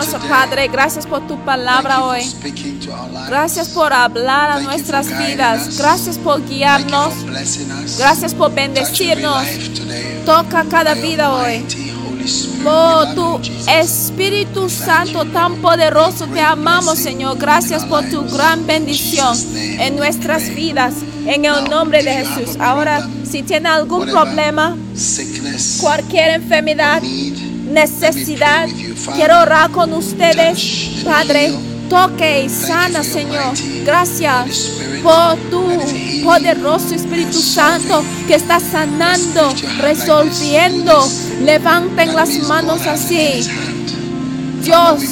[0.00, 0.28] Today.
[0.28, 2.22] Padre, gracias por tu palabra hoy.
[3.28, 5.78] Gracias por hablar a nuestras vidas.
[5.78, 7.14] Gracias por guiarnos.
[7.98, 9.44] Gracias por bendecirnos.
[10.24, 11.64] Toca cada vida hoy.
[12.62, 13.40] love tu.
[13.70, 17.38] Espíritu Santo tan poderoso te amamos, Señor.
[17.38, 20.94] Gracias por tu gran bendición en nuestras vidas.
[21.26, 22.56] En el nombre de Jesús.
[22.60, 24.76] Ahora, si tiene algún problema,
[25.80, 27.02] cualquier enfermedad,
[27.70, 28.68] necesidad,
[29.14, 31.52] quiero orar con ustedes, Padre.
[31.88, 33.52] Toque y sana, Señor.
[33.84, 34.70] Gracias
[35.02, 41.06] por tu poderoso Espíritu Santo que está sanando, resolviendo.
[41.42, 43.46] Levanten las manos así.
[44.62, 45.02] Dios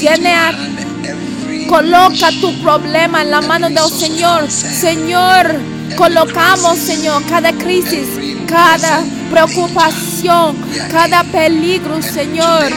[0.00, 0.52] tiene a
[1.68, 4.48] Coloca tu problema en la mano del Señor.
[4.50, 5.56] Señor,
[5.96, 8.06] colocamos, Señor, cada crisis,
[8.46, 10.56] cada preocupación,
[10.90, 12.70] cada peligro, Señor.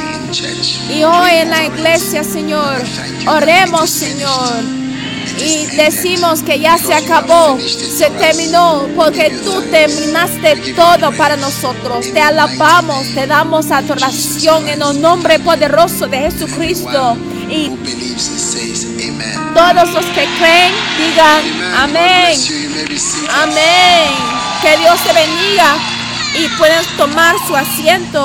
[0.94, 2.82] Y hoy en la iglesia, Señor,
[3.28, 4.80] oremos, Señor.
[5.42, 12.12] Y decimos que ya se acabó, se terminó, porque tú terminaste todo para nosotros.
[12.12, 17.18] Te alabamos, te damos adoración en el nombre poderoso de Jesucristo.
[17.50, 17.70] Y
[19.56, 21.44] todos los que creen digan
[21.78, 22.40] amén,
[23.42, 24.10] amén.
[24.62, 25.99] Que Dios te bendiga
[26.36, 28.20] y pueden tomar su asiento.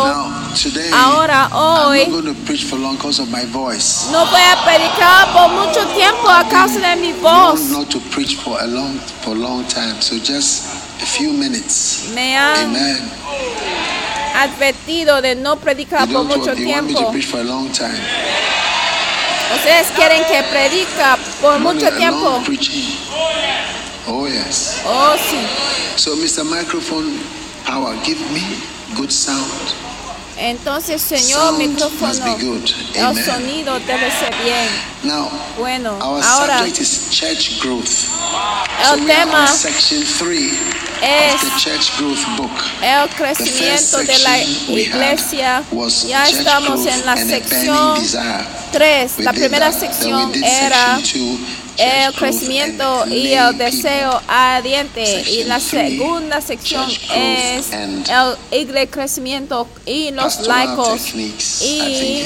[0.92, 2.22] Ahora, I'm hoy, no
[4.26, 7.60] voy a predicar por mucho tiempo a causa de mi voz.
[12.14, 13.10] Me han Amen.
[14.36, 16.92] advertido de no predicar por mucho tiempo.
[19.56, 22.42] Ustedes quieren que predica por mucho tiempo.
[24.06, 24.82] Oh yes.
[24.86, 25.38] Oh, sí.
[25.96, 26.44] So, Mr.
[26.44, 27.18] Microphone
[27.64, 28.42] Power, give me
[28.96, 29.74] good sound.
[30.36, 32.36] Entonces, Señor, Sound micrófono,
[32.94, 34.68] el sonido debe ser bien.
[35.04, 38.08] Now, Bueno, our ahora subject is church growth.
[38.80, 40.50] el so tema on section three
[41.00, 42.50] es of the church growth book.
[42.82, 45.62] el crecimiento de la iglesia.
[46.08, 48.44] Ya estamos en la sección desire.
[48.72, 49.12] 3.
[49.18, 50.98] We La primera sección era
[51.76, 55.22] el crecimiento y el deseo ardiente.
[55.30, 57.66] Y la segunda sección es
[58.50, 61.14] el crecimiento y los laicos.
[61.62, 62.24] Y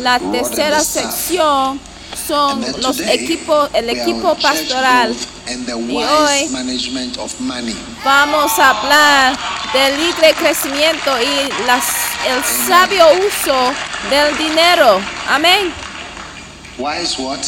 [0.00, 1.80] la tercera sección
[2.26, 5.08] son los equipos, el equipo pastoral.
[5.12, 7.76] growth And the Y wise hoy- management of money.
[8.04, 9.38] Vamos a hablar
[9.72, 11.84] del libre crecimiento y las,
[12.26, 13.72] el sabio uso
[14.10, 15.00] del dinero.
[15.28, 15.72] Amén.
[16.78, 17.38] Wise what?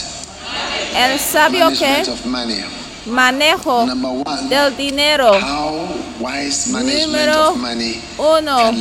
[0.96, 2.64] El sabio que management of money.
[3.08, 5.32] Manejo one, del dinero.
[5.40, 5.88] how
[6.20, 7.54] wise management Número
[8.18, 8.72] Uno,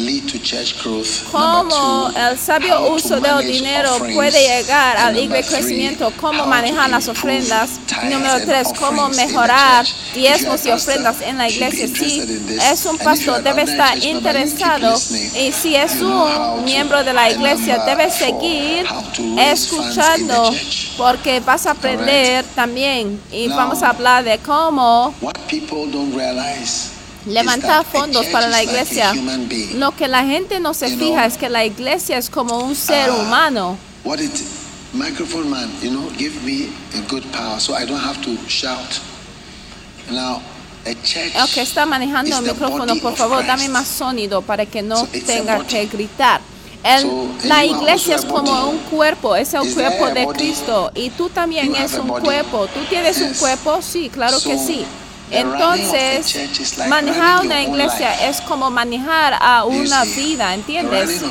[1.32, 4.16] cómo two, el sabio uso del dinero offerings.
[4.16, 7.80] puede llegar al libre crecimiento, cómo manejar las ofrendas.
[8.10, 11.88] Número tres, cómo mejorar diezmos y ofrendas en la iglesia.
[11.88, 12.64] This.
[12.72, 14.96] es un pastor, debe estar interesado.
[15.36, 18.88] Y si es un miembro de la iglesia, debe seguir
[19.38, 20.52] escuchando
[20.98, 23.22] porque vas a aprender también.
[23.32, 26.92] Y vamos a hablar de cómo What people don't realize
[27.26, 29.14] levantar fondos para la iglesia.
[29.76, 33.10] Lo que la gente no se fija es que la iglesia es como un ser
[33.10, 33.78] ah, humano.
[34.94, 39.02] Microphone man, you know, give me a good power so I don't have to shout.
[40.10, 40.42] Now,
[40.86, 40.96] El
[41.54, 45.86] que está manejando el micrófono, por favor, dame más sonido para que no tenga que
[45.88, 46.40] gritar.
[46.88, 50.26] El- la iglesia es como un cuerpo, es el cuerpo de?
[50.28, 50.92] Cristo.
[50.96, 52.68] Y tú también es un cuerpo.
[52.68, 53.80] ¿Tú tienes un cuerpo?
[53.82, 54.86] Sí, claro que sí.
[55.30, 56.26] Entonces,
[56.88, 61.22] manejar una iglesia es como manejar a una vida, ¿entiendes?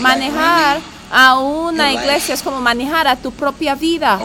[0.00, 0.80] Manejar
[1.10, 4.18] a una iglesia es como manejar a tu propia vida.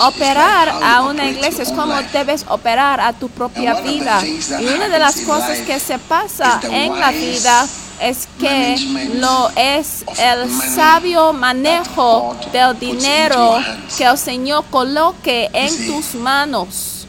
[0.00, 4.20] Operar a una iglesia es como debes operar a tu propia vida.
[4.24, 7.66] Y una de las cosas que se pasa en la vida
[8.00, 8.76] es que
[9.14, 13.58] lo es el sabio manejo del dinero
[13.96, 17.06] que el Señor coloque en tus manos.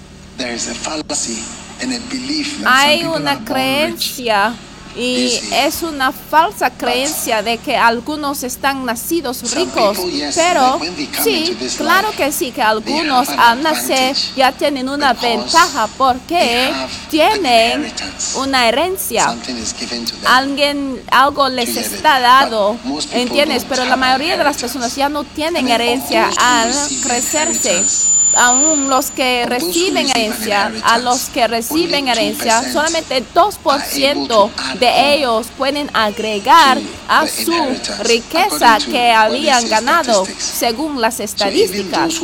[2.65, 4.53] Hay una creencia
[4.95, 9.97] y es una falsa creencia de que algunos están nacidos ricos,
[10.35, 10.79] pero
[11.23, 16.71] sí, claro que sí, que algunos al nacer ya tienen una ventaja porque
[17.09, 17.91] tienen
[18.35, 19.35] una herencia.
[20.25, 22.77] Alguien, algo les está dado,
[23.11, 23.65] ¿entiendes?
[23.67, 26.71] Pero la mayoría de las personas ya no tienen herencia al
[27.03, 27.83] crecerse
[28.35, 34.49] aún los que reciben herencia, a los que reciben herencia, solamente 2%
[34.79, 36.77] de ellos pueden agregar
[37.07, 37.53] a su
[38.03, 42.15] riqueza que habían ganado según las estadísticas.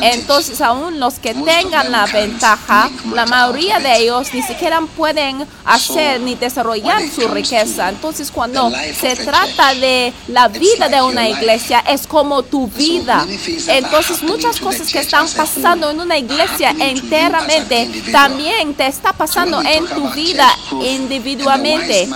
[0.00, 6.20] Entonces, aún los que tengan la ventaja, la mayoría de ellos ni siquiera pueden hacer
[6.20, 7.88] ni desarrollar su riqueza.
[7.88, 13.26] Entonces, cuando se trata de la vida de una iglesia, es como tu vida.
[13.68, 19.86] Entonces, muchas cosas que están pasando en una iglesia enteramente, también te está pasando en
[19.86, 20.48] tu vida
[20.82, 22.08] individualmente.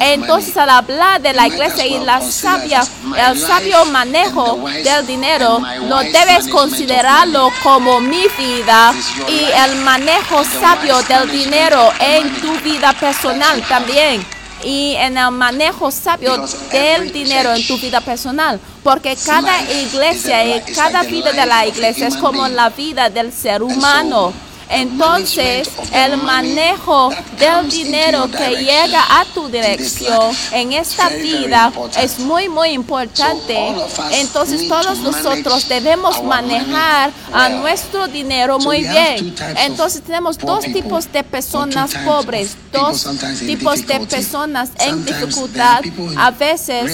[0.00, 2.82] Entonces, al hablar de la iglesia y la sabia,
[3.16, 8.92] el sabio manejo del dinero, no debes considerarlo como mi vida
[9.28, 15.90] y el manejo sabio del dinero en tu vida personal también y en el manejo
[15.90, 16.36] sabio
[16.70, 18.60] del dinero en tu vida personal.
[18.82, 23.62] Porque cada iglesia y cada vida de la iglesia es como la vida del ser
[23.62, 24.32] humano.
[24.70, 32.48] Entonces, el manejo del dinero que llega a tu dirección en esta vida es muy,
[32.48, 33.74] muy importante.
[34.12, 39.34] Entonces, todos nosotros debemos manejar a nuestro dinero muy bien.
[39.56, 43.06] Entonces, tenemos dos tipos de personas pobres, dos
[43.40, 45.82] tipos de personas en dificultad.
[46.16, 46.92] A veces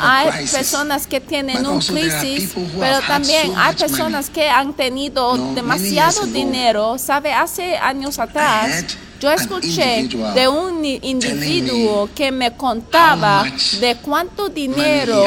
[0.00, 6.96] hay personas que tienen un crisis, pero también hay personas que han tenido demasiado dinero,
[7.26, 8.84] hace años atrás,
[9.20, 13.44] yo escuché de un individuo que me contaba
[13.80, 15.24] de cuánto dinero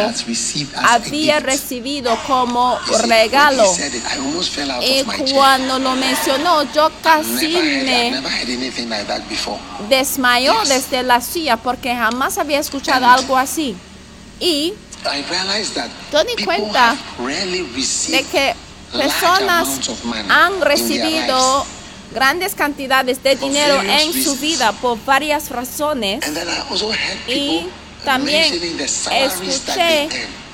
[0.77, 3.65] había recibido como regalo.
[4.81, 5.03] Y
[5.33, 8.13] cuando lo mencionó, yo casi me
[9.89, 13.75] desmayó desde la silla porque jamás había escuchado algo así.
[14.39, 14.73] Y
[16.13, 16.95] me di cuenta
[18.07, 18.55] de que
[18.93, 19.67] personas
[20.29, 21.65] han recibido
[22.13, 26.23] grandes cantidades de dinero en su vida por varias razones.
[27.27, 27.67] Y
[28.03, 28.53] también
[29.11, 30.09] escuché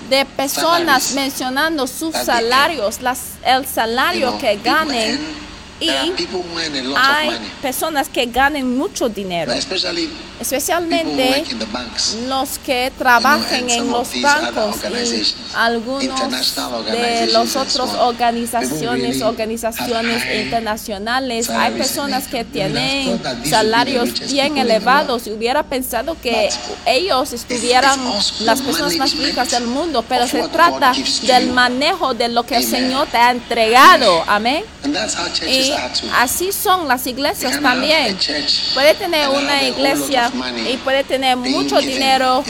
[0.10, 5.47] de personas mencionando sus salarios, las, el salario que ganen.
[5.80, 6.14] Y hay
[7.62, 9.54] personas que ganen mucho dinero
[10.40, 11.44] especialmente
[12.28, 16.32] los que trabajan en los bancos y algunos
[16.92, 21.50] de las otras organizaciones, organizaciones internacionales.
[21.50, 25.28] Hay personas que tienen salarios bien elevados.
[25.28, 26.50] Y hubiera pensado que
[26.86, 28.00] ellos estuvieran
[28.42, 30.94] las personas más ricas del mundo, pero se trata
[31.24, 34.24] del manejo de lo que el Señor te ha entregado.
[34.28, 34.64] Amén.
[35.48, 35.67] Y
[36.14, 38.18] así son las iglesias también.
[38.74, 40.32] Puede tener una iglesia
[40.72, 42.44] y puede tener mucho dinero,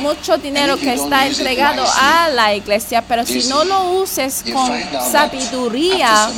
[0.00, 4.72] mucho dinero que está entregado a la iglesia, pero si no lo uses con
[5.10, 6.30] sabiduría,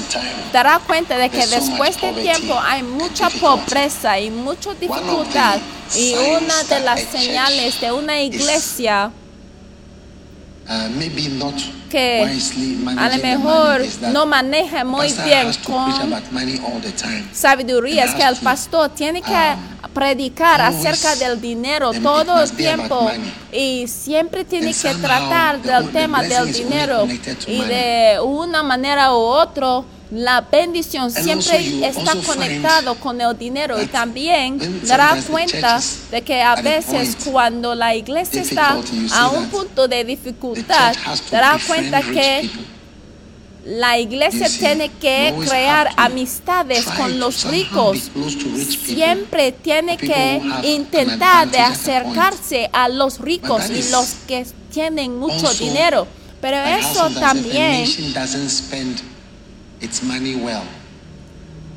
[0.53, 5.59] dará cuenta de que después de tiempo hay mucha pobreza y mucha dificultad.
[5.95, 9.11] Y una de las señales de una iglesia
[11.91, 12.23] que
[12.97, 15.93] a lo mejor no maneja muy bien con
[17.33, 23.11] sabiduría es que el pastor tiene que um, predicar acerca del dinero todo el tiempo
[23.53, 27.09] y siempre tiene que tratar del tema del dinero
[27.47, 33.87] y de una manera u otra la bendición siempre está conectado con el dinero y
[33.87, 38.79] también dará cuenta de que a veces cuando la iglesia está
[39.13, 40.95] a un punto de dificultad,
[41.31, 42.51] dará cuenta que
[43.65, 48.11] la iglesia tiene que crear amistades con los ricos.
[48.85, 56.07] Siempre tiene que intentar de acercarse a los ricos y los que tienen mucho dinero.
[56.41, 57.85] Pero eso también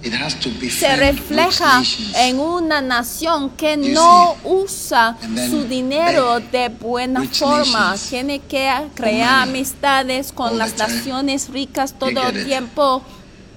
[0.04, 1.82] it has to se refleja
[2.16, 5.18] en una nación que no usa
[5.50, 7.92] su dinero de buena forma.
[7.92, 13.02] nations Tiene que crear amistades con las naciones ricas todo el tiempo.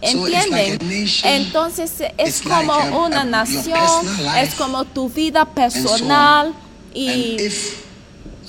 [0.03, 1.09] So it's like ¿Entienden?
[1.25, 4.57] Entonces es como una nación, personal es life.
[4.59, 6.55] como tu vida personal
[6.95, 7.39] y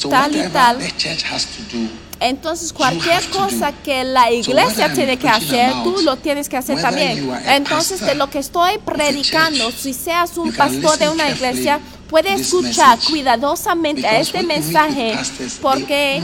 [0.09, 0.77] tal y tal.
[2.19, 7.29] Entonces cualquier cosa que la iglesia tiene que hacer, tú lo tienes que hacer también.
[7.47, 12.37] Entonces de lo que estoy predicando, si seas un pastor de una iglesia, puede to
[12.37, 15.17] this escuchar cuidadosamente a because este mensaje
[15.61, 16.23] porque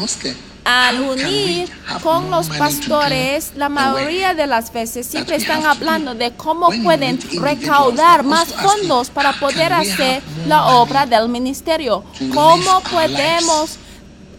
[0.66, 1.70] al unir
[2.02, 8.24] con los pastores, la mayoría de las veces siempre están hablando de cómo pueden recaudar
[8.24, 12.04] más fondos para poder hacer la obra del ministerio.
[12.34, 13.78] ¿Cómo podemos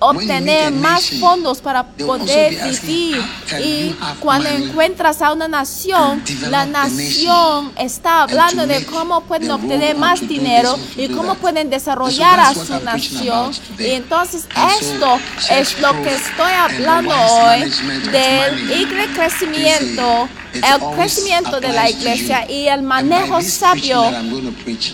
[0.04, 3.22] obtener más fondos para poder vivir.
[3.48, 9.50] can y have cuando encuentras a una nación, la nación está hablando de cómo pueden
[9.50, 13.52] obtener más dinero y cómo pueden desarrollar a su nación.
[13.78, 14.46] Y entonces
[14.80, 15.18] esto
[15.50, 17.70] es lo que estoy hablando hoy
[18.10, 24.02] del igre crecimiento, el crecimiento de la iglesia y el manejo sabio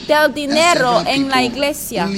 [0.07, 2.09] del dinero en la iglesia.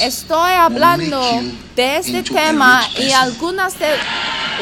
[0.00, 1.42] Estoy hablando
[1.76, 3.86] de este tema y algunas de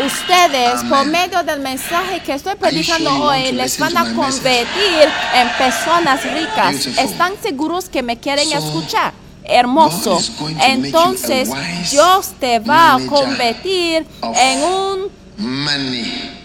[0.07, 0.89] ustedes Amen.
[0.89, 6.73] por medio del mensaje que estoy predicando hoy les van a convertir en personas ricas.
[6.73, 7.05] Beautiful.
[7.05, 9.12] ¿Están seguros que me quieren So, escuchar?
[9.45, 10.19] Hermoso.
[10.61, 11.51] Entonces
[11.91, 16.42] Dios te va a convertir en un money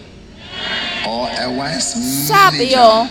[2.26, 3.08] sabio,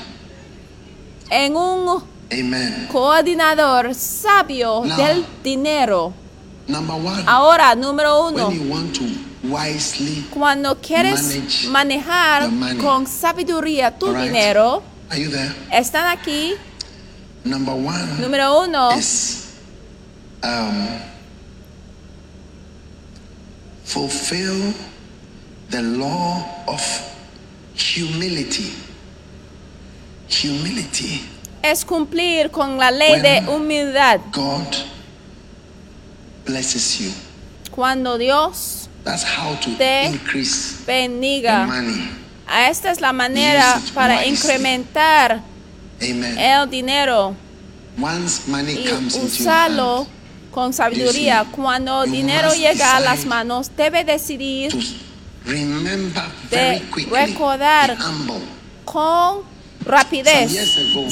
[1.30, 2.88] en un Amen.
[2.92, 6.14] coordinador sabio Now, del dinero.
[6.68, 8.48] Number one, Ahora, número uno.
[8.50, 9.04] when you want to
[9.44, 12.50] wisely, Cuando quieres manejar
[12.82, 15.54] con sabiduría tu dinero, are you there?
[15.72, 16.54] están aquí.
[17.46, 19.54] Number one Número uno, is
[20.44, 21.00] um,
[23.86, 24.74] fulfill
[25.70, 26.82] the law of
[27.78, 28.74] humility.
[30.30, 31.22] Humility.
[31.64, 34.20] es cumplir con la ley de When- humildad.
[34.32, 34.68] God
[36.46, 37.12] blesses you.
[37.72, 41.66] Cuando Dios That's how to Te increase the bendiga.
[41.66, 42.10] money.
[42.46, 44.32] A esta es la manera para wisely.
[44.34, 45.42] incrementar
[46.02, 46.38] Amen.
[46.38, 47.36] el dinero
[48.02, 50.08] Once money y comes into your usarlo
[50.52, 51.46] con sabiduría.
[51.52, 54.74] Cuando you dinero llega a las manos, debe decidir
[56.50, 57.98] de recordar
[58.86, 59.44] con
[59.86, 60.52] rapidez,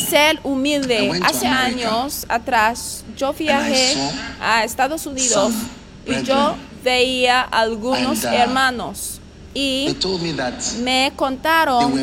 [0.10, 1.12] ser humilde.
[1.24, 3.96] Hace años atrás yo viajé
[4.40, 5.54] a Estados Unidos
[6.06, 9.22] y yo veía algunos uh, hermanos.
[9.58, 9.96] Y
[10.84, 11.94] me contaron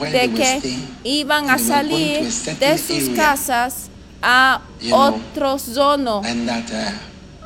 [0.00, 3.88] de que iban a salir de sus casas
[4.20, 4.60] a
[4.90, 6.22] otro zono,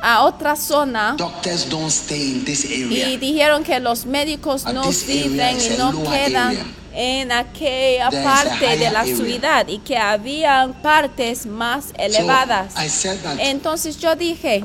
[0.01, 1.15] a otra zona.
[1.17, 3.17] doctors don't stay in this Y area.
[3.19, 6.65] dijeron que los médicos At no viven y no quedan area.
[6.93, 9.15] en aquella There parte de la area.
[9.15, 12.73] ciudad y que habían partes más So elevadas.
[12.77, 14.63] I said that Entonces yo dije,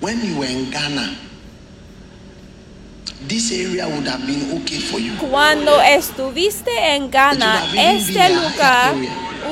[0.00, 1.16] when you were in Ghana,
[3.28, 5.12] this area would have been okay for you.
[5.30, 8.94] cuando estuviste en Ghana, este a lugar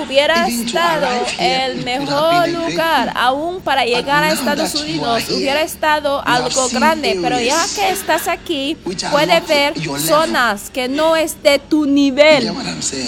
[0.02, 1.08] hubiera estado
[1.38, 7.40] el mejor a lugar, aún para llegar a Estados Unidos, hubiera estado algo grande, pero
[7.40, 8.76] ya que estás aquí,
[9.10, 12.52] puedes ver zonas que no es de tu nivel.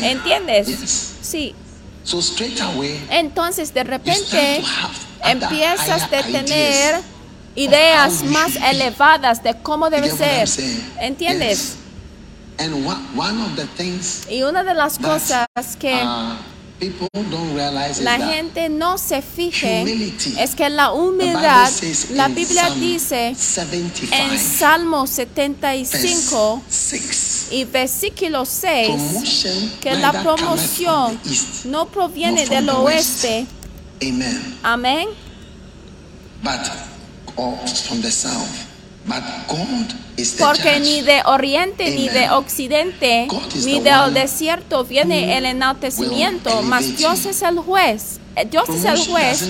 [0.02, 1.14] ¿Entiendes?
[1.22, 1.54] Sí.
[2.04, 4.60] So straight away, Entonces de repente
[5.24, 7.11] empiezas higher tener
[7.54, 8.22] ideas.
[8.24, 10.48] más elevadas de cómo debe ser.
[11.00, 11.76] ¿Entiendes?
[14.30, 15.46] Y una de las cosas
[15.78, 16.36] que uh,
[18.02, 19.84] la gente no se fije
[20.38, 21.70] es que la humildad,
[22.10, 30.12] la Biblia dice 75, en Salmo verse 75 6, y versículo 6 promotion que la
[30.22, 31.18] promoción
[31.64, 33.46] no proviene del oeste.
[34.62, 35.08] Amén.
[40.38, 43.26] Porque ni de oriente ni de occidente
[43.64, 48.20] ni del desierto viene el enaltecimiento, mas Dios es el juez.
[48.36, 49.48] Eh, Dios es el juez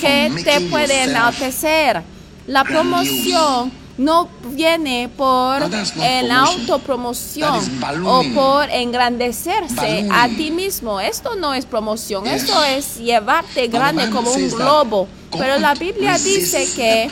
[0.00, 2.02] que te puede enaltecer.
[2.46, 6.30] La promoción no viene por promotion.
[6.32, 7.60] autopromoción
[8.04, 10.12] o por engrandecerse Ballooning.
[10.12, 11.00] a ti mismo.
[11.00, 12.42] Esto no es promoción, Yes.
[12.44, 15.08] esto es llevarte grande como un globo.
[15.36, 17.10] Pero la Biblia dice que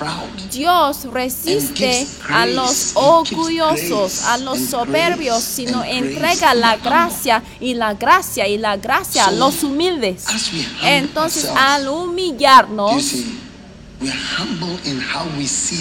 [0.53, 8.47] Dios resiste a los orgullosos, a los soberbios, sino entrega la gracia y la gracia
[8.47, 10.25] y la gracia a los humildes.
[10.85, 13.03] Entonces, al humillarnos,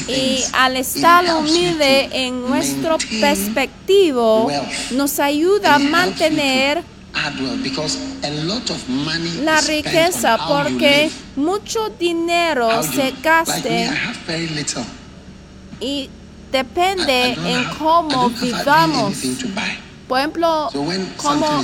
[0.08, 4.52] y al estar humilde en nuestro perspectivo,
[4.92, 6.84] nos ayuda a mantener
[9.44, 13.90] la riqueza porque mucho dinero se gaste
[15.80, 16.10] y
[16.52, 19.14] depende en cómo vivamos.
[20.08, 20.70] Por ejemplo,
[21.18, 21.64] como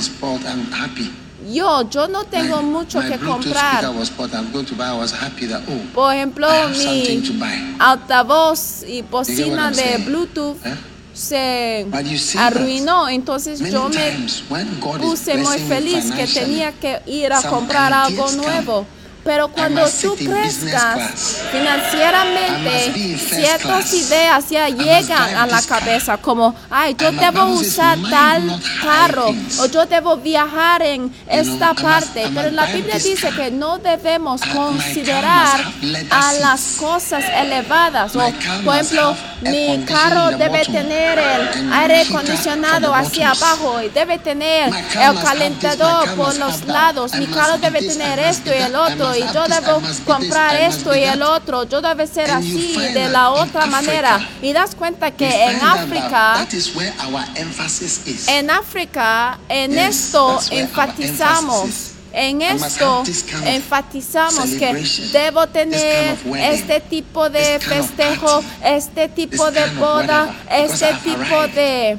[1.52, 3.80] yo, yo no tengo mucho que comprar.
[5.68, 7.22] oh, Por ejemplo, mi
[7.78, 10.74] altavoz y bocina de Bluetooth Eh?
[11.12, 11.86] se
[12.38, 13.96] arruinó, entonces yo me
[15.00, 18.86] puse muy feliz que tenía que ir a comprar algo nuevo.
[19.28, 27.12] Pero cuando tú crezcas financieramente, ciertas ideas ya llegan a la cabeza, como, ay, yo
[27.12, 32.30] debo usar "Mind tal carro, things." o yo debo viajar en esta parte.
[32.34, 35.60] Pero la Biblia dice que no debemos considerar
[36.10, 38.16] a las cosas elevadas.
[38.16, 38.32] O,
[38.64, 45.22] por ejemplo, mi carro debe tener el aire acondicionado hacia abajo y debe tener el
[45.22, 47.12] calentador por los lados.
[47.12, 51.22] Mi carro debe tener esto y el otro y yo debo comprar esto y el
[51.22, 51.64] otro.
[51.64, 54.20] Yo debe ser así de la otra manera.
[54.42, 56.46] Y das cuenta que en África
[58.28, 61.94] en África, en esto enfatizamos.
[62.10, 63.04] En esto
[63.44, 64.82] enfatizamos que
[65.12, 71.46] debo tener este tipo de this kind of festejo, este tipo de boda, este tipo
[71.54, 71.98] de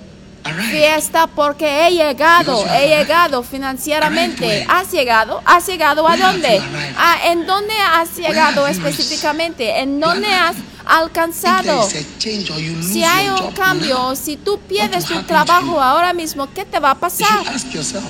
[0.72, 4.66] Fiesta porque he llegado, he llegado financieramente.
[4.70, 5.42] ¿Has llegado?
[5.46, 6.62] ¿Has llegado a dónde?
[6.98, 9.80] Ah, ¿En dónde has llegado específicamente?
[9.80, 11.88] ¿En dónde has alcanzado?
[11.88, 16.96] Si hay un cambio, si tú pierdes tu trabajo ahora mismo, ¿qué te va a
[16.96, 17.44] pasar?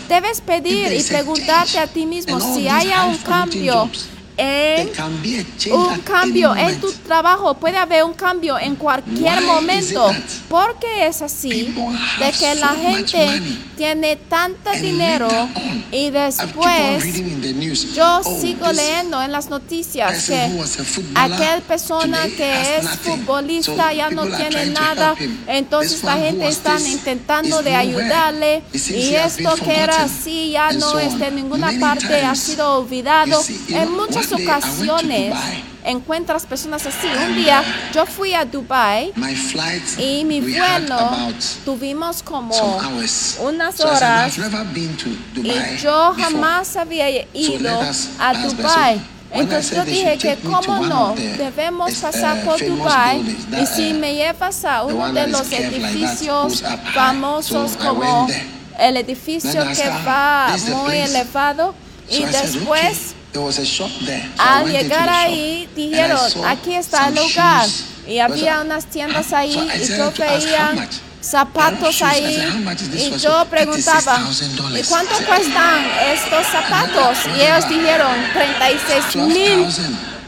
[0.08, 3.90] Debes pedir y preguntarte a ti mismo si haya un cambio
[4.40, 4.88] en
[5.72, 10.12] un cambio en tu trabajo, puede haber un cambio en cualquier momento.
[10.48, 11.76] Porque es así
[12.20, 13.42] de que la gente
[13.76, 15.30] tiene tanta and dinero
[15.92, 17.04] y después
[17.94, 20.50] yo oh, sigo leyendo en las noticias que
[21.16, 25.16] aquel persona que es futbolista ya no tiene nada,
[25.48, 31.28] entonces la gente this intentando de ayudarle y esto que era así ya no está
[31.28, 33.42] en ninguna parte, ha sido olvidado.
[33.70, 35.36] En know, muchas ocasiones
[35.84, 37.08] encuentras personas así.
[37.08, 37.64] Un día
[37.94, 39.14] yo fui a Dubai
[39.98, 41.12] y mi vuelo
[41.66, 42.54] tuvimos como
[43.42, 44.38] unas horas
[45.36, 47.82] y yo jamás había ido
[48.20, 49.02] a Dubai.
[49.32, 54.66] Entonces yo dije que cómo no, debemos pasar por famous Dubai y si me llevas
[54.66, 56.64] a the uno de los edificios
[56.94, 58.28] famosos como
[58.80, 61.76] el edificio que said, "Ah, va muy place." elevado
[62.10, 63.34] y después okay.
[63.34, 64.22] There was a shop there.
[64.22, 67.68] So I al llegar ahí dijeron, aquí está el lugar.
[68.08, 70.74] Y había unas tiendas ahí y yo veía
[71.22, 74.80] zapatos ahí said, "How much is this y for?" yo preguntaba, $36,000.
[74.80, 77.18] ¿y cuánto cuestan estos zapatos?
[77.38, 79.98] Y ellos dijeron 36 mil 12,000.
[79.98, 80.19] But I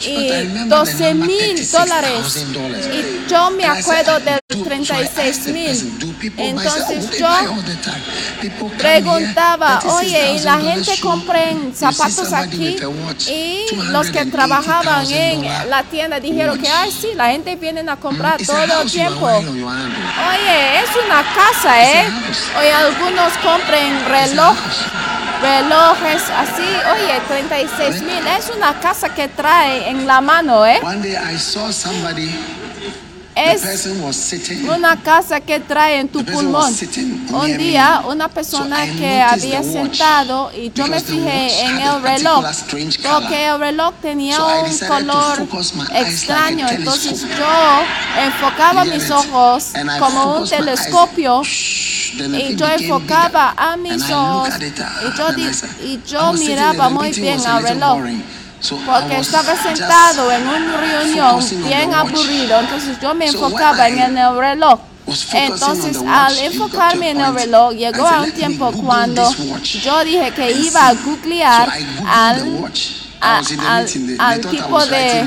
[0.00, 2.36] y remember 12 the number, mil dólares.
[2.36, 2.86] $36,000.
[2.94, 5.98] Y yo me acuerdo del "Do- so I 36 asked the mil.
[6.38, 7.06] Entonces
[7.50, 7.76] "Oh, they
[8.48, 12.76] yo preguntaba, oye, y la $36,000 gente compra zapatos aquí
[13.28, 17.82] y los que $280,000 trabajaban en la tienda dijeron que, ay, sí, la gente viene
[17.90, 19.26] a comprar todo el tiempo.
[19.26, 22.10] Oye, es una casa, ¿eh?
[22.58, 24.56] Oye, algunos a reloj,
[25.42, 26.68] relojes así.
[26.94, 28.26] Oye, 36 mil.
[28.26, 30.80] Es una casa que trae en la mano, ¿eh?
[30.82, 32.30] One day I saw somebody,
[33.38, 33.86] Es
[34.68, 36.74] una casa que trae en tu pulmón.
[37.30, 42.44] Un día una persona que había sentado y yo me fijé en el reloj
[43.12, 45.48] porque el reloj tenía un color
[45.94, 46.68] extraño.
[46.68, 47.82] Entonces yo
[48.24, 49.66] enfocaba mis ojos
[49.98, 51.42] como un telescopio.
[51.42, 54.48] Y yo enfocaba a mis ojos.
[54.58, 55.28] y yo,
[55.84, 58.00] y yo miraba muy bien al reloj.
[58.86, 64.80] Porque estaba sentado en una reunión bien aburrido, entonces yo me enfocaba en el reloj.
[65.32, 69.22] Entonces, al enfocarme en el reloj, llegó a un "Let me tiempo cuando
[69.82, 71.68] yo dije que iba a see." googlear
[72.06, 72.70] al,
[73.20, 73.86] a- al,
[74.18, 75.24] al tipo de,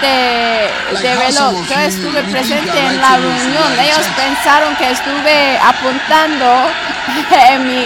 [0.00, 0.70] de,
[1.02, 1.54] de reloj.
[1.68, 3.78] Yo estuve presente en la reunión.
[3.80, 6.46] Ellos pensaron que estuve apuntando
[7.50, 7.84] en mi,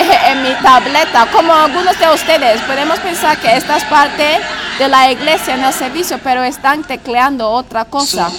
[0.30, 1.26] en mi tableta.
[1.32, 4.40] Como algunos de ustedes, podemos pensar que esta es parte
[4.78, 8.30] de la iglesia en el servicio, pero están tecleando otra cosa.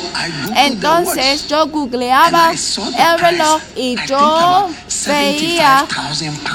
[0.56, 4.70] Entonces yo googleaba el reloj y yo
[5.06, 5.86] veía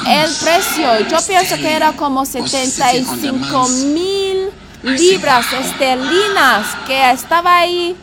[0.09, 1.09] el precio.
[1.09, 4.51] Yo pienso que era como 75 mil
[4.83, 7.97] libras esterlinas que estaba ahí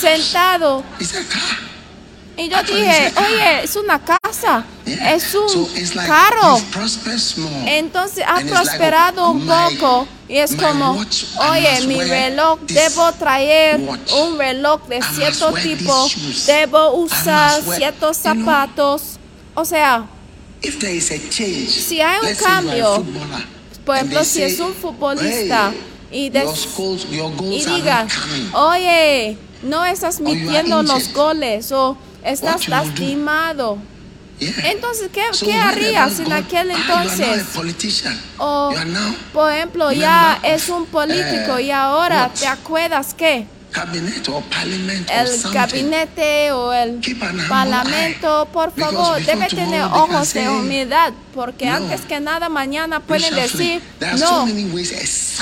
[0.00, 0.82] sentado.
[2.40, 5.68] Y yo dije, oye, es una casa, es un
[6.06, 6.58] carro.
[7.66, 10.08] Entonces ha prosperado un poco.
[10.26, 10.92] Y es como,
[11.50, 16.08] oye, mi reloj, debo traer un reloj de cierto tipo,
[16.46, 19.18] debo usar ciertos zapatos.
[19.54, 20.06] O sea,
[20.62, 23.04] si hay un cambio,
[23.84, 25.72] por ejemplo, si es un futbolista
[26.10, 28.06] y, y diga,
[28.54, 33.78] oye, no estás metiendo los goles o estás lastimado.
[34.40, 37.44] Entonces, ¿qué, ¿qué harías en aquel entonces?
[38.38, 38.72] O,
[39.34, 43.46] por ejemplo, ya es un político y ahora te acuerdas que
[45.08, 47.00] el gabinete o el
[47.48, 53.80] parlamento, por favor, debe tener ojos de humildad, porque antes que nada mañana pueden decir,
[54.18, 54.46] no,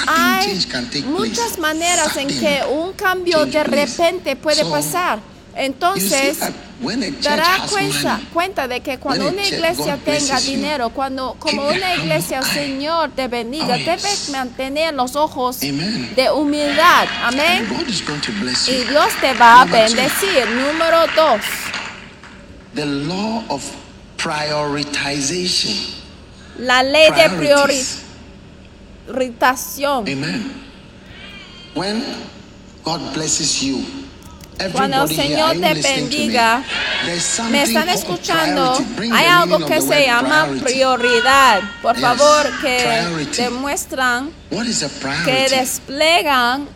[0.07, 0.59] hay
[1.07, 5.21] muchas maneras en que un cambio de repente puede pasar.
[5.59, 6.39] Entonces,
[7.21, 13.11] dará cuenta, cuenta de que cuando una iglesia tenga dinero, cuando como una iglesia, Señor
[13.11, 17.09] te bendiga, debe mantener los ojos de humildad.
[17.25, 17.69] Amén.
[18.69, 20.49] Y Dios te va a bendecir.
[20.49, 21.41] Número dos.
[22.77, 23.65] The law of
[24.17, 25.75] prioritization.
[26.59, 27.31] La ley de
[29.09, 30.07] priorización.
[30.09, 30.53] Amen.
[31.75, 32.05] When
[32.85, 33.85] God blesses you,
[34.73, 36.65] cuando el Señor te bendiga,
[37.51, 38.77] me están escuchando,
[39.13, 41.61] hay algo que se llama prioridad.
[41.81, 43.05] Por favor, que
[43.37, 44.31] demuestran,
[45.25, 46.69] que desplegan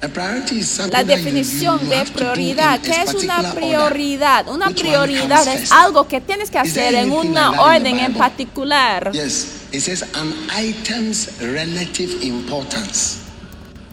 [0.90, 2.80] la definición de prioridad.
[2.80, 4.48] ¿Qué es una prioridad?
[4.48, 9.10] Una prioridad es algo que tienes que hacer en una orden en particular.
[9.12, 13.18] Yes, it says an item's relative importance.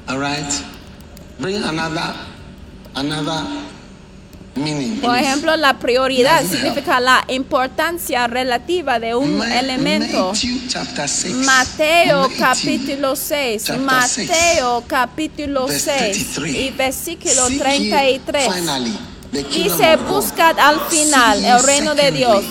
[0.08, 0.52] All right,
[1.39, 2.15] bring another,
[2.95, 3.45] another
[5.02, 10.34] por ejemplo, la prioridad significa la importancia relativa de un elemento.
[11.45, 18.48] Mateo capítulo 6, Mateo capítulo 6 y versículo 33.
[19.32, 22.43] Dice, buscad al final el reino de Dios.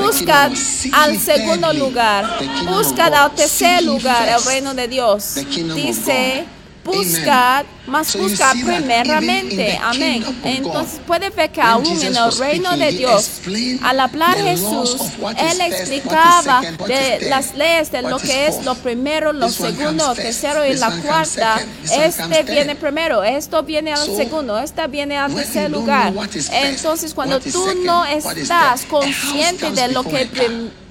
[0.00, 0.52] Buscad
[0.92, 2.38] al segundo lugar.
[2.66, 5.34] Buscad al tercer lugar el reino de Dios.
[5.74, 6.44] Dice,
[6.84, 9.78] buscad, más busca primeramente.
[9.82, 10.24] Amén.
[10.44, 13.40] Entonces puede ver que aún en el reino de Dios,
[13.82, 14.96] al hablar Jesús,
[15.36, 20.66] Él explicaba de las leyes de lo que es lo primero, lo segundo, lo tercero
[20.66, 21.60] y la cuarta.
[21.84, 26.12] Este viene primero, esto viene al segundo, esta viene al tercer lugar.
[26.52, 30.28] Entonces cuando tú no estás consciente de lo que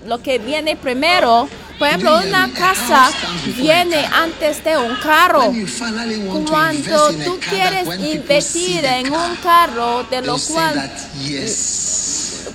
[0.06, 1.48] lo que viene primero.
[1.78, 3.10] Por ejemplo, una casa
[3.58, 5.52] viene antes de un carro.
[6.48, 10.92] Cuando tú quieres invertir en un carro, de lo cual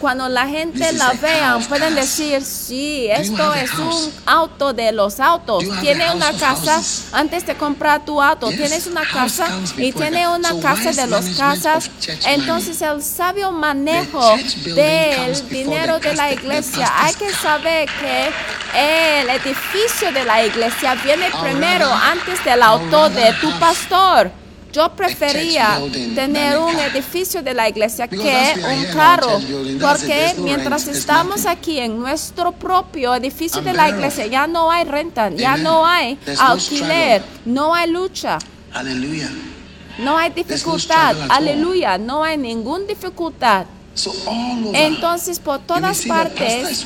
[0.01, 5.64] cuando la gente la vea, pueden decir, sí, esto es un auto de los autos.
[5.81, 6.81] Tiene una casa
[7.12, 8.49] antes de comprar tu auto.
[8.49, 11.90] Tienes una casa y tiene una casa de los casas.
[12.27, 18.31] Entonces el sabio manejo del dinero de la iglesia, hay que saber que
[19.20, 24.31] el edificio de la iglesia viene primero antes del auto de tu pastor.
[24.77, 25.81] Yo prefería
[26.15, 29.41] tener un edificio de la iglesia que un carro,
[29.81, 35.31] porque mientras estamos aquí en nuestro propio edificio de la iglesia, ya no hay renta,
[35.31, 38.39] ya no hay alquiler, no hay lucha.
[39.99, 43.65] No hay dificultad, aleluya, no hay ninguna dificultad.
[44.75, 46.85] Entonces, por todas partes,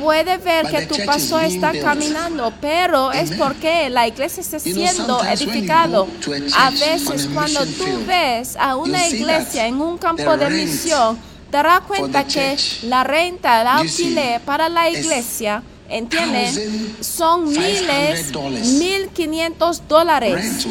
[0.00, 6.08] puede ver que tu pastor está caminando, pero es porque la iglesia está siendo edificado.
[6.56, 11.16] A veces, cuando tú ves a una iglesia en un campo de misión,
[11.50, 16.96] te darás cuenta que la renta, el alquiler para la iglesia, ¿entienden?
[17.00, 18.32] Son miles,
[18.78, 20.66] mil quinientos dólares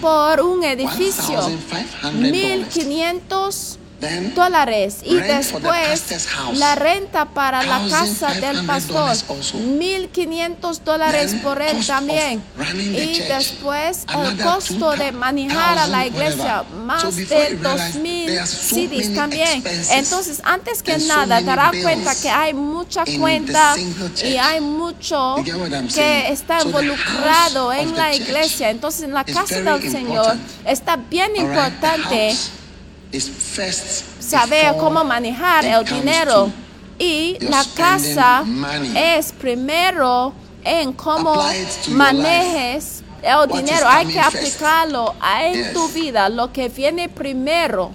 [0.00, 1.40] por un edificio.
[2.12, 3.78] Mil quinientos
[4.34, 9.10] dólares y después la renta para la casa del $1,500 pastor.
[9.28, 9.58] also.
[9.58, 12.42] 1500 dólares por él también.
[12.74, 18.26] y después el costo de manejar a la 2,000 iglesia más de you realize 2000
[18.26, 19.62] there are so CDs también.
[19.90, 23.74] entonces antes que nada dará cuenta que hay mucha cuenta
[24.24, 25.36] y hay mucho
[25.94, 28.70] que está involucrado en la iglesia.
[28.70, 32.34] Entonces en la casa del Señor está bien importante
[34.18, 36.50] saber cómo manejar el dinero.
[36.98, 38.44] Y la casa
[38.94, 41.42] es primero en cómo
[41.88, 43.86] manejes el dinero.
[43.88, 44.36] Hay que first?
[44.36, 47.92] aplicarlo en tu vida, lo que viene primero.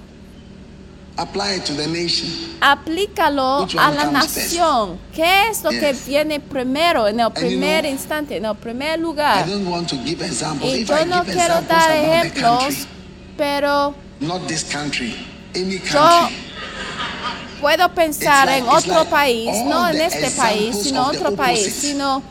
[1.18, 2.30] Apply it to the nation.
[2.60, 5.00] Aplícalo a la nación.
[5.14, 9.48] ¿Qué es lo que viene primero, en el primer instante, en el primer I lugar?
[9.48, 10.74] don't want to give examples.
[10.74, 12.88] Y If yo I no give quiero examples dar ejemplos,
[13.38, 15.16] pero not this country,
[15.56, 16.38] any Yo country.
[17.62, 22.22] puedo pensar like- en otro like país, no en este país, sino otro país, sino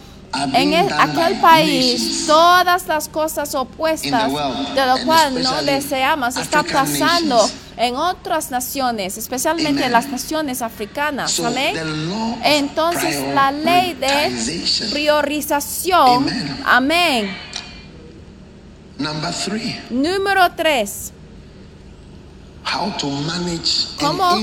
[0.52, 2.26] en el- aquel país, nations.
[2.26, 7.52] todas las cosas opuestas world, de lo cual no deseamos está pasando nations.
[7.76, 9.92] en otras naciones, especialmente Amen.
[9.92, 11.30] las naciones africanas.
[11.30, 11.48] So
[12.42, 16.28] Entonces la ley de priorización.
[16.28, 16.62] Amen.
[16.64, 17.36] Amén.
[18.98, 21.12] Number three, Número tres.
[22.64, 24.36] How to manage Cómo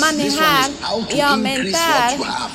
[0.00, 2.10] manejar is how to y aumentar.
[2.10, 2.50] what you have.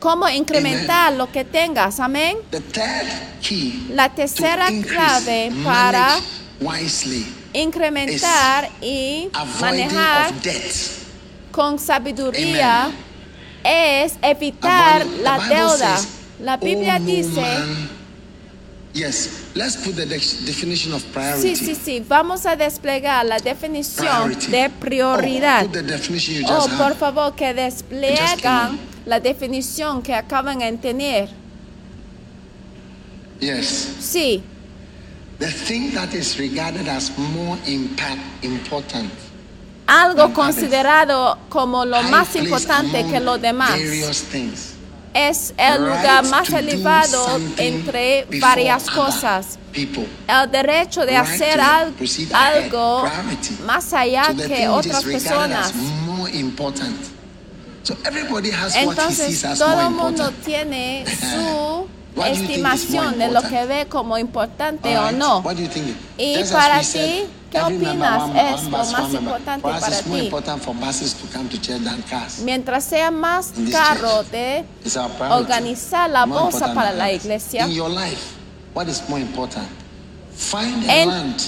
[0.00, 2.00] Cómo incrementar lo que tengas.
[2.00, 2.36] Amén.
[2.50, 3.06] The third
[3.40, 6.18] key La tercera increase, clave para
[7.54, 9.28] incrementar y
[9.60, 10.74] manejar of debt.
[11.52, 12.90] con sabiduría
[13.64, 16.00] es evitar la deuda.
[16.40, 17.88] La Biblia "Oh, no dice, man."
[18.94, 21.56] Yes, let's put the de- definition of sí, priority.
[21.56, 24.46] sí, sí, vamos a desplegar la definición Priority.
[24.50, 25.62] de prioridad.
[25.62, 30.72] Oh, put the definition you Oh, por favor, que despliegan la definición que acaban de
[30.76, 31.30] tener.
[33.40, 33.88] Yes.
[34.00, 34.42] Sí,
[35.38, 39.10] The thing that is regarded as more impact, important.
[39.88, 43.70] algo considerado como lo más importante que lo demás.
[43.70, 44.71] Various things.
[45.14, 49.58] Es el lugar más elevado entre varias cosas.
[49.74, 51.60] El derecho de hacer
[52.32, 53.04] algo
[53.66, 55.72] más allá que otras personas.
[58.74, 61.88] Entonces todo el mundo tiene su
[62.24, 65.42] estimación de lo que ve como importante o no.
[66.16, 70.30] Y para ti, ¿qué opinas es lo más importante para ti?
[72.44, 74.64] Mientras sea más caro de
[75.30, 77.66] organizar la bolsa para la iglesia.
[77.66, 78.34] In your life,
[78.74, 79.68] what is more important?
[80.34, 81.40] Find a En- land.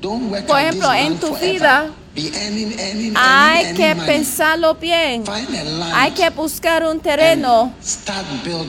[0.00, 1.90] Don't work Por ejemplo, en tu vida,
[3.14, 5.24] Hay que pensarlo bien.
[5.94, 7.72] Hay que buscar un terreno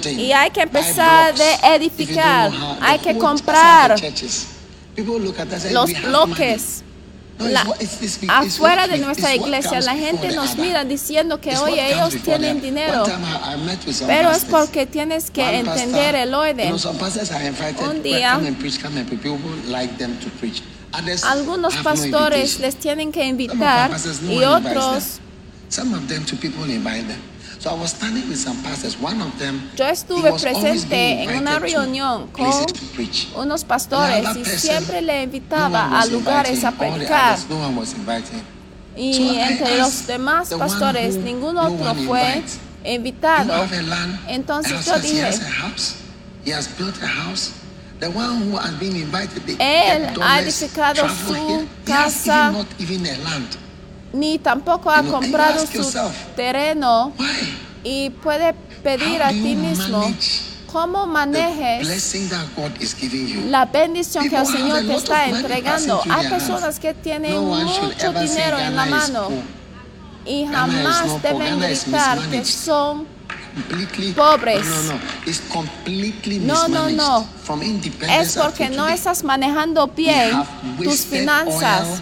[0.06, 2.52] y hay que empezar de edificar.
[2.82, 3.96] Hay que comprar
[5.74, 6.30] los "We have bloques.
[6.38, 6.92] money."
[7.40, 10.86] No, it's La- what- it's- it's- it's afuera de nuestra iglesia la gente nos mira
[10.86, 13.04] diciendo que comes ellos tienen dinero.
[14.08, 16.68] Pero es porque tienes que entender el orden.
[17.84, 18.36] Un "Well, día-
[21.24, 23.90] algunos pastores les tienen que invitar
[24.30, 25.20] y otros
[27.62, 27.74] them.
[27.74, 28.22] Some of them to people invite them.
[28.22, 28.98] So I was standing with some pastors.
[28.98, 32.52] One of them, Yo he estuve presente en una reunión con
[33.36, 37.38] unos pastores y siempre le invitaba a lugares a predicar
[38.96, 42.44] y entre los demás pastores ningún otro fue
[42.84, 43.54] invitado.
[44.28, 45.96] Entonces yo dije, has a house.
[46.44, 47.52] He has built a house.
[48.00, 52.52] The one who has been invited, they Él ha edificado su casa.
[54.14, 55.84] Ni tampoco ha comprado su
[56.36, 57.14] terreno
[57.84, 60.12] y puede pedir a ti mismo
[60.72, 61.88] cómo manejes
[63.50, 66.02] la bendición que el Señor te está entregando.
[66.10, 69.30] Hay personas que tienen mucho dinero en la mano
[70.26, 73.08] y jamás deben gritar que son.
[74.16, 74.66] Pobres.
[76.48, 77.28] No, no, no.
[78.22, 80.32] Es porque no estás manejando bien
[80.82, 82.02] tus finanzas.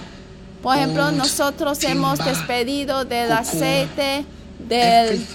[0.62, 4.26] Por ejemplo, nosotros hemos despedido del aceite,
[4.60, 5.26] del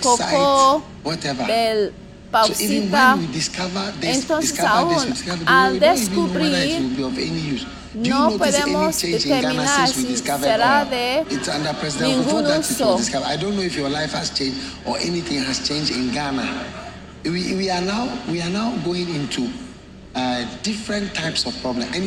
[0.00, 0.82] coco,
[1.46, 1.92] del
[2.48, 3.50] this,
[4.02, 5.14] Entonces, aún
[5.46, 6.82] al whether descubrir,
[7.94, 10.90] no notice any podemos change in Ghana determinar since we si discovered será oil?
[10.90, 12.98] de It's under President ningún uso.
[13.24, 16.44] I don't know if your life has changed or anything has changed in Ghana.
[17.24, 19.48] We, we are now we are now going into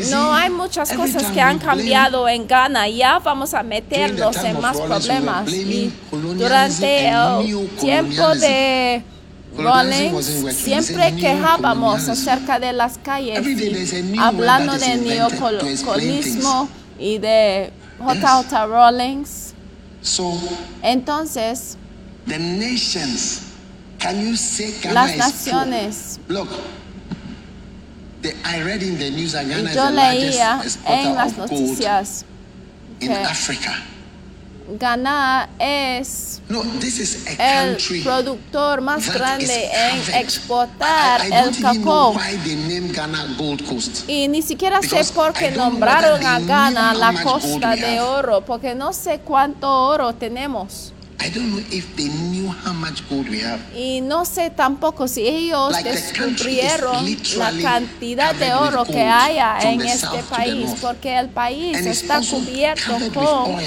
[0.09, 2.87] No hay muchas cosas que han cambiado en Ghana.
[2.87, 5.51] Ya vamos a meternos en más problemas.
[5.51, 9.03] Y durante el tiempo de
[9.57, 10.53] working.
[10.53, 13.39] siempre quejábamos acerca de las calles
[14.19, 18.67] hablando de neocolismo y de J.J.
[18.67, 19.53] Rawlings.
[20.01, 20.39] So
[20.83, 21.75] Entonces,
[22.27, 23.41] the nations,
[23.99, 26.19] can you say Ghana las naciones.
[26.27, 26.37] poor?
[26.37, 27.35] Look, the, I read in the news
[27.97, 32.25] that Y Ghana is yo leía en las noticias
[32.99, 33.83] in que Africa.
[34.69, 42.11] Ghana es el productor más grande en exportar el cacao.
[42.11, 44.09] why they name Ghana Gold Coast.
[44.09, 48.91] Y ni siquiera sé por qué nombraron a Ghana la costa de oro, porque no
[48.91, 50.93] sé cuánto oro tenemos.
[51.19, 53.59] I don't know if they knew how much gold we have.
[53.75, 57.05] Y no sé tampoco si ellos Like descubrieron
[57.37, 62.91] la cantidad de oro que haya en este país, porque el país And está cubierto
[63.13, 63.59] con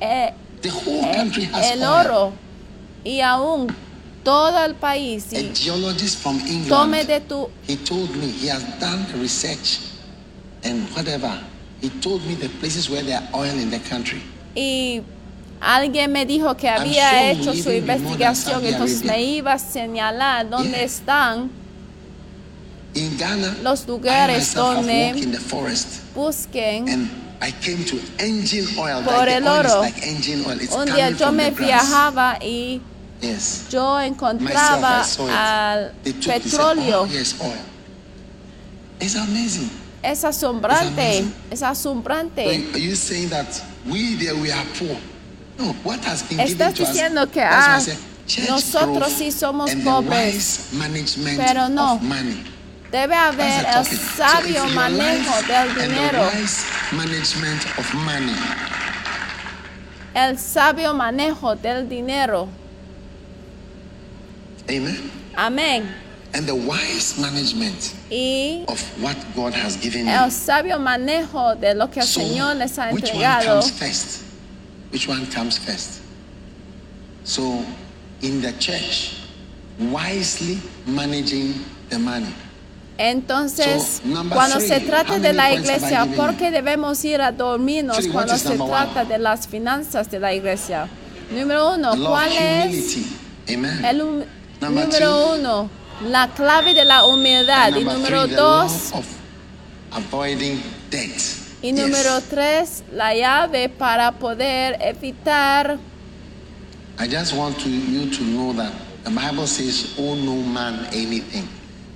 [0.00, 2.32] eh, eh, country has el oro.
[3.02, 3.74] Y aún
[4.22, 5.26] todo el país.
[5.32, 5.52] Y
[6.10, 9.80] from England, tome de tu he told me he has done research
[10.64, 11.40] and whatever.
[11.80, 14.22] He told me the places where there are oil in the country.
[14.54, 15.02] Y
[15.64, 21.50] alguien me dijo que había hecho su investigación, entonces me iba a señalar dónde están,
[23.62, 25.38] Los lugares myself donde-
[26.14, 27.10] busquen.
[27.42, 29.02] I came to engine oil.
[29.04, 29.80] Por like el oro.
[29.82, 30.60] like engine oil.
[30.60, 32.80] It's Un día yo me viajaba y
[33.20, 33.64] Yes.
[33.70, 35.20] yo Myself, encontraba it.
[35.30, 37.02] al petróleo.
[37.02, 37.52] oh, yes, oil.
[39.00, 39.70] It's amazing.
[40.02, 40.86] Es asombrante,
[41.18, 41.34] amazing.
[41.50, 42.46] es So asombrante.
[42.72, 43.46] are you saying that
[43.86, 44.96] we there we are poor?
[45.58, 47.80] No, what has been Estás diciendo que, ah,
[48.48, 50.70] nosotros sí somos pobres.
[51.36, 52.00] Pero no.
[52.90, 56.30] Debe haber el sabio manejo del dinero.
[60.14, 62.48] El sabio manejo del dinero.
[64.68, 65.10] Amen.
[65.36, 65.94] Amén.
[66.34, 71.88] And the wise management Y of what God has given el sabio manejo de lo
[71.88, 73.60] que el Señor les ha which one entregado.
[73.60, 74.22] comes first?
[74.94, 76.02] Which one comes first?
[77.24, 77.64] So,
[78.22, 79.16] in the church,
[79.76, 81.54] wisely managing
[81.90, 82.32] the money.
[82.96, 87.96] Entonces, So, cuando three, se trata de la iglesia, ¿por qué debemos ir a dormirnos
[87.96, 89.08] Three, cuando se trata one?
[89.08, 90.88] de las finanzas de la iglesia?
[91.32, 93.06] Número uno, of ¿cuál es humility.
[93.52, 93.84] Amen.
[93.84, 94.26] el
[94.60, 95.34] número two.
[95.40, 95.70] uno?
[96.08, 97.74] La clave de la humildad.
[97.74, 98.92] Y número three, dos,
[99.90, 101.43] avoiding debt.
[101.64, 101.80] Y Yes.
[101.80, 105.78] número tres, la llave para poder evitar.
[107.00, 108.72] I just want to, you to know that
[109.04, 111.48] the Bible says, owe no man anything.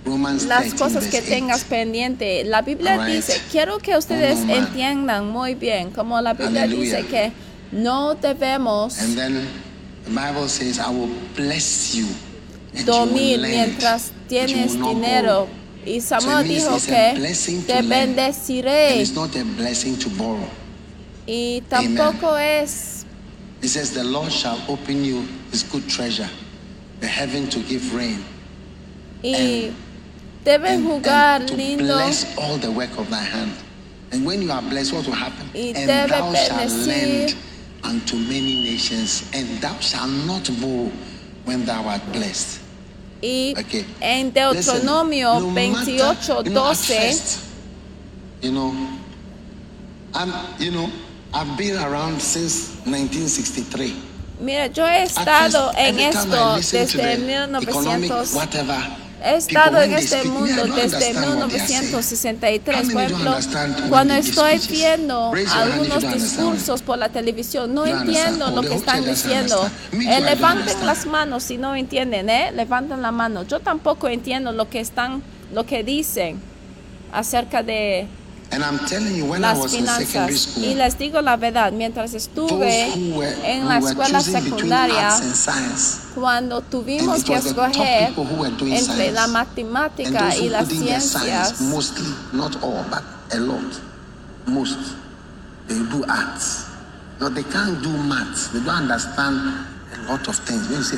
[0.05, 1.29] Romans las 13, cosas que verse 8.
[1.35, 2.45] tengas pendiente.
[2.45, 3.17] La Biblia Alright.
[3.17, 6.97] dice, quiero que ustedes Oh, no, entiendan muy bien, como la Biblia Hallelujah.
[6.99, 7.33] dice que
[7.73, 9.47] no debemos And then
[10.05, 12.07] the Bible says, I will bless you.
[12.75, 15.47] and you will dormir lend, mientras tienes dinero.
[15.47, 15.49] borrow.
[15.87, 19.01] Y Samuel dijo que blessing to te bendeciré.
[19.01, 20.49] it's not a blessing to borrow.
[21.27, 23.05] Y tampoco es,
[23.61, 26.29] It says, The Lord shall open you his good treasure,
[27.01, 28.25] the heaven to give rain.
[29.23, 29.73] y
[30.45, 31.79] deben and, jugar and lindo.
[31.85, 33.53] bless all the work of thy hand.
[34.13, 35.49] And when you are blessed, what will happen?
[35.55, 37.35] Y and thou shalt lend
[37.85, 40.91] unto many nations, and thou shalt not borrow
[41.45, 42.61] when thou art blessed.
[43.21, 43.55] Y
[44.01, 47.39] en Deuteronomio no matter- 28, you know, at 12, first,
[48.43, 48.73] you know,
[50.15, 50.89] I'm, you know,
[51.35, 53.95] I've been around since 1963.
[54.41, 58.35] mira, yo he estado en esto desde the economic 1900.
[58.35, 58.79] whatever,
[59.25, 61.91] He estado en este mundo desde understand what they are saying.
[61.91, 62.77] 1963.
[62.77, 68.75] How Por ejemplo, cuando estoy viendo algunos discursos por la televisión, no entiendo lo que
[68.75, 69.69] están diciendo.
[69.93, 72.53] Eh, levanten las manos si no entienden, ¿eh?
[72.53, 73.43] Levanten la mano.
[73.43, 76.41] Yo tampoco entiendo lo que están, lo que dicen
[77.13, 78.07] acerca de
[78.51, 80.41] And I'm telling you, when I las was in secondary finanzas.
[80.41, 82.93] school, Y les digo la verdad, mientras estuve
[83.45, 85.11] en la escuela secundaria,
[86.15, 88.15] cuando tuvimos que escoger
[88.61, 93.81] entre la matemática y las ciencias, mostly, not all, but a lot,
[94.47, 94.79] most,
[95.69, 96.65] they do arts.
[97.21, 98.49] No, they can't do maths.
[98.53, 99.67] They don't understand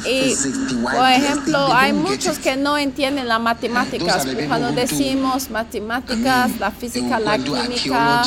[0.06, 0.34] y
[0.82, 4.26] por ejemplo, hay muchos que no entienden las matemáticas.
[4.46, 8.22] Cuando decimos matemáticas, la física, la química,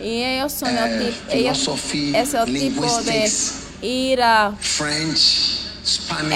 [0.00, 3.30] y ellos son el eh, ellos es el tipo de
[3.82, 4.52] ir a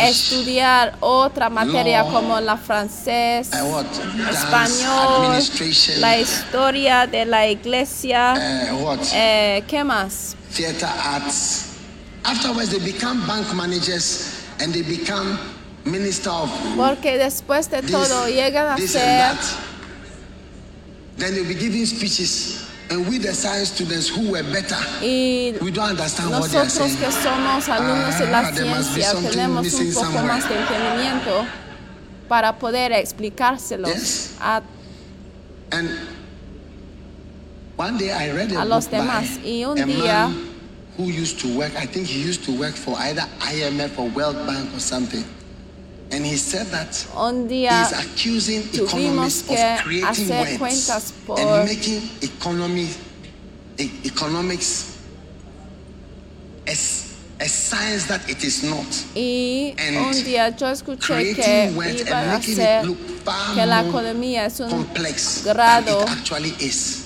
[0.05, 9.64] estudiar otra materia como la francés, dance, español, la historia de la iglesia, what, eh,
[9.66, 10.37] ¿qué más?
[10.57, 11.76] theater arts.
[12.27, 15.39] Afterwards, they become bank managers and they become
[15.85, 19.39] minister of Porque después de this, todo llegan a ser that.
[21.16, 25.70] Then they'll be giving speeches, and we, the science students who were better, y we
[25.70, 26.97] don't understand what they are saying.
[26.99, 30.27] que somos alumnos de la Ah, there must be ciencia something tenemos un poco somewhere.
[30.27, 31.47] más de entendimiento
[32.29, 34.31] para poder explicárselos Yes.
[34.41, 34.61] a,
[35.72, 35.89] And
[37.77, 39.39] one day I read a, A los demás.
[39.45, 40.29] Y un día-
[40.97, 41.72] who used to work.
[41.76, 45.24] I think he used to work for either IMF or World Bank or something.
[46.11, 51.40] And he said that un día he's accusing economists of creating hacer cuentas words por-
[51.40, 52.88] and making economy,
[53.78, 54.97] e- economics
[56.66, 58.86] as a science that it is not.
[59.16, 62.86] y And un día yo escuché que creating words iba and a making hacer it
[62.86, 67.06] look far que la more economía es un complex grado than it actually is.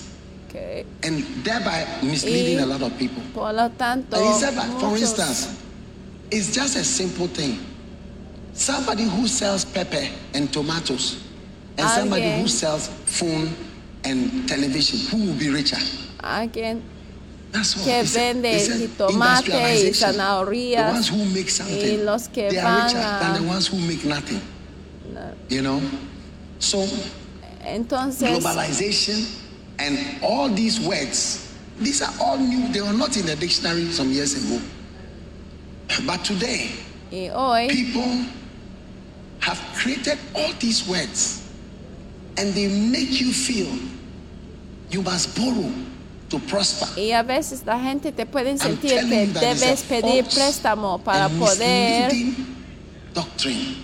[0.50, 3.22] Que and thereby misleading Y- a lot of people.
[3.32, 5.48] por lo tanto And he said that, for instance,
[6.30, 7.58] it's just a simple thing.
[8.52, 11.16] Somebody who sells pepper and tomatoes,
[11.78, 13.48] and somebody who sells phone
[14.04, 15.78] and television, who will be richer?
[16.22, 16.82] alguien
[17.52, 17.84] That's all.
[17.84, 19.48] que vende it's a jitomate
[19.88, 23.66] y zanahorias The ones who make something, los que they are richer than the ones
[23.68, 24.40] who make nothing.
[25.48, 25.80] You know?
[26.58, 26.84] So
[27.64, 29.26] entonces globalization
[29.80, 31.50] and all these words
[31.80, 32.68] these are all new.
[32.68, 34.62] They were not in the dictionary some years ago.
[36.06, 36.70] But today
[37.10, 38.26] eh, people
[39.40, 41.48] have created all these words
[42.36, 43.74] and they make you feel
[44.90, 45.72] you must borrow
[46.28, 46.86] to prosper.
[47.00, 50.24] Y a veces la gente te puede sentir que you that it's a debes pedir
[50.24, 52.12] préstamo para poder
[53.14, 53.76] doctrine.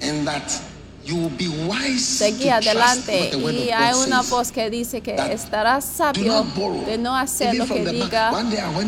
[0.00, 0.62] And that
[1.08, 5.16] you will be wise seguir to trust adelante y hay una voz que dice que
[5.32, 6.44] estarás sabio
[6.84, 8.30] de no hacer lo que diga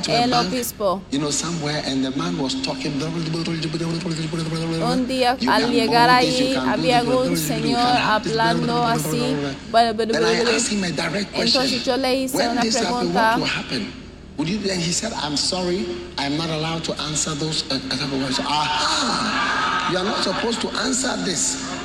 [0.08, 1.00] el obispo.
[4.82, 9.22] Un día al llegar do había un señor hablando así.
[11.32, 13.38] Entonces yo le hice when una this happened, pregunta.
[14.38, 15.86] and he said, I'm sorry,
[16.18, 18.40] I'm not allowed to answer those uh, questions.
[18.40, 19.88] Aha!
[19.92, 21.79] You are not supposed to answer this.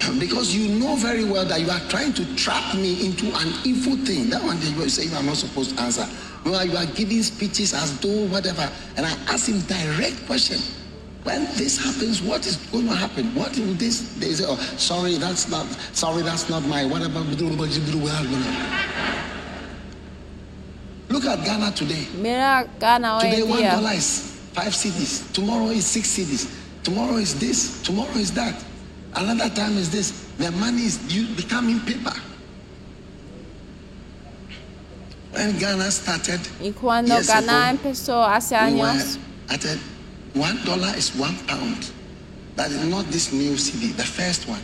[0.18, 3.96] Because you know very well that you are trying to trap me into an evil
[4.04, 4.30] thing.
[4.30, 6.06] That one day you say you are not supposed to answer.
[6.44, 8.70] Well, you are giving speeches as though whatever.
[8.96, 10.58] And I ask him direct question.
[11.24, 13.34] When this happens, what is going to happen?
[13.34, 14.14] What will this?
[14.14, 15.66] They say, oh, sorry, that's not.
[15.92, 16.84] Sorry, that's not my.
[16.86, 17.18] Whatever.
[21.08, 22.06] Look at Ghana today.
[22.14, 23.94] Mira, gana Today, one día.
[23.96, 25.30] is five cities.
[25.32, 26.46] Tomorrow is six cities.
[26.84, 27.82] Tomorrow is this.
[27.82, 28.54] Tomorrow is that.
[29.16, 30.10] Another time is this.
[30.36, 32.12] The money is you becoming paper.
[35.32, 39.78] When Ghana started, Y cuando years Ghana ago, empezó hace we años, at a,
[40.34, 41.90] one dollar is one pound.
[42.56, 44.62] That is not this new CD, the first one.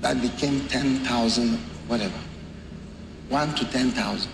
[0.00, 2.18] That became ten thousand, whatever.
[3.28, 4.32] One to ten thousand.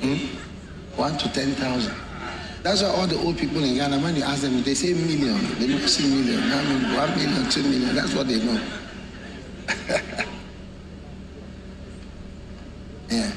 [0.00, 0.16] Hmm?
[0.96, 1.94] One to ten thousand.
[2.62, 5.58] That's why all the old people in Ghana, when you ask them, they say million.
[5.58, 6.42] They don't say million.
[6.42, 7.94] I mean, one million, two million.
[7.94, 8.60] That's what they know.
[13.08, 13.32] yeah.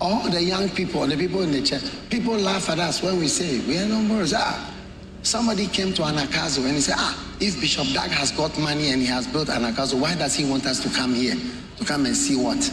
[0.00, 3.26] All the young people, the people in the church, people laugh at us when we
[3.26, 4.32] say we are numbers.
[4.36, 4.74] Ah,
[5.22, 9.00] somebody came to Anakazo and he said, Ah, if Bishop Dag has got money and
[9.02, 11.34] he has built Anakazo, why does he want us to come here
[11.78, 12.72] to come and see what?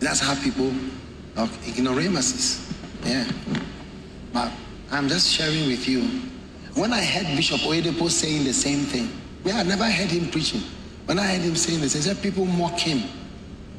[0.00, 0.72] That's how people
[1.36, 2.65] of ignoramuses.
[3.06, 3.30] Yeah.
[4.32, 4.52] But
[4.90, 6.02] I'm just sharing with you.
[6.74, 9.08] When I heard Bishop Oyedepo saying the same thing,
[9.44, 10.60] yeah, I never heard him preaching.
[11.06, 13.08] When I heard him saying this, he said people mock him.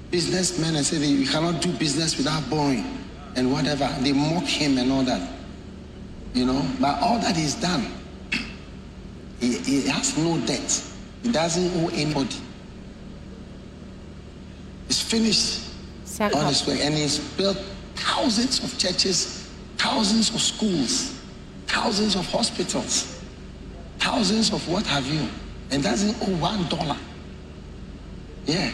[0.10, 2.86] Businessmen and say that you cannot do business without borrowing
[3.36, 3.94] and whatever.
[4.00, 5.30] They mock him and all that.
[6.34, 7.92] You know, but all that is done.
[9.42, 10.84] He, he has no debt.
[11.24, 12.36] He doesn't owe anybody.
[14.88, 15.64] It's finished
[16.06, 17.58] se on his way, and he's built
[17.98, 21.20] thousands of churches, thousands of schools,
[21.68, 23.22] thousands of hospitals,
[24.00, 25.28] thousands of what have you,
[25.72, 26.98] and doesn't owe oh, one dollar.
[28.46, 28.72] Yeah.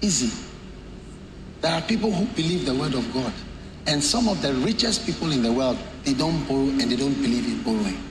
[0.00, 0.30] Easy.
[1.60, 3.32] There are people who believe the word of God,
[3.86, 7.14] and some of the richest people in the world, they don't borrow and they don't
[7.14, 8.02] believe in borrowing.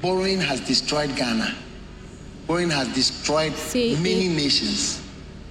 [0.00, 1.54] Borrowing has destroyed Ghana.
[2.46, 5.02] Borrowing has destroyed y- many nations.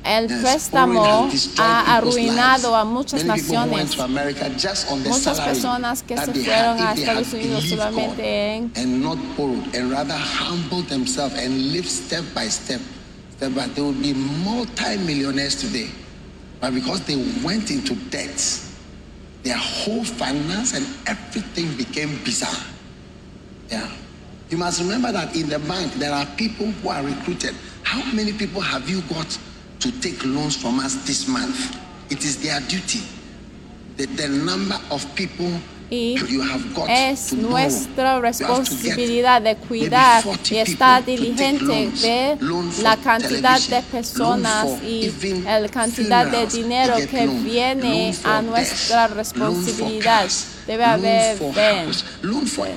[0.03, 2.81] El Yes, préstamo borrowing has destroyed ha people's arruinado lives.
[2.81, 3.95] a muchas Many people who went naciones.
[3.95, 6.91] to America just on the Muchas salary personas que that se they fueron had, a
[6.91, 10.85] if they Estados had Unidos believed solamente God en and not borrowed and rather humbled
[10.87, 12.79] themselves and lived step by step,
[13.37, 15.89] step by, they would be multi-millionaires today.
[16.61, 18.39] But because they went into debt,
[19.43, 22.63] their whole finance and everything became bizarre.
[23.69, 23.87] Yeah.
[24.49, 27.53] You must remember that in the bank, there are people who are recruited.
[27.83, 29.37] How many people have you got
[29.79, 31.77] to take loans from us this month?
[32.09, 33.01] It is their duty.
[33.97, 35.51] The, the number of people
[35.91, 42.77] y you have got es nuestra responsabilidad de cuidar 40 y estar diligente loans.
[42.77, 45.11] de la cantidad de personas y
[45.43, 50.29] la cantidad de dinero que viene a nuestra responsabilidad.
[50.67, 51.37] Debe haber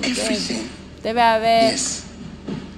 [0.03, 0.68] everything.
[1.03, 1.74] debe haber.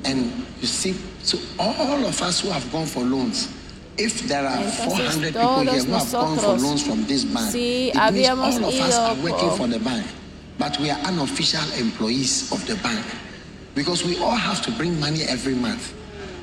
[0.07, 3.49] And you see, so all of us who have gone for loans,
[3.97, 7.51] if there are Entonces, 400 people here who have gone for loans from this bank,
[7.51, 10.05] si it means all of us are working por- for the bank,
[10.59, 13.05] but we are unofficial employees of the bank
[13.75, 15.93] because we all have to bring money every month.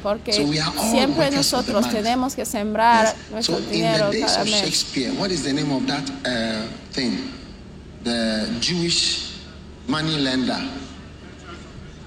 [0.03, 1.95] porque So we are all siempre workers for the nosotros bank.
[1.95, 3.15] tenemos que sembrar Yes.
[3.31, 4.59] nuestro So in the days cada of mes.
[4.61, 7.31] Shakespeare, what is the name of that uh, thing?
[8.03, 9.29] The Jewish
[9.87, 10.57] money lender,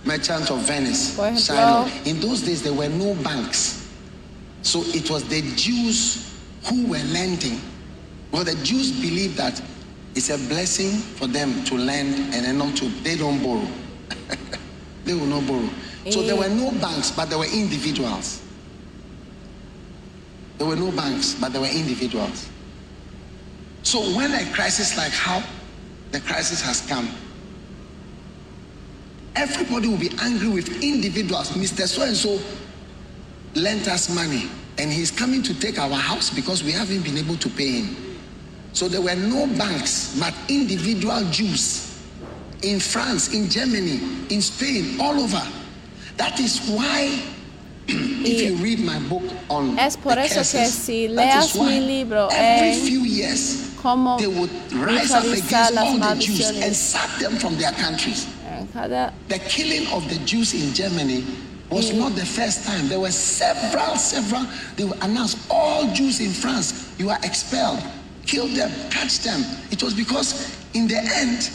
[0.05, 1.87] merchant of Venice, Shiloh.
[2.05, 3.84] In those days, there were no banks,
[4.65, 6.35] so it was the Jews
[6.65, 7.61] who were lending.
[8.33, 9.63] Well, the Jews believed that
[10.15, 12.89] it's a blessing for them to lend and then not to.
[13.03, 13.69] They don't borrow.
[15.05, 15.69] they will not borrow.
[16.11, 18.43] So there were no banks, but there were individuals.
[20.57, 22.49] There were no banks, but there were individuals.
[23.83, 25.43] So when a crisis like how
[26.11, 27.11] the crisis has come,
[29.37, 31.51] everybody will be angry with individuals.
[31.51, 31.87] Mr.
[31.87, 32.41] So and so
[33.55, 34.49] lent us money,
[34.79, 38.19] and he's coming to take our house because we haven't been able to pay him.
[38.73, 41.95] So there were no banks, but individual Jews
[42.63, 44.01] in France, in Germany,
[44.31, 45.43] in Spain, all over.
[46.17, 47.23] That is why,
[47.89, 52.89] if you read my book on Es por eso que si leas mi libro every
[52.89, 57.57] few years cómo they would rise up against all the Jews and sack them from
[57.57, 58.27] their countries.
[58.73, 61.25] Cada The killing of the Jews in Germany
[61.75, 61.99] was Mm.
[61.99, 62.89] not the first time.
[62.89, 64.47] There were several, several.
[64.77, 67.83] They were announced all Jews in France, you are expelled.
[68.27, 69.45] Kill them, catch them.
[69.71, 70.35] It was because
[70.73, 71.51] in the end,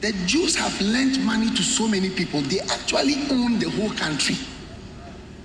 [0.00, 2.40] the Jews have lent money to so many people.
[2.42, 4.36] They actually own the whole country.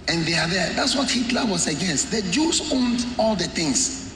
[0.08, 0.74] And they are there.
[0.74, 2.12] That's what Hitler was against.
[2.12, 4.14] The Jews owned all the things.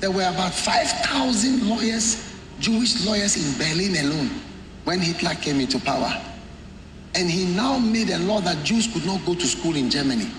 [0.00, 2.16] There were about 5,000 lawyers,
[2.60, 4.30] Jewish lawyers in Berlin alone
[4.84, 6.20] when Hitler came into power.
[7.14, 10.30] And he now made a law that Jews could not go to school in Germany.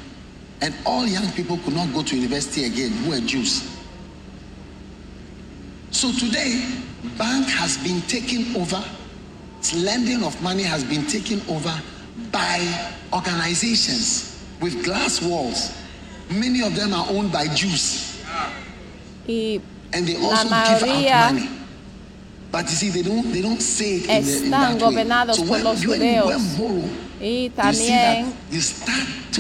[0.61, 3.69] And all young people could not go to university again who were Jews.
[5.91, 6.65] So today,
[7.17, 8.84] bank has been taken over,
[9.76, 11.73] lending of money has been taken over
[12.32, 15.73] by organizations with glass walls.
[16.30, 18.21] Many of them are owned by Jews.
[19.28, 19.61] y
[19.93, 21.49] and they also give out money.
[24.08, 26.34] Están gobernados por los judeos.
[27.22, 28.34] y también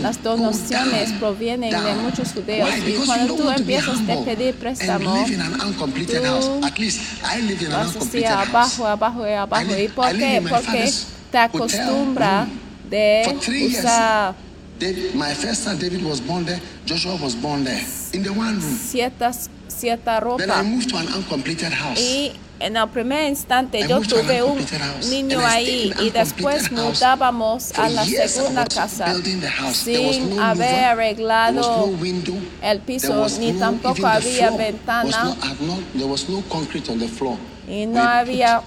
[0.01, 2.69] las donaciones provienen de muchos judeos.
[2.87, 6.49] Y cuando tú empiezas a pedir préstamo, live in an uncompleted tú house.
[6.63, 8.15] At least I live in an vas house.
[8.25, 9.77] abajo, abajo y abajo.
[9.77, 10.43] ¿Y por qué?
[10.47, 10.91] Porque
[11.31, 12.47] te acostumbra
[12.89, 13.79] de For three years.
[13.79, 14.35] usar
[14.79, 16.59] David, my first son David was born there.
[16.85, 17.81] Joshua was born there
[18.13, 18.79] in the one room.
[18.89, 20.63] ciertas, cierta Then I ropa.
[20.63, 21.97] moved to an uncompleted house.
[21.99, 24.57] Y en el primer instante yo tuve un
[25.09, 29.13] niño I ahí y después mudábamos a la segunda casa
[29.73, 31.89] sin haber arreglado
[32.61, 35.35] el piso ni tampoco había ventana.
[37.67, 38.61] y We no había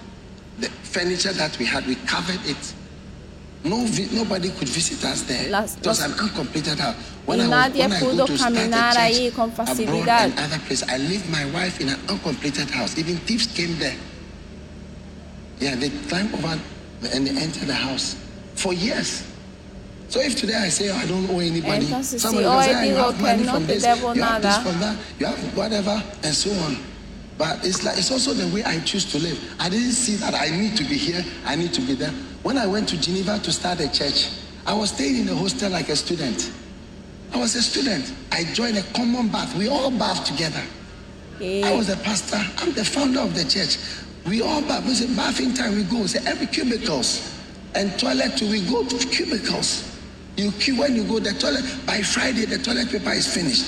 [3.64, 5.50] No, vi- nobody could visit us there.
[5.50, 6.94] Las- los- an uncompleted house.
[7.26, 10.24] Y When I, was, nadie I go pudo to caminar ahí con abroad facilidad.
[10.24, 12.96] and other place, I leave my wife in an uncompleted house.
[12.96, 13.96] Even thieves came there.
[15.60, 16.58] Yeah, they climb over
[17.12, 18.14] and they enter the house
[18.54, 19.24] for years.
[20.08, 22.74] So if today I say oh, I don't owe anybody, Entonces, somebody si will say
[22.74, 26.02] "Ah, you have money no from this, you have this from that, you have whatever,
[26.22, 26.78] and so on.
[27.36, 29.38] But it's like it's also the way I choose to live.
[29.60, 32.14] I didn't see that I need to be here, I need to be there.
[32.42, 34.30] When I went to Geneva to start a church,
[34.66, 36.52] I was staying in a hostel like a student.
[37.32, 38.12] I was a student.
[38.32, 39.56] I joined a common bath.
[39.56, 40.62] We all bathed together.
[41.40, 41.66] Eh.
[41.66, 42.38] I was the pastor.
[42.58, 43.78] I'm the founder of the church.
[44.26, 44.84] We all bath.
[44.86, 45.74] We say bathing time.
[45.76, 46.06] We go.
[46.06, 47.38] Say every cubicles
[47.74, 48.36] and toilet.
[48.36, 49.84] too, We go to cubicles.
[50.36, 51.64] You queue when you go the toilet.
[51.86, 53.66] By Friday, the toilet paper is finished.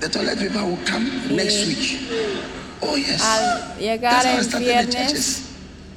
[0.00, 1.04] The toilet paper will come
[1.34, 1.66] next eh.
[1.66, 1.98] week.
[2.80, 3.20] Oh, yes.
[3.24, 5.47] Al llegar That's how I started the churches.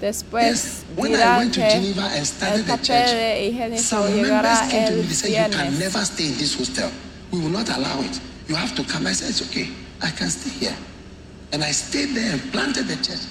[0.01, 0.83] Después Yes.
[0.97, 4.71] When I went to Geneva and el started the papel church, de some llegará members
[4.71, 5.79] came to me el and said, You can viernes.
[5.79, 6.91] never stay in this hostel.
[7.31, 8.19] We will not allow it.
[8.47, 9.07] You have to come.
[9.07, 9.69] I said, It's okay.
[10.01, 10.75] I can stay here.
[11.53, 13.25] And I stayed there and planted the church.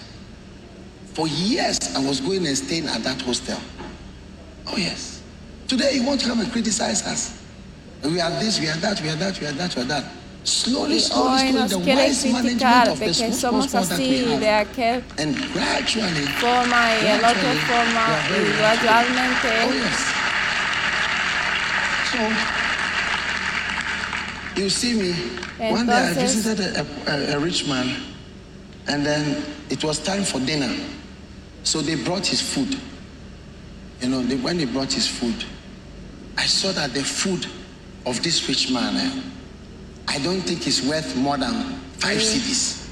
[1.14, 3.59] For years, I was going and staying at that hostel.
[4.68, 5.23] Oh, yes.
[5.66, 7.43] Today, you want to come and criticize us.
[8.05, 10.05] We are this, we are that, we are that, we are that, we are that.
[10.45, 14.05] Slowly, slowly, hoy nos the quiere wise management criticar de que somos small that we
[14.05, 19.99] así, de aquel And gradually, forma y el otro gradually, forma y gradualmente Oh, yes.
[22.11, 22.18] So,
[24.57, 25.12] you see me,
[25.70, 27.95] one day I visited a, a, a rich man,
[28.88, 30.74] and then it was time for dinner.
[31.62, 32.74] So they brought his food.
[34.01, 35.45] You know, they, when they brought his food,
[36.36, 37.47] I saw that the food
[38.07, 39.20] of this rich man, eh,
[40.09, 41.53] I don't think is worth more than
[41.98, 42.88] five CDs.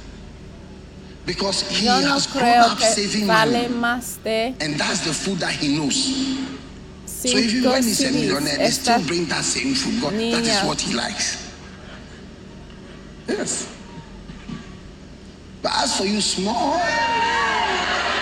[1.27, 4.79] Because he yo no has grown creo up que saving vale money, más de and
[4.81, 5.97] that's the food that he knows.
[7.07, 8.13] So even cinco when he's a CDs.
[8.15, 10.01] millionaire, they still bring that same food.
[10.01, 11.53] God, that is what he likes.
[13.29, 13.69] Yes.
[15.61, 16.79] But as for you, small,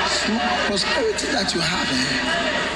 [0.08, 2.75] small prosperity that you have, eh,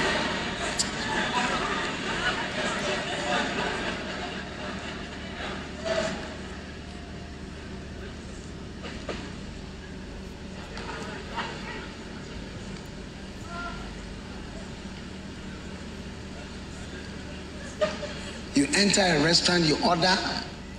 [18.80, 20.08] enter a restaurant, you order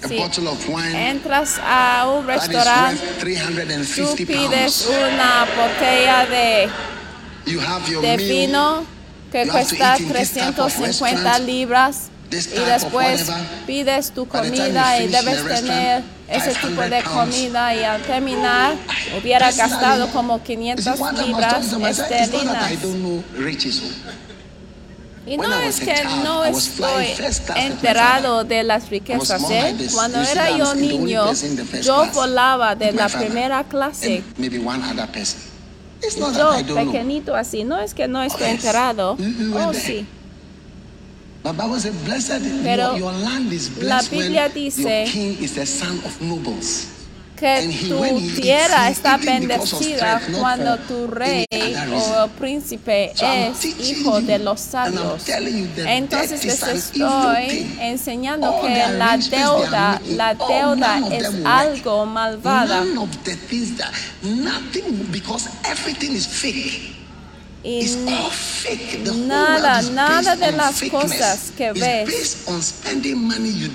[0.03, 0.17] a Sí.
[0.17, 4.87] bottle of wine entras a un that is restaurante, worth tú 350 pides pounds.
[5.13, 6.69] una botella de,
[7.45, 8.85] You have your de vino
[9.31, 13.25] que You have to cuesta eat in this type of 350 restaurant, libras y después
[13.67, 18.75] pides tu comida y debes tener ese tipo 500 de comida y al terminar
[19.19, 22.81] hubiera gastado como you see, 500 one time I was libras esterlinas.
[22.81, 23.81] don't know riches.
[23.83, 24.11] oh.
[25.25, 27.05] Y no es que no estoy
[27.55, 29.75] enterado de las riquezas, ¿eh?
[29.93, 31.25] Cuando era yo niño,
[31.81, 34.23] yo volaba de la primera clase.
[36.35, 38.55] Yo, pequeñito así, no es que no estoy yes.
[38.55, 39.15] enterado.
[39.53, 40.05] Oh, sí.
[42.63, 42.97] Pero
[43.81, 45.05] la Biblia dice
[47.41, 47.95] Que tu
[48.41, 51.45] tierra está bendecida cuando tu rey
[51.95, 53.11] o príncipe
[53.51, 55.23] es hijo de los sabios.
[55.87, 58.67] Entonces les estoy enseñando que
[58.97, 60.47] la deuda, la all-
[60.79, 62.83] deuda es algo malvada
[67.63, 67.85] y
[69.27, 72.37] nada, nada de las cosas que ves.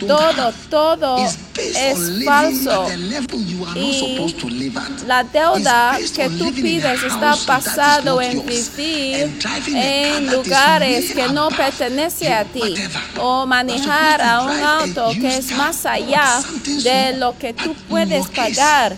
[0.00, 2.82] todo, todo es falso.
[2.82, 4.90] at the level you are not Y supposed to live at.
[5.06, 9.30] La deuda que tú pides está basado en vivir
[9.68, 12.74] en lugares que no above pertenece a ti
[13.18, 16.40] o manejar a un auto que es más allá
[16.82, 18.96] de lo que tú puedes pagar.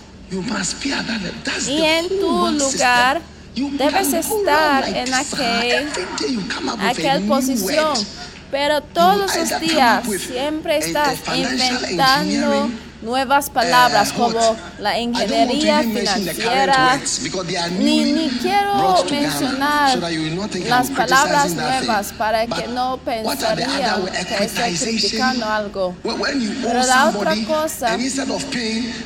[1.66, 3.20] Y en tu lugar
[3.76, 7.94] debes estar en aquel- every day you come up with a aquella new posición.
[8.50, 12.70] Pero todos los días siempre estás inventando
[13.02, 16.98] nuevas palabras Eh, como la ingeniería financiera.
[17.78, 19.98] Ni, ni quiero mencionar
[20.66, 25.94] las palabras nuevas para que no pensarían que estoy criticando algo.
[26.02, 27.96] Pero la otra cosa,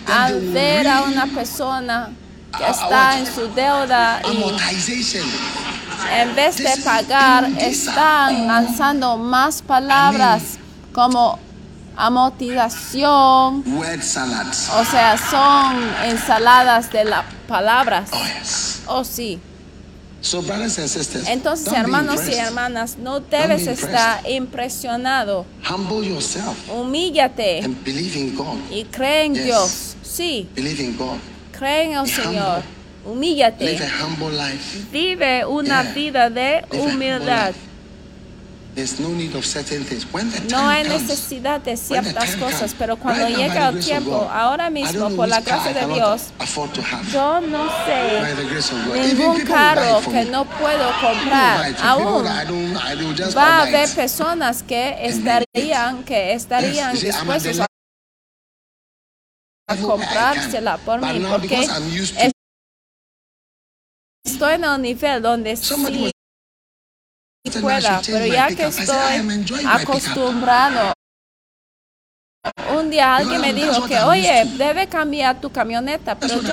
[0.06, 2.10] Al ver a una persona
[2.56, 4.36] que Ah, está en su deuda y
[6.12, 10.42] en vez de pagar están lanzando más palabras
[10.92, 11.38] como
[11.96, 13.62] amortización,
[14.70, 18.10] o sea, son ensaladas de las palabras.
[18.86, 19.38] Oh sí.
[21.28, 25.44] Entonces, hermanos y hermanas, no debes be estar impresionado.
[26.72, 27.60] Humíllate
[28.70, 29.34] y cree en.
[29.34, 29.96] Dios.
[30.02, 30.48] Sí.
[31.62, 32.62] Cree en el Señor.
[33.04, 33.78] Humíllate.
[33.84, 34.80] a humble life.
[34.92, 37.52] Vive una vida de humildad.
[39.00, 40.06] no need of certain things.
[40.12, 44.70] When the time No hay necesidad de ciertas cosas, pero cuando llega el tiempo, ahora
[44.70, 46.32] mismo, por la gracia de Dios,
[47.12, 52.24] yo no sé ningún carro que no puedo comprar aún.
[53.36, 57.66] Va a haber personas que estarían, que estarían dispuestos a
[59.72, 61.66] a comprársela por mí, porque
[64.24, 66.12] estoy en un nivel donde sí
[67.60, 70.92] pueda, pero ya que estoy acostumbrado.
[72.76, 76.52] Un día alguien me dijo que, oye, debe cambiar tu camioneta, pero yo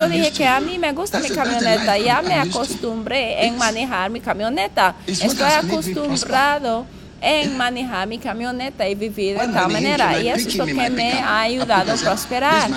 [0.00, 4.20] yo dije que a mí me gusta mi camioneta, ya me acostumbré en manejar mi
[4.20, 4.94] camioneta.
[5.04, 6.86] Estoy acostumbrado
[7.20, 10.20] en manejar mi camioneta y vivir de tal manera.
[10.20, 12.70] Y eso es lo que me ha ayudado a prosperar.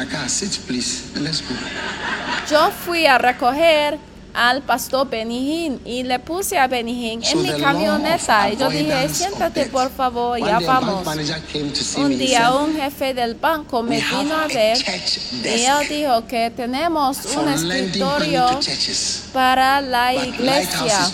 [2.49, 3.99] Yo fui a recoger
[4.33, 9.65] al pastor Benijín y le puse a Benijín en mi camioneta y yo dije, siéntate
[9.65, 11.05] por favor, ya vamos.
[11.97, 17.17] Un día un jefe del banco me vino a ver y él dijo que tenemos
[17.35, 18.59] un escritorio
[19.33, 21.11] para la iglesia.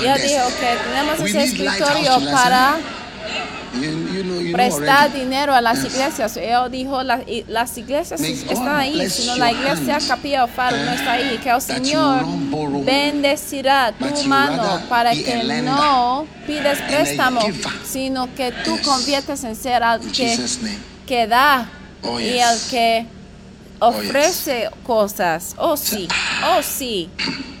[0.00, 2.78] Y él dijo que tenemos ese escritorio para
[4.52, 6.36] prestar dinero a las iglesias.
[6.36, 11.38] Él dijo, las iglesias están ahí, sino la iglesia Capilla Faro no está ahí.
[11.42, 12.24] Que el Señor
[12.84, 17.40] bendecirá tu mano para que no pides préstamo,
[17.84, 20.38] sino que tú conviertes en ser al que,
[21.06, 21.68] que da
[22.20, 23.06] y al que
[23.78, 25.54] ofrece cosas.
[25.56, 26.08] Oh sí,
[26.44, 27.08] oh sí.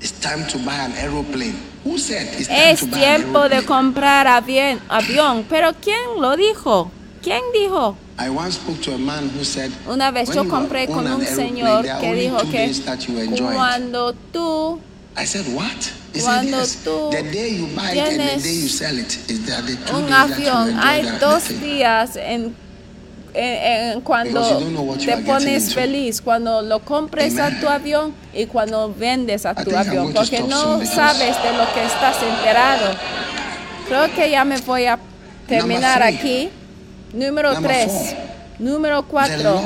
[0.00, 1.56] It's time to buy an aeroplane.
[1.84, 5.44] Es tiempo de comprar avión, avión.
[5.48, 6.90] Pero ¿quién lo dijo?
[7.22, 7.96] ¿Quién dijo?
[9.86, 12.72] Una vez yo compré con un señor que dijo que
[13.52, 14.80] cuando tú
[16.22, 17.10] cuando tú
[17.92, 18.44] tienes
[19.92, 22.54] un avión, hay dos días en
[24.04, 29.74] cuando te pones feliz, cuando lo compres a tu avión y cuando vendes a tu
[29.76, 32.90] avión, porque no sabes de lo que estás enterado.
[33.88, 34.98] Creo que ya me voy a
[35.46, 36.50] terminar aquí.
[37.12, 38.14] Número tres.
[38.58, 39.62] Número cuatro.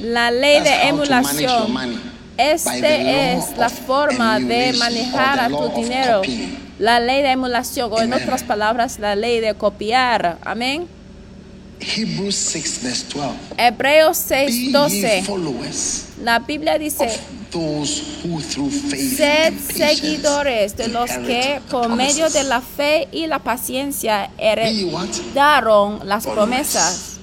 [0.00, 2.00] La ley de emulación.
[2.36, 6.22] Este es la forma de manejar a tu dinero.
[6.78, 10.38] La ley de emulación, o en otras palabras, la ley de copiar.
[10.44, 10.88] Amén.
[11.80, 13.54] Hebrews 6, verse 12.
[13.58, 15.24] Hebreos 6, 12.
[16.22, 17.08] La Biblia dice,
[19.16, 26.26] sed seguidores de los que por medio de la fe y la paciencia heredaron las
[26.26, 27.18] promesas.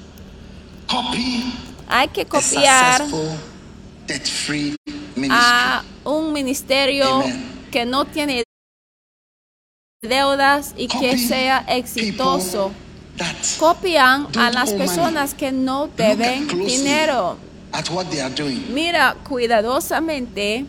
[1.87, 3.03] Hay que copiar
[5.29, 7.23] a un ministerio
[7.71, 8.43] que no tiene
[10.01, 12.71] deudas y que sea exitoso
[13.59, 17.37] copian a las personas que no deben dinero.
[18.73, 20.65] Mira cuidadosamente.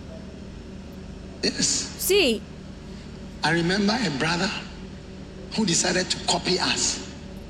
[1.98, 2.40] Sí.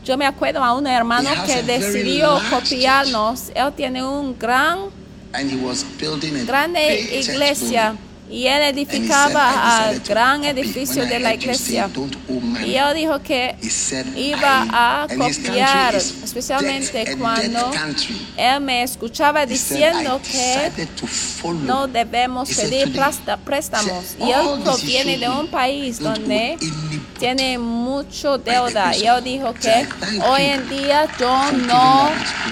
[0.04, 3.50] Yo me acuerdo a un hermano que decidió copiarnos.
[3.54, 4.78] Él tiene un gran,
[6.46, 7.94] grande iglesia
[8.32, 11.90] y él edificaba al gran edificio de la iglesia.
[12.64, 13.56] Y él dijo que
[14.16, 17.70] iba a copiar, especialmente cuando
[18.36, 20.88] él me escuchaba diciendo que
[21.64, 22.98] no debemos pedir
[23.44, 24.16] préstamos.
[24.18, 26.56] Y él proviene de un país donde
[27.18, 28.96] tiene mucho deuda.
[28.96, 29.86] Y él dijo que
[30.26, 32.10] hoy en día yo no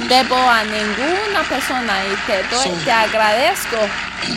[0.08, 3.78] debo a ninguna persona y te, te agradezco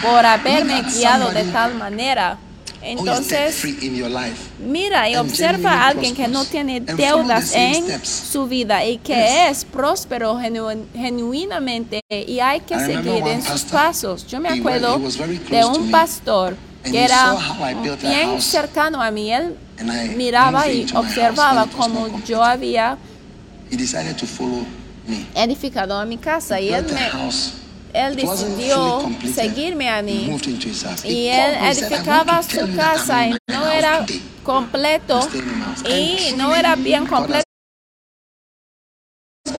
[0.02, 2.38] por haberme guiado de tal manera.
[2.86, 3.64] Entonces,
[4.60, 9.64] mira y observa a alguien que no tiene deudas en su vida y que es
[9.64, 14.28] próspero genuinamente y hay que seguir en sus pasos.
[14.28, 15.00] Yo me acuerdo
[15.50, 17.34] de un pastor que era
[18.02, 19.32] bien cercano a mí.
[19.32, 19.56] Él
[20.18, 22.98] miraba y observaba cómo yo había
[25.36, 27.10] edificado a mi casa y él me
[27.94, 30.30] él decidió seguirme a mí.
[31.04, 34.06] Y él edificaba su casa y no era
[34.44, 35.28] completo.
[35.88, 37.44] y no era bien completo.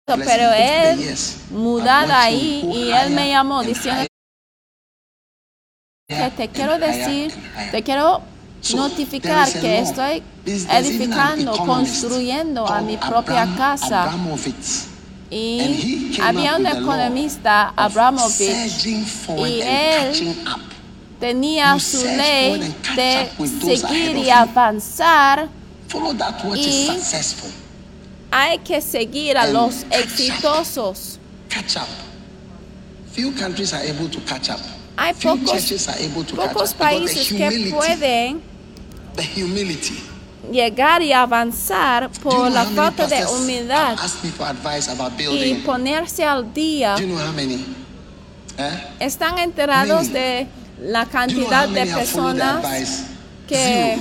[0.06, 1.14] Pero él
[1.50, 4.06] mudaba ahí y él me llamó diciendo
[6.08, 7.32] que te quiero decir,
[7.70, 8.22] te quiero
[8.74, 14.10] notificar que estoy edificando, construyendo a mi propia casa
[15.34, 18.86] y había un economista, Abramovich,
[19.36, 20.36] y él
[21.18, 23.30] tenía su ley de
[23.60, 25.48] seguir y avanzar
[26.54, 26.88] y
[28.30, 31.18] hay que seguir a los exitosos.
[34.96, 35.72] Hay pocos,
[36.34, 38.40] pocos países que pueden
[40.52, 43.96] llegar y avanzar por la falta de humildad
[45.30, 46.96] y ponerse al día.
[48.56, 48.86] Eh?
[49.00, 50.46] Están enterados de
[50.80, 53.04] la cantidad de personas
[53.48, 53.98] que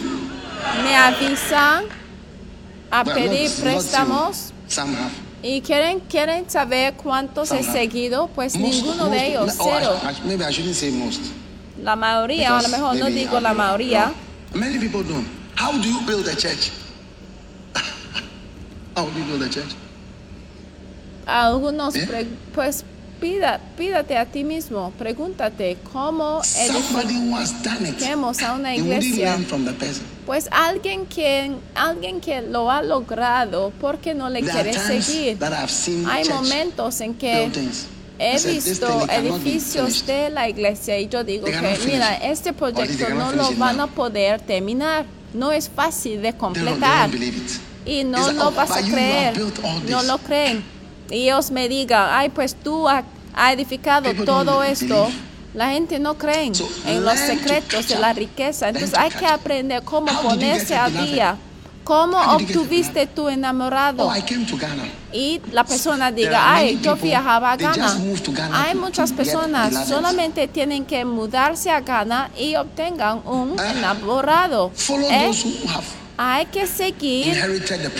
[0.84, 1.86] me avisan
[2.92, 4.54] a pedir préstamos
[5.42, 10.00] y quieren, quieren saber cuántos he seguido, pues ninguno de ellos, cero.
[11.82, 14.12] La mayoría, a lo mejor no digo la mayoría.
[15.56, 16.72] How do you build a church?
[18.96, 19.76] How do you build a church?
[21.26, 22.84] Algunos, pre- pues
[23.22, 29.38] pida, pídate a ti mismo, pregúntate cómo edifiquemos a una iglesia.
[30.26, 35.38] Pues alguien que, alguien que lo ha logrado, ¿por qué no le There times seguir?
[36.10, 37.88] Hay momentos en que buildings.
[38.20, 42.16] he I said, "This visto edificios finished." de la iglesia y yo digo que, mira,
[42.18, 45.06] este proyecto no lo van a poder terminar.
[45.34, 47.10] No es fácil de completar.
[47.86, 49.38] y no lo "Oh, vas a creer.
[49.38, 50.64] No this." lo creen.
[51.10, 53.04] Y ellos me digan, ay, pues tú has
[53.36, 55.10] ha edificado todo esto.
[55.54, 56.52] La gente no cree
[56.88, 58.70] en los secretos de la riqueza.
[58.70, 61.38] Entonces to hay que aprender cómo ponerse al día.
[61.84, 64.08] ¿Cómo obtuviste tu enamorado?
[64.08, 64.84] Oh, I came to Ghana.
[65.12, 67.98] y la persona diga, ay, yo viajaba a Ghana.
[68.54, 73.72] Hay muchas personas solamente tienen que mudarse a Ghana y obtengan un Ah.
[73.72, 74.72] enamorado.
[75.10, 75.32] ¿Eh?
[76.18, 77.36] Hay que seguir.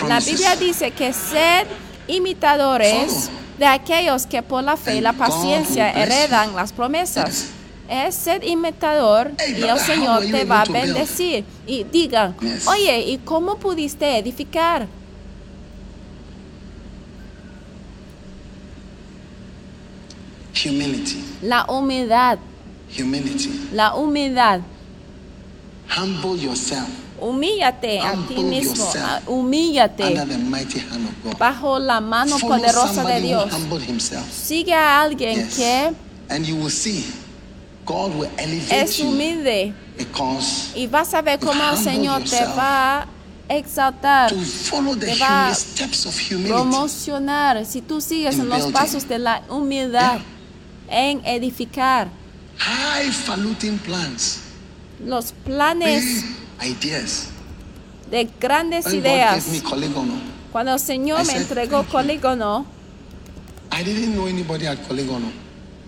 [0.08, 0.20] La.
[0.20, 1.68] Biblia dice que ser
[2.08, 3.30] imitadores Follow.
[3.60, 7.46] de aquellos que por la fe y la paciencia heredan las promesas.
[7.90, 11.44] Es ser imitador y el Señor te va a bendecir.
[11.68, 12.36] Y digan,
[12.68, 14.88] oye, ¿y cómo pudiste edificar?
[20.66, 21.24] Humility.
[21.42, 22.38] La humildad,
[22.98, 23.70] Humility.
[23.74, 24.62] la humildad.
[25.96, 26.88] Humble yourself
[27.20, 31.38] Humíllate a ti mismo, ah, humíllate under the mighty hand of God.
[31.38, 33.50] bajo la mano Follow poderosa de Dios.
[34.32, 35.56] Sigue a alguien Yes.
[35.56, 35.92] que
[36.30, 37.06] And you will see
[38.72, 39.74] es humilde
[40.76, 43.08] y vas a ver You cómo el Señor te va a
[43.50, 46.50] exaltar, to follow the te va a humi- steps of humility.
[46.54, 47.66] promocionar.
[47.66, 50.20] Si tú sigues en los pasos de la humildad,
[50.90, 52.08] en edificar
[55.06, 56.24] los planes
[58.10, 59.46] de grandes ideas.
[60.52, 61.84] Cuando el Señor I me entregó.
[61.84, 62.66] Colígono,
[63.72, 65.43] I didn't know anybody at Colegono.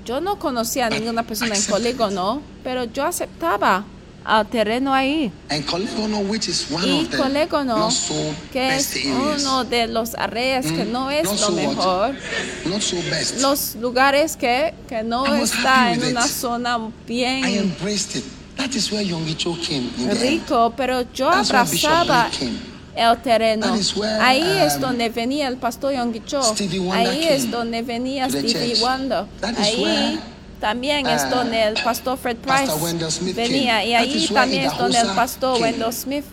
[0.05, 1.63] Yo no conocía a ninguna persona en.
[1.63, 3.83] Colígono, pero yo aceptaba
[4.23, 5.31] al terreno ahí.
[6.87, 7.05] Y
[7.91, 8.13] so
[8.51, 12.15] que es uno de los áreas que Mm, no es lo mejor,
[13.41, 17.45] los lugares que, que no está en una zona bien
[20.19, 22.29] rico, pero yo abrazaba.
[22.95, 23.67] El terreno.
[24.21, 25.93] Ahí es um, donde venía el pastor.
[25.93, 28.75] Stevie Wonder Ahí es donde venía Stevie.
[28.79, 29.25] Wonder.
[29.57, 30.19] Ahí
[30.59, 33.83] también es donde el pastor Fred Pastor Price venía.
[33.83, 35.61] Y ahí también es donde el pastor.
[35.61, 36.25] Wendell Smith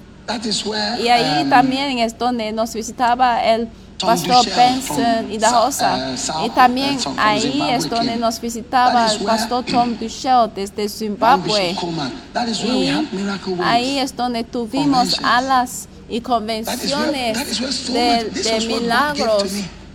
[1.03, 6.17] Y ahí um, también es donde nos visitaba el Tom pastor Benson from Idahosa.
[6.17, 11.77] Sa- uh, y también ahí es donde nos visitaba el pastor Tom Duchel desde Zimbabue.
[12.65, 17.39] Y ahí es donde tuvimos alas y convenciones
[17.93, 19.45] de, milagros.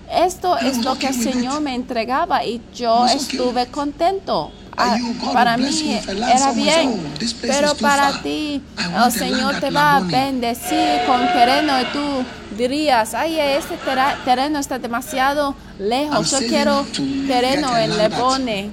[0.10, 4.52] Esto es lo que el Señor me entregaba y yo estuve contento.
[4.80, 4.96] Ah,
[5.34, 8.62] para mí era bien, "Oh, this place pero para ti
[9.06, 12.24] el Señor te va a Laboni." bendecir con terreno y tú
[12.56, 13.76] dirías, ay, este
[14.24, 16.86] terreno está demasiado lejos, yo quiero
[17.28, 18.70] terreno en Lebone.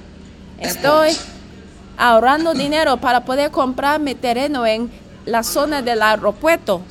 [0.61, 1.17] Estoy
[1.97, 4.91] ahorrando dinero para poder comprarme terreno en
[5.27, 6.83] la zona del aeropuerto.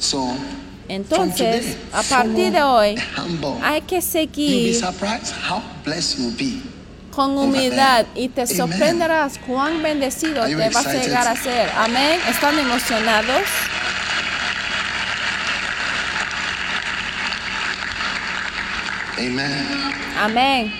[0.88, 2.96] Entonces, a partir de hoy,
[3.64, 4.84] hay que seguir
[7.14, 11.70] con humildad y te sorprenderás cuán bendecido te vas a llegar a ser.
[11.76, 12.20] Amén.
[12.28, 13.44] ¿Están emocionados?
[19.18, 19.94] Amen.
[20.20, 20.74] Amén.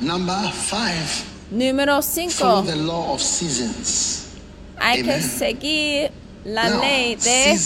[0.00, 2.66] Number five, Número follow 5.
[2.66, 4.26] the law of seasons.
[4.78, 6.10] Hay que seguir
[6.44, 7.56] la ley de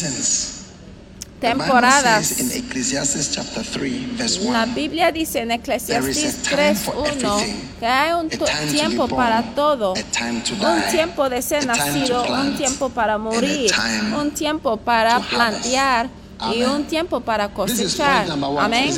[1.40, 2.26] temporadas.
[2.26, 4.52] says in Ecclesiastes chapter 3, verse 1.
[4.52, 7.54] La Biblia dice en Eclesiastes is a time for 3.1 everything.
[7.78, 13.70] que hay un tiempo para todo, un tiempo de ser nacido, un tiempo para morir,
[14.18, 16.08] un tiempo para plantear
[16.54, 18.26] y un tiempo para cosechar.
[18.58, 18.90] Amén.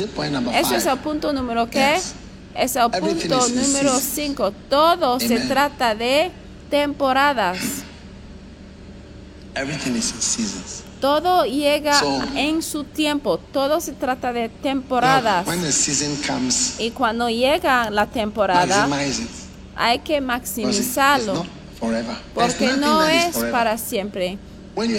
[0.53, 1.95] Eso es el punto número qué?
[1.95, 2.13] Yes.
[2.55, 4.13] Es el punto número seasons.
[4.13, 4.51] 5.
[4.69, 6.31] Todo se trata de
[6.69, 7.57] temporadas.
[9.55, 10.82] Everything is in seasons.
[11.03, 13.37] Todo llega So- en su tiempo.
[13.37, 15.45] Todo se trata de Now, temporadas.
[15.45, 18.87] when the season comes, Y cuando llega la temporada,
[19.75, 21.45] hay que maximizarlo.
[22.33, 24.37] Porque no es para siempre.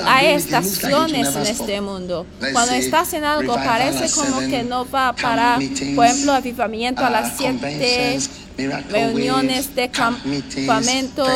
[0.06, 2.26] Hay estaciones en este mundo.
[2.52, 5.58] Cuando estás en algo parece como que no va a parar.
[5.96, 11.28] Por ejemplo, avivamiento a las uh, 7, conventions, Miracle reuniones Wave, de campamentos,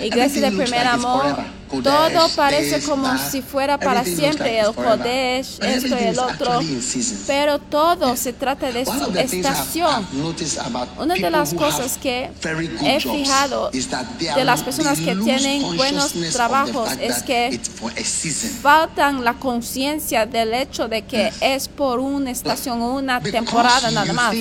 [0.00, 1.36] iglesia de primer amor.
[1.82, 4.74] Todo parece como si fuera para siempre, el.
[4.74, 6.60] Kodesh, esto y el otro.
[7.26, 10.06] Pero todo se trata de su estación.
[10.98, 12.30] Una de las cosas que
[12.82, 17.60] he fijado de las personas que tienen buenos trabajos es que
[18.62, 24.12] faltan la conciencia del hecho de que es por una estación o una temporada nada
[24.12, 24.34] más.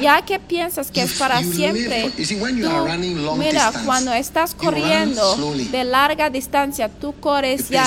[0.00, 6.51] Ya que piensas que es para siempre, tú, mira, cuando estás corriendo de larga distancia,
[6.88, 7.84] tú You corres ya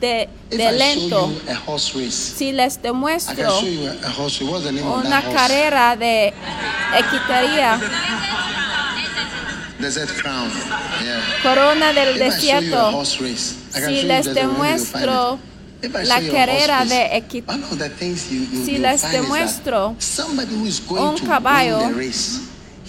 [0.00, 1.32] de, de lento.
[2.36, 3.60] Si les demuestro
[4.98, 6.32] una carrera de.
[11.02, 11.20] Yeah.
[11.42, 13.04] corona del desierto,
[13.72, 15.38] si les demuestro
[16.04, 20.64] la carrera de equi- one of the things you, you, si les demuestro somebody who
[20.66, 21.78] is going un caballo,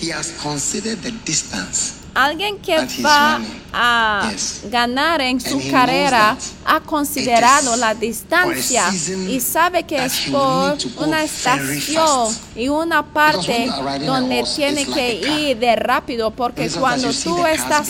[0.01, 1.95] he has considered the distance.
[2.19, 3.39] Alguien que va
[3.73, 4.31] a
[4.71, 8.85] ganar en su carrera ha considerado la distancia
[9.29, 13.69] y sabe que es por una estación y una parte
[14.07, 17.87] donde tiene que ir de rápido porque cuando tú estás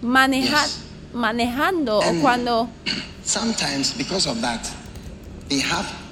[0.00, 0.66] maneja-
[1.12, 2.68] manejando o And- cuando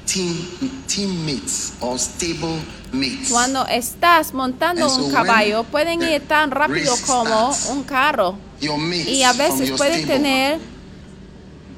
[0.06, 2.58] Team teammates or stable
[2.92, 3.30] mates.
[3.30, 8.36] cuando estás montando And so un caballo pueden ir tan rápido como starts, un carro
[8.60, 10.58] Your mates y a veces pueden tener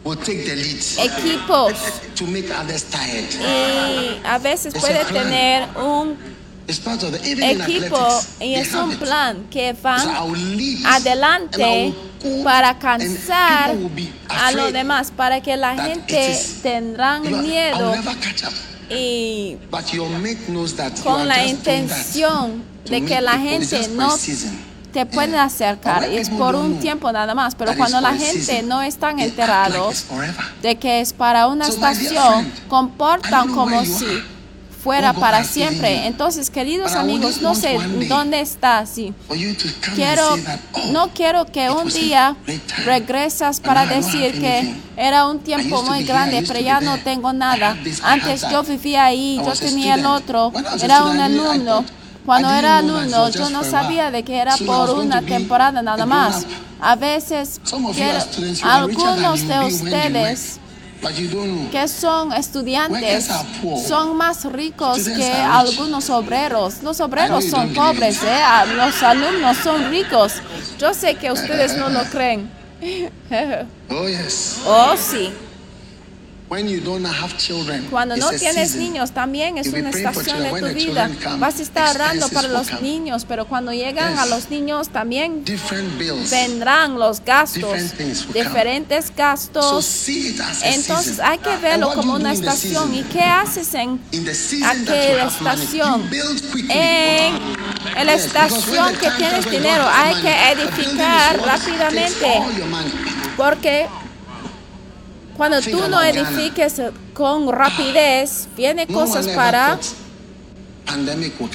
[0.04, 1.72] will take the lead equipos
[2.14, 3.28] to make others tired.
[3.40, 6.16] y a veces puede tener un
[6.68, 10.08] Equipo y es un plan que van
[10.84, 11.94] adelante
[12.42, 13.74] para cansar
[14.28, 17.94] a los demás, para que la gente tendrán miedo
[18.88, 19.56] y
[21.02, 24.16] con la intención de que la gente no
[24.92, 28.14] te pueden acercar But y when es por un tiempo nada más, pero cuando la
[28.14, 28.96] gente no it's
[30.04, 30.34] forever.
[30.62, 34.06] de que es para una estación, comportan como si.
[34.86, 36.06] Fuera para siempre.
[36.06, 37.76] Entonces, queridos amigos, no sé
[38.08, 39.12] dónde está, sí.
[39.96, 40.22] Quiero,
[40.72, 42.36] oh, no quiero que un día
[42.84, 47.76] regresas para decir que era un tiempo muy grande, pero ya no tengo nada.
[48.04, 50.52] Antes yo vivía ahí, yo tenía el otro,
[50.84, 51.84] era un alumno.
[52.24, 56.44] Cuando era alumno, yo no sabía de que era por una temporada nada más.
[56.80, 57.60] A veces,
[57.94, 58.18] quiero-
[58.70, 60.60] algunos de ustedes
[61.70, 63.28] que son estudiantes
[63.86, 66.82] son más ricos que algunos obreros.
[66.82, 68.22] Los obreros son pobres.
[68.22, 68.40] ¿eh?
[68.42, 70.34] Ah, los alumnos son ricos.
[70.78, 72.50] Yo sé que ustedes no lo creen.
[73.88, 74.04] Oh
[74.66, 75.32] oh, sí.
[76.48, 78.78] When you don't have children, Cuando no tienes season.
[78.78, 80.74] niños también es una estación de children.
[80.74, 81.10] tu vida.
[81.24, 82.82] come, Vas a estar orando para los come.
[82.82, 84.20] niños, pero cuando llegan Yes.
[84.20, 86.30] a los niños también Different bills.
[86.30, 88.12] vendrán los gastos, come.
[88.32, 89.84] diferentes So gastos.
[89.84, 91.26] see it as a Entonces season.
[91.26, 92.94] hay que verlo como una estación.
[92.94, 94.00] ¿Y qué haces en
[94.64, 96.08] aquella estación?
[97.96, 102.40] En la estación que tienes dinero hay que edificar rápidamente.
[103.36, 103.88] Porque
[105.36, 106.80] cuando tú no edifiques
[107.12, 109.78] con rapidez, viene No cosas para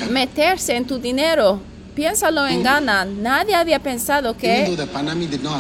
[0.10, 1.60] meterse en tu dinero.
[1.96, 3.06] Piénsalo en Ghana.
[3.06, 4.78] Nadie había pensado que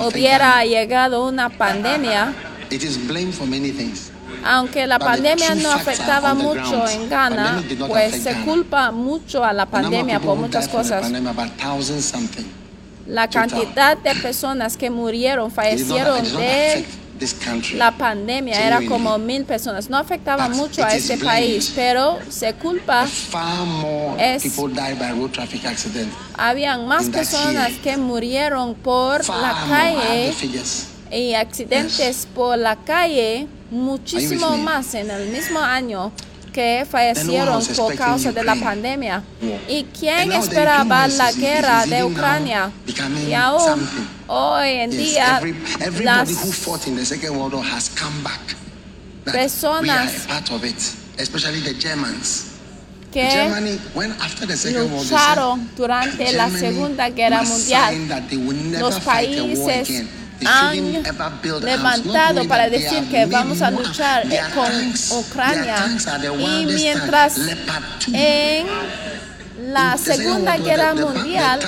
[0.08, 2.34] hubiera llegado una pandemia.
[4.44, 10.20] Aunque la pandemia no afectaba mucho en Ghana, pues se culpa mucho a la pandemia
[10.20, 11.12] por muchas cosas.
[13.08, 16.86] La cantidad de personas que murieron, fallecieron de.
[17.76, 19.90] La pandemia era como mil personas.
[19.90, 23.06] No afectaba But mucho a este país, pero se culpa.
[24.18, 26.12] Es- people died by road traffic accident.
[26.38, 30.34] Habían más personas que murieron por la calle
[31.12, 36.12] y accidentes por la calle, muchísimo más en el mismo año
[36.54, 39.24] que fallecieron por causa de la pandemia.
[39.68, 42.72] ¿Y quién esperaba la guerra de Ucrania?
[43.28, 43.88] Y aún
[44.28, 45.42] hoy en día
[46.04, 46.30] las
[49.26, 50.28] Personas
[53.12, 57.44] que Germany, when after the Second World War, they said, lucharon durante la Segunda Guerra
[57.44, 57.94] Mundial.
[58.80, 60.06] Los países
[60.46, 61.04] han
[61.62, 64.72] levantado para decir que vamos a luchar their con
[65.20, 65.86] Ucrania.
[66.40, 68.16] Y mientras tanks, Leopard 2.
[68.16, 68.68] en
[69.74, 71.60] la Second Segunda Guerra Mundial,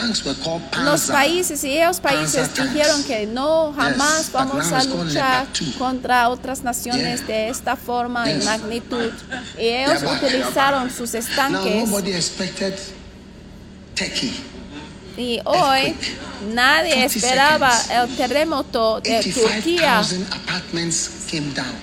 [0.84, 5.48] los países y ellos países dijeron que no jamás vamos a luchar
[5.78, 9.12] contra otras naciones de esta forma y magnitud.
[9.58, 11.90] Y ellos utilizaron sus estanques.
[15.18, 15.96] Y hoy
[16.54, 21.76] nadie 40 esperaba el terremoto de Turquía 85,000 apartments came down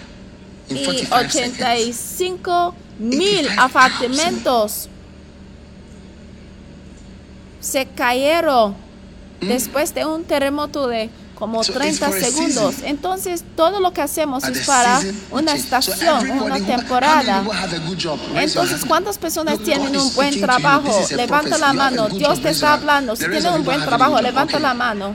[0.69, 1.61] in y 45 seconds.
[1.61, 3.59] 85 mil 85,000.
[3.59, 4.89] apartamentos
[7.61, 8.75] se cayeron
[9.41, 11.11] después de un terremoto de
[11.41, 11.65] como Hmm?
[11.65, 12.75] So 30 it's for a segundos.
[12.85, 17.43] Entonces, todo lo que hacemos es para una estación, una temporada.
[18.37, 18.85] Entonces.
[18.87, 20.91] ¿cuántas personas tienen un buen trabajo?
[21.17, 22.09] Levanta la mano.
[22.09, 23.17] Dios te está hablando.
[23.17, 25.15] Si tienes un buen trabajo, levanta la mano.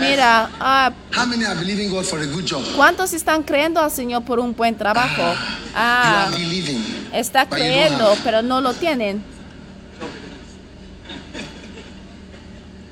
[0.00, 2.62] Mira, ah, How many are believing God for a good job?
[2.76, 5.22] ¿cuántos están creyendo al Señor por un buen trabajo?
[5.74, 7.08] Ah, believing.
[7.12, 9.22] está creyendo, pero no lo tienen.
[9.28, 9.44] You
[10.04, 10.16] are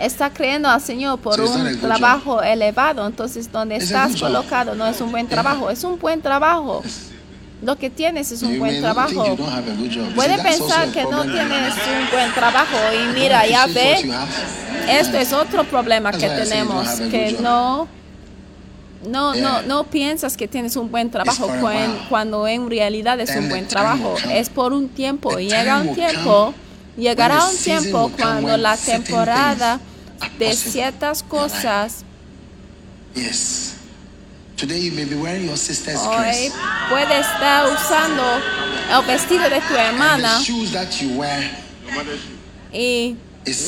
[0.00, 3.06] Está creyendo al Señor por So un trabajo elevado.
[3.06, 6.82] Entonces, donde It's estás colocado no es un buen trabajo, es un buen trabajo.
[7.62, 9.36] Lo que tienes es un You buen trabajo.
[10.14, 14.10] Puede pensar que no tienes un buen trabajo y mira, ya ve,
[14.88, 17.88] esto es otro problema That's que tenemos, que no,
[19.06, 21.48] no, no, no piensas que tienes un buen trabajo
[22.08, 24.16] cuando en realidad es un buen trabajo.
[24.30, 26.52] Es por un tiempo y llega un tiempo,
[26.96, 29.80] llegará un tiempo cuando la temporada
[30.38, 32.04] de ciertas cosas
[33.14, 33.76] Yes.
[34.56, 36.50] Today you may be wearing your sister's hoy
[36.88, 38.22] puede estar usando
[38.90, 40.40] el vestido de tu hermana
[42.72, 43.16] y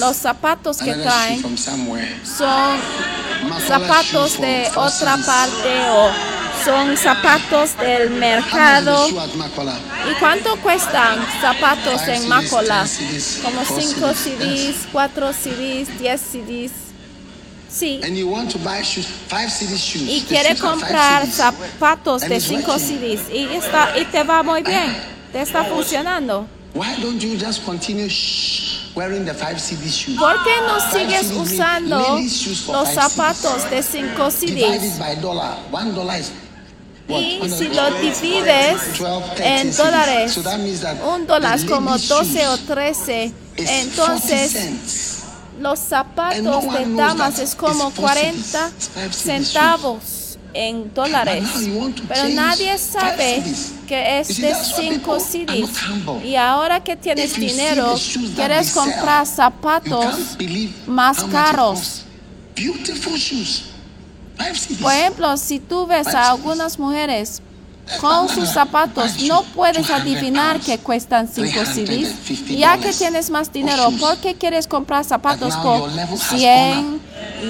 [0.01, 1.43] los zapatos que traen
[2.25, 2.81] son
[3.67, 6.11] zapatos de otra parte o
[6.65, 9.09] son zapatos del mercado.
[9.09, 12.87] ¿Y cuánto cuestan zapatos en Macola?
[13.43, 16.73] Como four 5 CDs, CDs, 4 CDs, 10 CDs.
[17.69, 18.01] Sí.
[18.05, 20.09] And you want to buy shoes, five CD shoes.
[20.09, 22.79] Y quiere comprar zapatos de it's 5 working.
[22.79, 24.97] CDs y, está, y te va muy bien.
[25.33, 26.47] Te está funcionando.
[26.75, 30.19] Why don't you just continue shh, wearing the five CD shoes?
[30.19, 34.99] ¿Por qué no sigues usando los zapatos de 5 Divide CDs?
[37.09, 40.37] Y si lo divides 12, 13 en dólares,
[41.15, 43.25] un dólar como ladies' 12 o shoes 13.
[43.25, 43.33] is
[43.63, 45.23] 40 Entonces,
[45.61, 48.73] los zapatos de damas es como it's four 40 CDs.
[48.77, 51.45] It's five CDs centavos en dólares.
[52.09, 53.43] Pero nadie sabe
[53.87, 55.61] que es de that's why 5 people are CDs.
[55.61, 56.29] not humble.
[56.29, 57.95] Y ahora que tienes dinero,
[58.35, 60.37] quieres comprar zapatos
[60.87, 61.79] más caros.
[61.79, 62.03] costs.
[62.57, 63.76] Beautiful shoes.
[64.83, 67.43] Por ejemplo, si tú ves a algunas mujeres
[68.01, 72.15] con sus zapatos, no puedes adivinar que cuestan 5 CDs.
[72.59, 77.01] Ya que tienes más dinero, ¿por qué quieres comprar zapatos por 100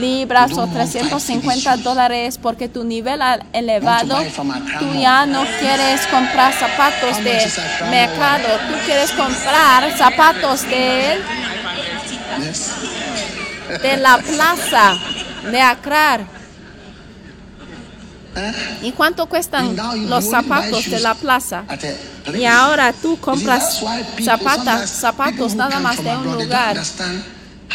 [0.01, 2.39] libras o 350 dólares?
[2.41, 4.17] Porque tu nivel ha elevado,
[4.79, 7.51] tú ya no quieres comprar zapatos de
[7.91, 11.19] mercado, tú quieres comprar zapatos de,
[13.83, 14.95] de la plaza
[15.51, 16.21] de Accra.
[18.83, 19.77] ¿Y cuánto cuestan
[20.09, 21.65] los zapatos de la plaza?
[22.35, 26.77] Y ahora tú compras sometimes zapatos nada más de un lugar.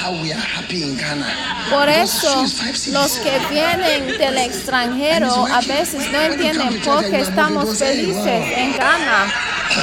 [0.01, 1.25] Understand how we are happy in Ghana.
[1.69, 2.43] Por eso
[2.91, 9.31] los que vienen del extranjero a veces no entienden por qué estamos felices en Ghana.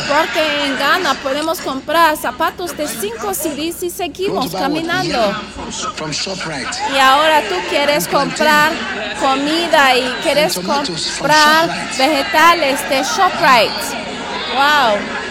[0.07, 5.35] Porque en Ghana podemos comprar zapatos de 5 CDs y seguimos caminando.
[6.95, 8.73] Y ahora tú quieres comprar
[9.19, 14.09] comida y quieres comprar vegetales de ShopRite.
[14.55, 15.28] Wow.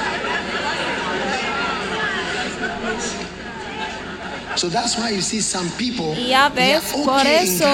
[4.58, 6.16] So that's why you see some people.
[6.16, 7.68] Ya ves, por okay eso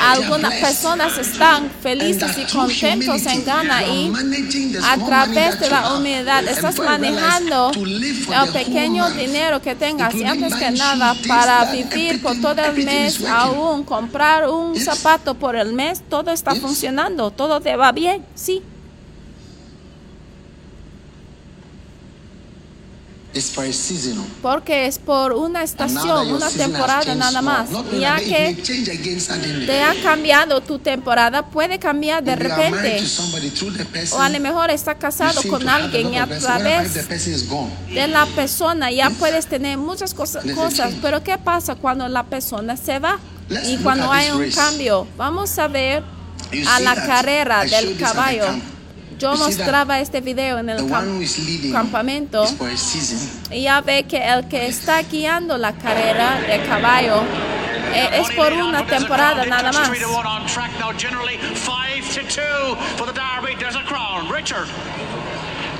[0.00, 4.12] algunas personas están felices y contentos en Ghana y
[4.82, 10.14] a través de la humildad estás manejando el pequeño dinero que tengas.
[10.14, 15.56] Y antes que nada para vivir por todo el mes, aún comprar un zapato por
[15.56, 18.62] el mes, todo está funcionando, todo te va bien, sí.
[23.08, 23.24] It's for a season.
[24.42, 27.68] Porque es por una estación, una temporada nada más.
[27.98, 28.56] ya que
[29.66, 33.02] te ha cambiado tu temporada, puede cambiar de repente.
[34.12, 38.90] O a lo mejor está you casado con alguien y a través de la persona
[38.90, 40.94] ya puedes tener muchas cosas, cosas.
[41.00, 43.18] Pero ¿qué pasa cuando la persona se va?
[43.66, 46.02] Y cuando hay un cambio, vamos a ver
[46.68, 48.75] a la carrera del caballo.
[49.18, 49.20] Camp.
[49.20, 52.44] Yo mostraba este video en The el one cam- who is leading campamento
[53.50, 57.22] y ya ve que el que está guiando la carrera de caballo
[57.94, 59.88] eh, es por una temporada nada más.
[63.14, 63.54] Derby.
[63.58, 64.28] There's a crown.
[64.30, 64.68] Richard.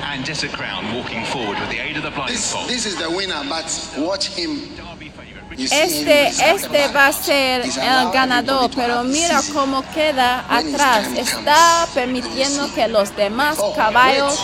[0.02, 2.68] And Desert Crown walking forward with the aid of the This, blindfold.
[2.70, 3.66] this is the winner, but
[3.98, 4.74] watch him.
[4.76, 5.26] Derby favourite.
[5.26, 11.08] You see Este, este va a ser el ganador, pero mira cómo queda atrás.
[11.16, 14.38] Está permitiendo que los demás caballos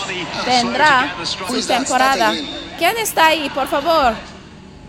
[1.47, 2.33] Who su temporada.
[2.77, 4.13] ¿Quién está ahí, por favor?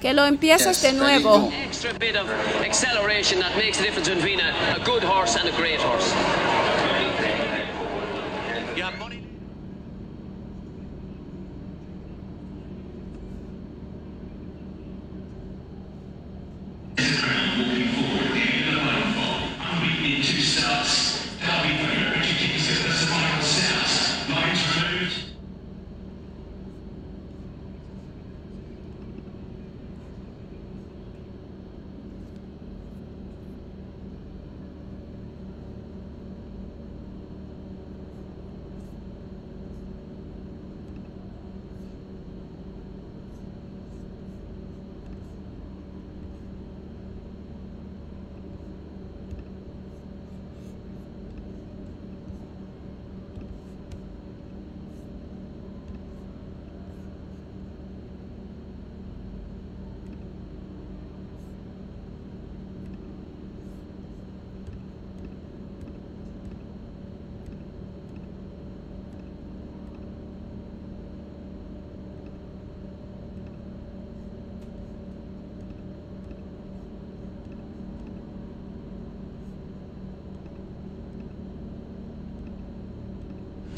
[0.01, 1.51] Que lo empieces Yes, de nuevo.
[8.77, 9.25] Yeah, money.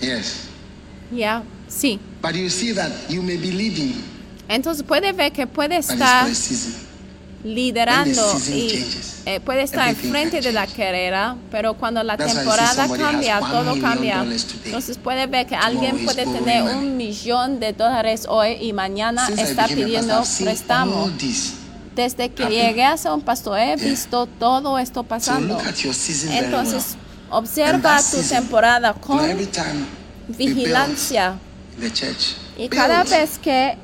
[0.07, 0.43] Yes.
[1.11, 1.99] Ya, sí.
[2.23, 3.95] But you see that you may be leading,
[4.49, 6.29] Entonces puede ver que puede estar
[7.45, 8.85] liderando y
[9.27, 14.25] eh, puede estar enfrente de la carrera, pero cuando la That's temporada cambia, todo cambia.
[14.65, 19.43] Entonces puede ver que alguien puede tener un millón de dólares hoy y mañana Since
[19.43, 21.11] está pidiendo préstamo.
[21.95, 22.59] Desde que happen.
[22.59, 23.77] llegué a ser un pastor he Yeah.
[23.77, 25.57] visto todo esto So pasando.
[25.59, 26.97] very Entonces.
[27.31, 29.21] Observa tu temporada con
[30.29, 31.39] vigilancia.
[32.59, 33.77] Y cada vez que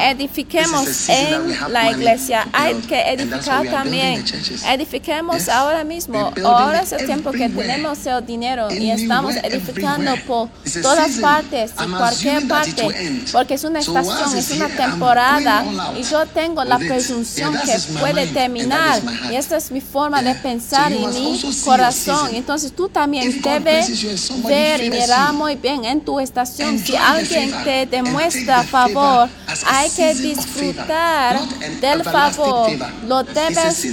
[0.00, 4.24] edifiquemos en la iglesia, hay que edificar también.
[4.68, 6.32] Edifiquemos ahora mismo.
[6.44, 10.48] Ahora es el tiempo que tenemos el dinero y estamos edificando por
[10.82, 15.64] todas partes I'm cualquier parte, porque es una estación, es una temporada
[15.98, 19.00] y yo tengo la presunción que puede terminar
[19.30, 22.34] y esta es mi forma de pensar y mi corazón.
[22.34, 26.78] Entonces tú también debes ver y mirar muy bien en tu estación.
[26.78, 29.28] Si alguien te take demuestra favor
[29.66, 31.40] hay que disfrutar
[31.80, 32.70] del favor.
[33.06, 33.92] Lo debes this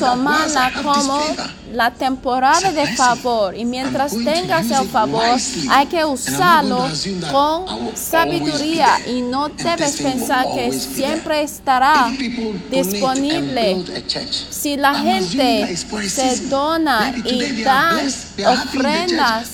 [0.84, 1.20] como
[1.74, 3.56] la temporada de favor.
[3.56, 5.24] Y mientras tengas el favor
[5.70, 6.88] hay que usarlo
[7.32, 9.00] con sabiduría.
[9.08, 12.12] Y no debes pensar que siempre estará
[12.70, 13.84] disponible.
[14.50, 15.76] Si la gente
[16.08, 19.50] se dona y church ofrendas,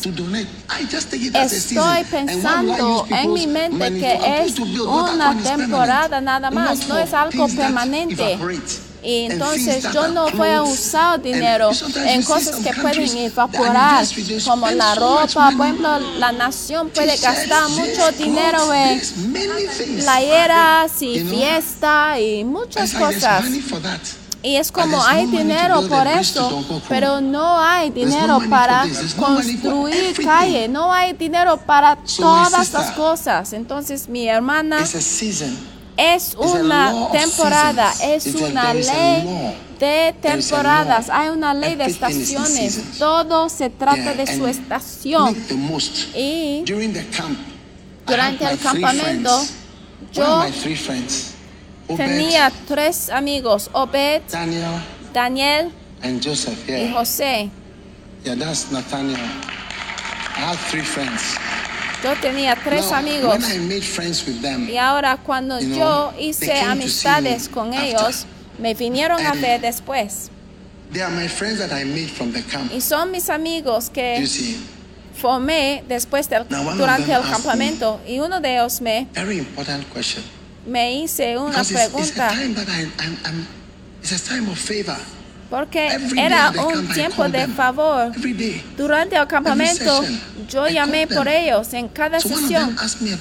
[1.34, 8.38] Estoy pensando en mi mente que es una temporada nada más, no es algo permanente.
[9.04, 11.70] Y entonces yo no voy a usar dinero
[12.06, 14.06] en cosas que pueden evaporar,
[14.46, 15.52] como la ropa.
[15.56, 19.00] Por ejemplo, la nación puede gastar mucho dinero en
[20.04, 23.44] playeras y fiesta y muchas cosas.
[24.44, 28.86] Y es como hay dinero por eso, pero no hay dinero para
[29.18, 33.54] construir calle, no hay dinero para todas las cosas.
[33.54, 34.84] Entonces mi hermana.
[35.98, 43.70] Es una temporada, es una ley de temporadas, hay una ley de estaciones, todo se
[43.70, 45.36] trata de su estación.
[46.16, 49.46] Y During the camp, I durante el campamento,
[50.14, 50.46] yo
[51.96, 54.82] tenía tres amigos, Obed, Daniel,
[55.14, 55.72] Daniel
[56.04, 56.58] and Joseph.
[56.70, 57.50] y José.
[58.24, 59.18] yeah, that's Nathaniel.
[59.18, 61.36] I have three friends.
[62.04, 63.38] Yo tenía tres amigos.
[64.68, 68.26] Y ahora cuando yo they hice amistades con ellos,
[68.58, 70.30] me vinieron a ver después.
[70.92, 72.72] they are my friends that I made from the camp.
[72.72, 74.26] Y son mis amigos que
[75.16, 78.00] formé después del, durante el campamento.
[78.08, 79.08] Y uno de ellos me,
[80.66, 82.32] me hice una pregunta.
[85.50, 88.12] Porque era un tiempo de favor.
[88.76, 90.04] Durante el campamento
[90.50, 92.76] yo llamé por ellos en cada sesión.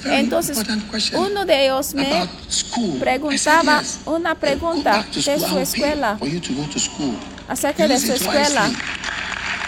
[0.05, 0.57] Entonces
[1.13, 2.27] uno de ellos me
[2.99, 6.17] preguntaba una pregunta de su escuela.
[7.47, 8.47] acerca de su escuela.
[8.47, 8.75] wisely.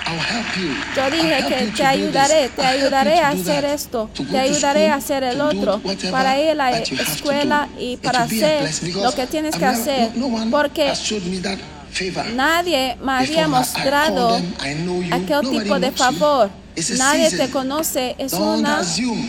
[0.10, 0.74] I'll help you.
[0.96, 5.40] Yo dije que te ayudaré, te ayudaré a hacer esto, te ayudaré a hacer el
[5.40, 5.82] otro,
[6.12, 10.10] para ir a la escuela y para hacer lo que tienes que hacer,
[10.50, 10.94] porque
[12.36, 14.42] nadie me había mostrado
[15.12, 16.50] aquel tipo de favor.
[16.98, 18.82] Nadie te conoce, es una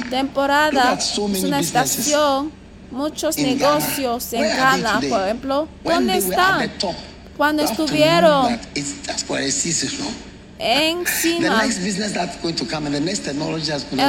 [0.09, 2.53] temporada, es una estación,
[2.91, 5.69] muchos negocios en Ghana, por ejemplo.
[5.85, 6.71] ¿Dónde están?
[7.37, 8.59] Cuando estuvieron
[10.61, 11.65] encima.
[11.65, 11.73] El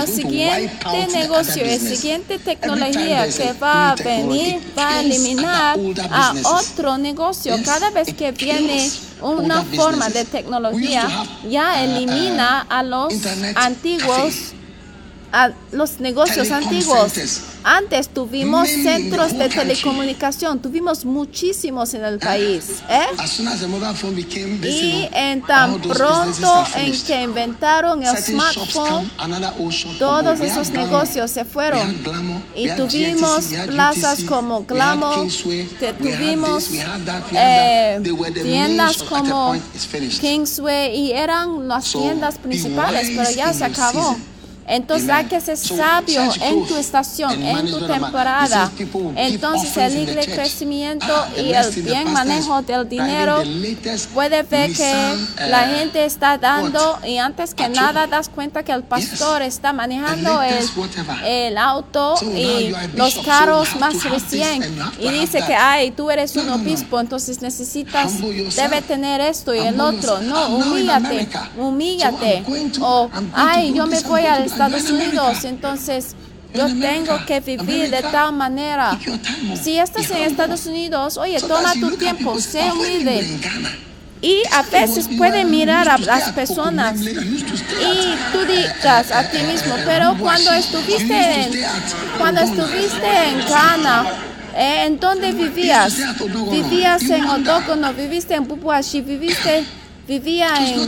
[0.08, 5.80] siguiente negocio, el siguiente tecnología que va a venir va a eliminar
[6.10, 7.56] a otro negocio.
[7.64, 8.90] Cada vez que viene
[9.22, 11.08] una forma de tecnología,
[11.50, 13.14] ya uh, elimina uh, a los
[13.56, 14.54] antiguos.
[15.32, 17.14] A los negocios antiguos.
[17.64, 22.82] Antes tuvimos centros de telecomunicación, tuvimos muchísimos en el país.
[22.90, 23.06] ¿eh?
[24.64, 29.10] Y en tan all those pronto en que inventaron el smartphone,
[30.00, 31.98] todos esos negocios se fueron
[32.56, 35.28] y tuvimos plazas como Glamour,
[36.00, 36.70] tuvimos
[37.34, 38.02] eh,
[38.42, 39.56] tiendas como.
[40.20, 44.18] Kingsway y eran las tiendas principales, pero ya se acabó.
[44.68, 48.72] Entonces hay que ser sabio en tu estación, en tu temporada.
[49.16, 53.44] Entonces el libre crecimiento Ah, y el bien manejo del dinero
[54.14, 58.64] puede ver que Nissan, la uh, gente está dando y antes que nada das cuenta
[58.64, 60.70] que el pastor está manejando el,
[61.26, 64.64] el auto y los carros más recién.
[65.00, 68.14] y dice que ay tú eres un obispo entonces necesitas
[68.56, 71.28] debe tener esto y el otro no humíllate
[71.58, 72.44] humíllate.
[72.82, 76.16] o ay yo me voy going a to- Estados Unidos entonces
[76.54, 79.00] yo tengo que vivir de tal manera.
[79.62, 80.18] Si estás en.
[80.24, 83.40] Estados Unidos oye toma tu tiempo sé "Oh, when you were humilde
[84.22, 90.16] y a veces puede mirar a las personas y tú digas a ti mismo, pero
[90.20, 91.66] cuando estuviste to en,
[92.20, 94.06] cuando estuviste en Ghana,
[94.56, 95.98] eh, ¿en dónde vivías?
[96.52, 97.26] Vivías en.
[97.26, 99.66] Odogono, viviste en Bubuashi, viviste,
[100.12, 100.88] vivía en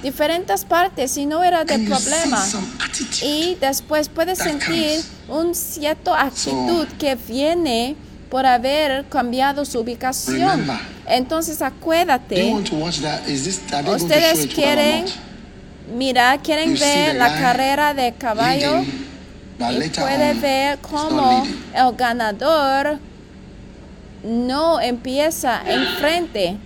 [0.00, 2.40] diferentes partes y no era de problema.
[3.20, 5.48] Y después puedes sentir comes.
[5.48, 7.96] un cierto actitud que viene
[8.30, 10.68] por haber cambiado su ubicación.
[11.06, 12.54] Entonces acuérdate.
[13.86, 15.10] Ustedes quieren, our
[15.96, 21.44] mira, quieren ver la carrera de caballo y puede ver cómo
[21.74, 23.00] el ganador
[24.22, 26.56] no empieza enfrente.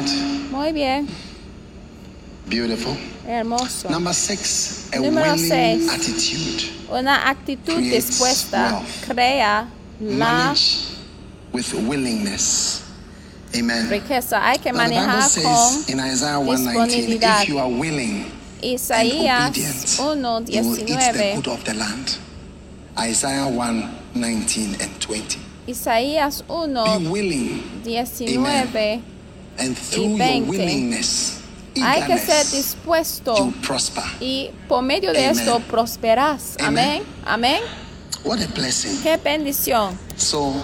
[0.00, 0.50] Right.
[0.50, 1.08] Muy bien,
[2.48, 2.96] Beautiful.
[3.26, 3.88] hermoso.
[3.90, 5.88] Number six, a Número willing seis.
[5.90, 6.70] attitude.
[6.90, 9.04] Una actitud dispuesta wealth.
[9.06, 9.68] crea
[10.00, 10.78] la Manage
[11.52, 12.82] with willingness.
[13.56, 13.88] Amen.
[13.88, 14.40] riqueza.
[14.42, 19.98] Hay que Now, manejar con in Isaiah 119, if you are willing and Isaías obedient,
[19.98, 22.18] 1, you will eat the good of the land.
[22.98, 25.38] Isaiah 1, 19 and 20.
[25.68, 28.44] Isaías 1, Be willing, 19.
[28.46, 29.02] and
[29.56, 30.42] 20.
[30.48, 31.34] willingness,
[31.82, 33.52] Hay que ser dispuesto
[34.20, 35.38] y por medio de Amen.
[35.40, 36.54] esto prosperás.
[36.60, 37.02] Amén.
[37.24, 37.60] Amén.
[38.24, 39.00] What a blessing.
[39.02, 39.98] Qué bendición.
[40.16, 40.54] So,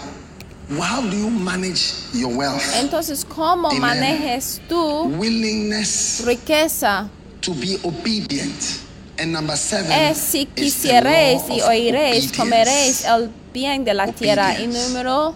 [0.70, 2.62] how do you manage your wealth?
[2.76, 3.80] Entonces, ¿cómo Amen.
[3.80, 7.08] manejes tu Willingness riqueza?
[7.42, 8.80] to be obedient.
[9.18, 14.58] And number seven Es si quisierais y oiréis, comeréis el bien de la tierra.
[14.60, 15.34] Y número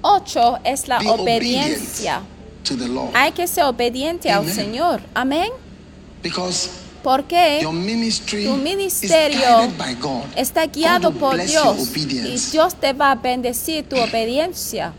[0.00, 2.18] 8 es la Be obediencia.
[2.18, 2.31] obedient
[2.64, 3.10] to the law.
[3.14, 4.48] Hay que ser obediente al.
[4.48, 5.00] Señor.
[5.14, 5.50] Amén.
[6.22, 6.68] Because
[7.02, 10.22] Porque your ministry tu is ministerio guided by God.
[10.36, 12.50] está guiado por Dios y.
[12.52, 14.92] Dios te va a bendecir tu obediencia.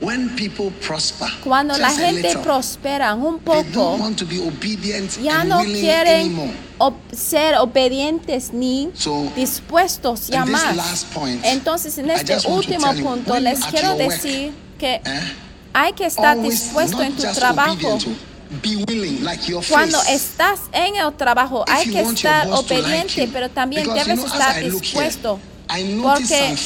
[0.00, 5.40] When people prosper, Cuando la gente little, prospera un poco, want to be obedient ya
[5.40, 11.04] and no quieren ob- ser obedientes ni So, dispuestos ya más.
[11.12, 15.20] point, Entonces, en este último you, punto les quiero work, decir que Eh?
[15.72, 17.72] Hay que estar dispuesto en tu trabajo.
[17.72, 18.10] obedient to,
[18.62, 20.14] be willing, like your Cuando face.
[20.14, 25.38] estás en el trabajo, hay que estar obediente, pero también debes estar dispuesto.
[26.02, 26.56] Porque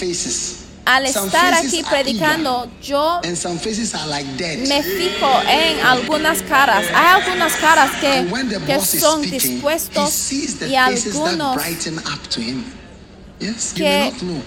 [0.84, 6.86] al estar aquí predicando, yo me fijo en algunas caras.
[6.94, 8.26] Hay algunas caras que,
[8.66, 12.64] que son dispuestos y algunos brighten up to him.
[13.40, 14.42] Yes, you que- may not know.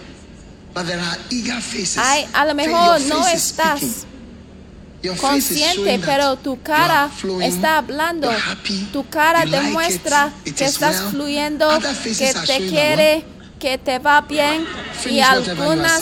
[0.74, 1.98] But there are eager faces.
[1.98, 3.94] hay, a lo mejor no estás speaking.
[3.94, 4.06] Your face is
[5.18, 7.10] consciente, pero tu cara
[7.44, 8.30] está hablando.
[8.92, 11.68] Tu cara demuestra que estás fluyendo,
[12.18, 13.26] que te quiere,
[13.60, 14.66] que te va bien.
[15.10, 16.02] Y algunas,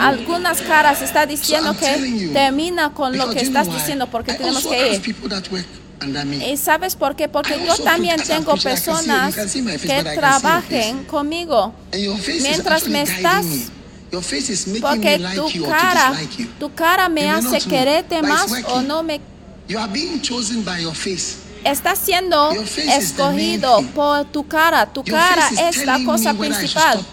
[0.00, 1.86] algunas caras está diciendo que
[2.32, 5.00] termina con lo que estás diciendo porque tenemos que ir.
[5.02, 5.66] people that work
[6.02, 6.52] under me.
[6.52, 7.28] ¿Y sabes por qué?
[7.28, 11.74] Porque yo también tengo personas que trabajen conmigo.
[12.42, 13.44] Mientras me estás-
[14.14, 14.14] guiding me.
[14.14, 16.12] Your face is making Porque tu cara,
[16.58, 19.20] tu cara me hace quererte más o no me
[19.66, 21.44] You are being chosen by your face.
[21.64, 24.86] está siendo escogido por tu cara.
[24.86, 27.04] Tu cara es la cosa principal.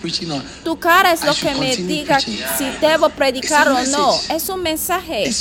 [0.63, 4.19] Tu cara es lo que me diga si debo predicar o no.
[4.29, 5.31] Es un mensaje.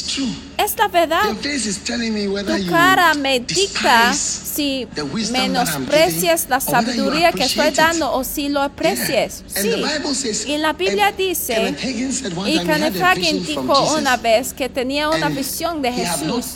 [0.64, 1.22] Es la verdad.
[1.30, 4.86] Tu cara me dicta si
[5.30, 8.60] menosprecias la sabiduría que estoy dando o si lo.
[8.60, 10.44] And Sí.
[10.46, 11.74] Y la Biblia dice,
[12.46, 16.54] y Kenneth Hagin dijo una vez que tenía una visión de Jesús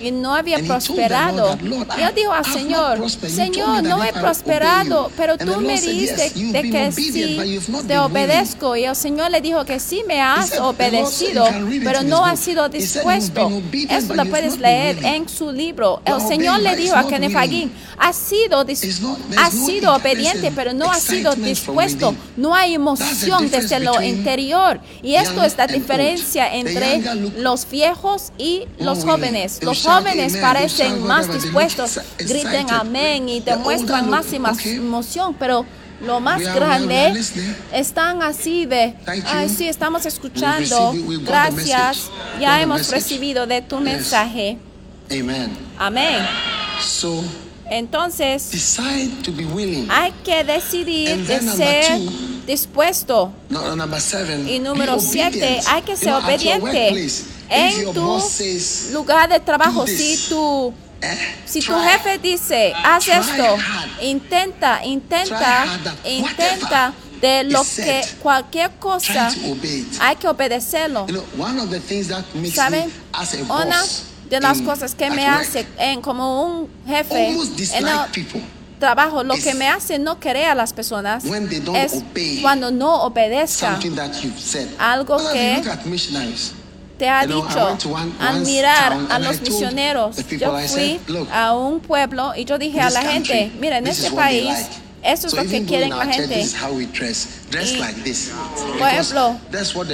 [0.00, 1.56] y no había prosperado.
[1.56, 5.60] that, "Lord, Y él dijo al not Señor, Señor, no he prosperado, you." pero tú
[5.60, 8.76] me said, dices "Yes, you've de que sí te willing." obedezco.
[8.76, 10.76] Y el Señor le dijo que sí me has said, "The Lord
[11.12, 11.46] said obedecido,
[11.84, 13.43] pero no has sido He said, "You've dispuesto.
[13.48, 16.00] But lo puedes leer willing." en su libro.
[16.04, 17.34] El Señor le dijo a Kenneth.
[17.34, 22.14] Hagin, has sido, no sido obediente, pero no has sido dispuesto.
[22.36, 24.80] No hay emoción desde lo interior.
[25.02, 27.02] Y esto es la diferencia entre
[27.38, 29.60] los viejos y los jóvenes.
[29.62, 34.76] Los jóvenes parecen más dispuestos, griten amén y demuestran más y más okay.
[34.76, 35.64] emoción, pero
[36.00, 37.12] lo más grande
[37.72, 42.10] están así de, ay sí, estamos escuchando, gracias,
[42.40, 44.58] ya hemos recibido de tu mensaje.
[45.10, 45.50] Amen.
[45.78, 46.26] Amén.
[47.70, 49.88] Entonces, decide to be willing.
[49.90, 51.98] hay que decidir de ser
[52.46, 53.32] dispuesto.
[54.46, 55.68] Y número siete, obedient.
[55.68, 57.08] hay que ser obediente.
[57.48, 58.20] En tu
[58.92, 60.83] lugar de trabajo, "Do si this", tu, eh,
[61.46, 63.56] si tu jefe dice, haz esto,
[64.02, 65.64] intenta, intenta,
[66.04, 69.28] intenta de lo que cualquier cosa
[70.00, 71.06] hay que obedecerlo.
[72.54, 72.90] ¿Saben?
[73.48, 73.82] Una
[74.28, 77.28] de las cosas que me hace en, como un jefe
[77.78, 78.10] en el
[78.80, 82.40] trabajo, lo que me hace no querer a las personas when they don't es obey
[82.42, 84.68] cuando no obedezca something that you've said.
[84.78, 85.62] Algo que-
[87.04, 90.16] te ha dicho went to one- al one mirar town a los misioneros.
[90.16, 93.88] Yo fui said, "Look, a un pueblo y yo dije a la gente, miren, en
[93.88, 94.48] este país,
[95.02, 96.40] eso es lo que quieren la gente.
[96.40, 97.78] Y.
[98.78, 99.36] Por ejemplo,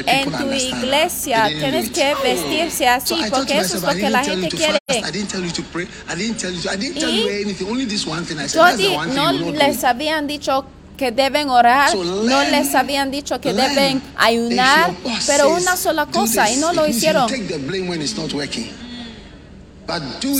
[0.06, 4.78] en tu iglesia tienes que vestirse así porque eso es lo que la gente quiere.
[4.86, 5.08] fast.
[5.08, 5.86] I didn't tell you to pray.
[6.08, 6.62] I didn't tell you.
[6.62, 7.68] To, I didn't tell Y you anything.
[7.68, 8.38] Only this one thing.
[8.38, 10.64] I said Yo no les habían dicho
[11.00, 14.92] que deben orar, no les habían dicho que deben ayunar,
[15.26, 17.26] pero una sola "Do cosa this," y no lo hicieron.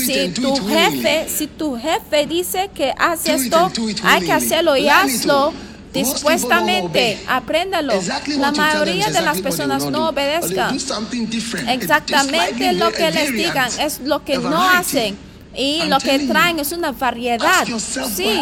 [0.05, 3.71] Si tu jefe, si tu jefe dice que haz esto,
[4.03, 5.51] hay que hacerlo y hazlo
[5.91, 7.19] dispuestamente.
[7.27, 7.93] Apréndalo.
[7.93, 10.77] Exactly La mayoría de las exactly what they personas no obedezcan.
[11.69, 15.30] exactamente lo que les digan, es lo que no hacen.
[15.53, 16.33] Y I'm lo que telling you.
[16.33, 17.65] traen es una variedad.
[18.15, 18.39] Sí.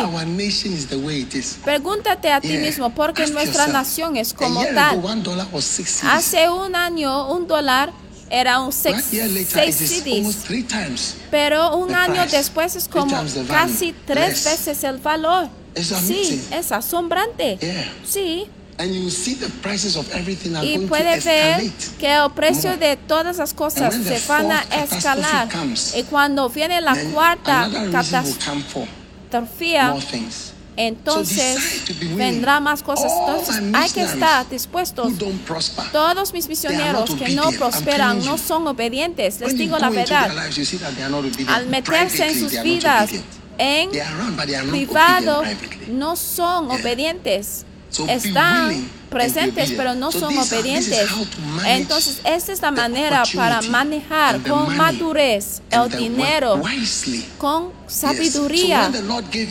[1.64, 2.61] Pregúntate a ti Yeah.
[2.61, 3.73] mismo, porque Ask nuestra yourself.
[3.73, 4.99] nación es como tal.
[4.99, 5.10] ago.
[6.03, 7.91] Hace un año un dólar
[8.30, 12.38] era un seis, later, seis CDs, pero un año price.
[12.38, 13.15] después es como
[13.48, 14.45] casi tres Less.
[14.45, 15.49] veces el valor.
[15.76, 17.57] Sí, es asombrante.
[17.61, 17.94] Yeah.
[18.07, 18.48] Sí,
[18.80, 21.69] And you see the prices of everything are y puede ver
[21.99, 25.49] que el precio de todas las cosas se the van a escalar.
[25.97, 29.77] Y cuando viene la cuarta catástrofe,
[30.77, 31.84] entonces
[32.15, 33.11] vendrá más cosas.
[33.19, 35.07] Entonces hay que estar dispuestos.
[35.07, 35.91] Who don't prosper.
[35.91, 39.41] Todos mis are misioneros que no prosperan no son obedientes.
[39.41, 40.31] Les digo go la verdad.
[41.47, 43.10] Al meterse en sus vidas,
[43.57, 43.89] en
[44.69, 45.43] privado
[45.89, 47.65] no son obedientes.
[48.07, 51.10] Están presentes, pero no So son obedientes.
[51.66, 56.61] Entonces, esta es la manera para manejar con madurez el dinero,
[57.38, 58.91] con sabiduría.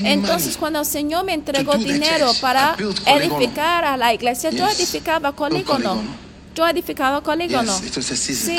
[0.05, 5.97] Entonces, cuando el Señor me entregó dinero para edificar a la iglesia, yo edificaba Colígono.
[5.97, 6.28] Polygon.
[6.59, 7.67] Yo edificaba season.
[8.47, 8.57] Sí.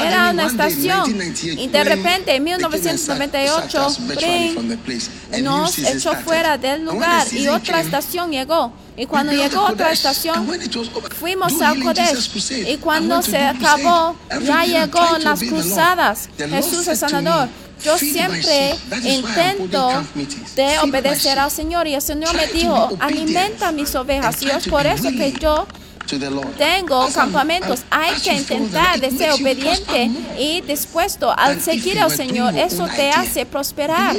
[0.00, 4.34] Era una estación 1998, y de repente en became a 1998 sack- sacked us virtually
[4.34, 5.10] Spring from the place.
[5.32, 8.72] A new nos echó fuera del lugar y otra estación llegó.
[8.96, 10.44] Y cuando llegó otra estación,
[11.20, 12.68] fuimos do a healing Jesus Kodesh.
[12.68, 16.28] Y cuando se acabó, ya llegó las cruzadas.
[16.50, 17.48] Jesús es sanador.
[17.84, 19.30] Yo "Feed my siempre sheep." That is why I'm holding
[19.64, 19.88] intento
[20.56, 21.50] de obedecer al.
[21.50, 24.42] Señor y el Señor me dijo, alimenta mis ovejas.
[24.42, 25.66] Y es por eso que yo.
[26.58, 27.82] Tengo campamentos.
[27.90, 32.56] Hay que intentar de ser obediente y dispuesto al seguir al Señor.
[32.56, 34.16] Eso te hace prosperar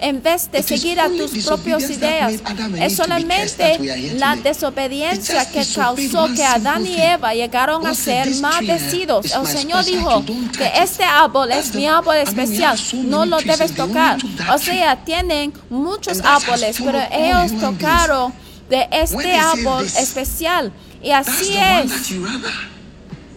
[0.00, 2.34] en vez de seguir a tus propias ideas.
[2.78, 3.78] Es solamente
[4.14, 7.00] la desobediencia que causó que Adán y.
[7.00, 9.32] Eva llegaron a ser "This tree, eh, maldecidos.
[9.32, 12.78] El Señor dijo que touch it." este árbol es mi árbol especial.
[12.94, 14.18] No lo debes tocar.
[14.52, 18.32] O sea, tienen muchos árboles, pero ellos tocaron
[18.68, 20.72] de este árbol especial.
[21.02, 21.92] Y así es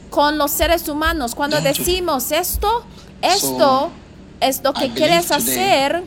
[0.09, 1.33] con los seres humanos.
[1.33, 2.85] Cuando decimos esto,
[3.21, 3.91] esto
[4.39, 6.03] es lo que quieres hacer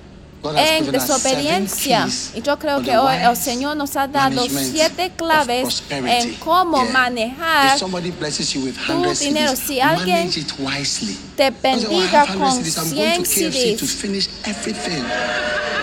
[0.54, 2.06] en desobediencia.
[2.34, 7.78] Y yo creo que hoy el Señor nos ha dado siete claves en cómo manejar
[7.80, 7.88] tu
[9.14, 9.56] 100 dinero.
[9.56, 10.30] Si alguien
[11.36, 13.76] te Don't say, "Oh, I bendiga have 100 con CDs, I'm going 100 to KFC
[13.76, 15.02] to CDs.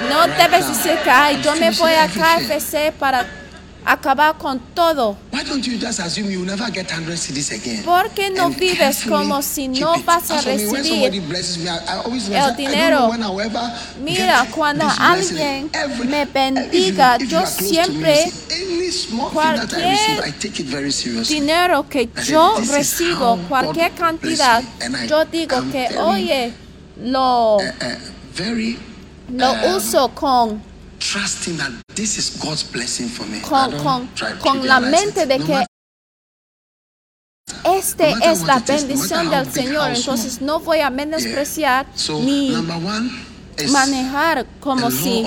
[0.09, 2.07] No debes decir que "Ay, yo me voy a.
[2.07, 3.42] KFC para
[3.85, 5.17] acabar con todo.
[5.31, 7.83] Why don't you just assume you will never get 100 CDs again?
[7.83, 13.11] ¿Por qué no vives como si no vas a recibir el dinero?
[14.03, 15.69] Mira, cuando alguien
[16.07, 18.31] me bendiga, yo siempre,
[19.33, 25.71] cualquier dinero que yo "This is recibo, cualquier cantidad, bless me." And I yo digo
[25.71, 26.53] que, oye,
[26.97, 27.61] lo, uh,
[28.35, 28.77] very
[29.29, 30.61] lo um, uso con,
[30.99, 33.39] trusting that this is God's blessing for me.
[33.41, 34.09] Con, con,
[34.39, 35.65] con la mente de que
[37.65, 39.91] este es la bendición del Señor.
[39.93, 41.85] Entonces no voy a menospreciar
[42.21, 42.53] ni
[43.71, 45.25] manejar como si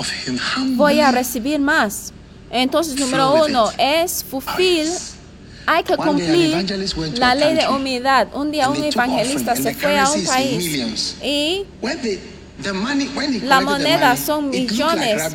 [0.75, 2.13] voy a recibir más.
[2.49, 4.87] Entonces, número uno es fulfill.
[5.65, 6.65] Hay que cumplir
[7.15, 8.27] la ley de humildad.
[8.33, 11.65] Un día un evangelista se fue a un país y
[12.57, 15.33] When they, the money, when he La moneda money, son millones.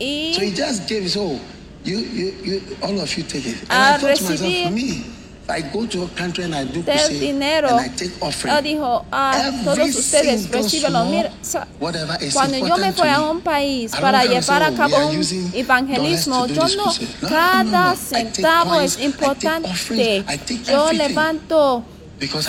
[0.00, 1.38] Y- so he just gave his all.
[1.84, 3.56] You, you, you, all of you take it.
[3.70, 5.04] And A I thought to myself, recibir for me,
[5.44, 7.68] if I go to a country and I do del dinero.
[7.68, 10.42] and I take offering, Él dijo, every todos ustedes
[10.88, 14.68] small, Mira, sa- whatever is cuando yo me fui a un país para llevar a
[14.70, 20.24] "Oh, cabo un evangelismo, yo no, crusade." No, no, no, cada centavo es importante.
[20.66, 21.84] Yo levanto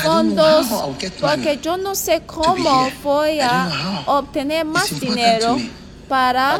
[0.03, 0.67] Fondos
[1.21, 5.57] porque yo no sé cómo voy a obtener más dinero
[6.07, 6.59] para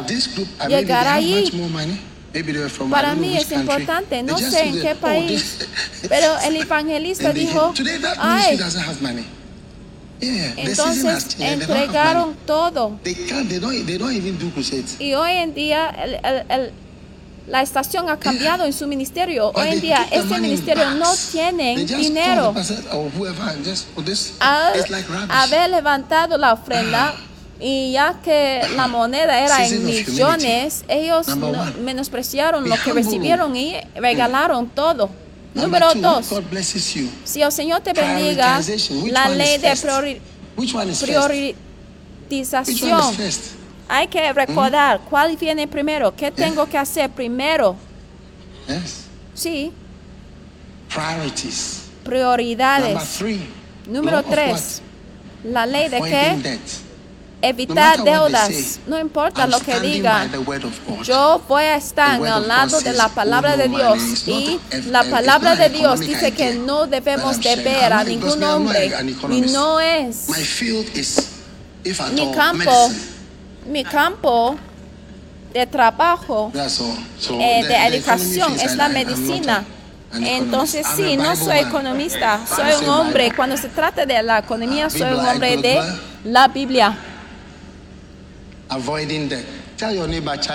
[0.68, 1.42] llegar allí.
[1.42, 2.00] much more money.
[2.32, 5.56] Maybe they were from, I Para mí es importante, no sé en qué "Oh, país,
[5.58, 8.56] this-" pero el evangelista dijo, Today that ay,
[10.56, 13.00] entonces have entregaron todo.
[15.00, 16.72] Y hoy en día el- el- el-
[17.46, 19.50] la estación ha cambiado en su ministerio.
[19.54, 22.54] Hoy en día este ministerio no tiene dinero.
[22.92, 23.10] oh.
[24.40, 24.72] Al
[25.08, 25.30] rubbish.
[25.30, 27.14] haber levantado la ofrenda
[27.58, 31.26] y ya que la moneda era en millones, ellos
[31.82, 35.10] menospreciaron lo que recibieron y regalaron todo.
[35.52, 36.26] Number Número dos,
[37.24, 38.60] si el Señor te bendiga,
[39.10, 40.20] la ley de priori-
[40.56, 40.74] Which
[43.92, 47.74] Hay que recordar cuál viene primero, qué tengo que hacer primero.
[48.68, 49.06] Yes.
[49.34, 49.72] Sí,
[50.94, 51.82] Priorities.
[52.04, 53.16] Prioridades.
[53.18, 53.40] three.
[53.86, 54.80] Número tres,
[55.44, 56.58] la ley de que
[57.42, 58.46] evitar No deudas.
[58.48, 60.18] say, No importa I'm lo que standing diga.
[60.20, 61.02] by the word of God.
[61.04, 65.56] Yo voy a estar of lado de la palabra "Oh, de Dios y la palabra
[65.56, 67.64] de Dios dice que no debemos I'm de sharing.
[67.64, 68.92] ver I'm a ningún hombre
[69.30, 70.26] y no es
[72.12, 73.19] mi campo, medicine.
[73.66, 74.56] Mi campo
[75.52, 79.64] de trabajo eh, de educación es la medicina.
[80.12, 83.32] Entonces sí, no soy economista, soy un hombre.
[83.34, 85.80] Cuando se trata de la economía, soy un hombre de
[86.24, 86.96] la Biblia.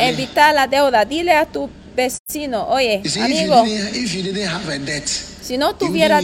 [0.01, 1.05] Evitar la deuda.
[1.05, 3.63] Dile a tu vecino, oye, amigo,
[5.41, 6.21] si no tuviera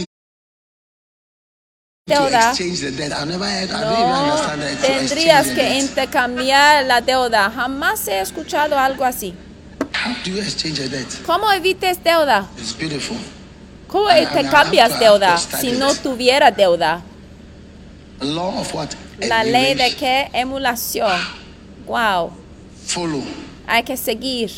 [2.04, 4.36] even no
[4.82, 7.50] tendrías que intercambiar la deuda.
[7.50, 9.34] Jamás he escuchado algo así.
[11.24, 12.48] ¿Cómo evites deuda?
[13.86, 17.02] ¿Cómo intercambias deuda si no tuviera deuda?
[19.20, 20.28] La ley de qué?
[20.32, 21.20] Emulación.
[21.86, 22.32] Wow.
[22.86, 23.22] Follow.
[23.66, 24.50] Hay que seguir.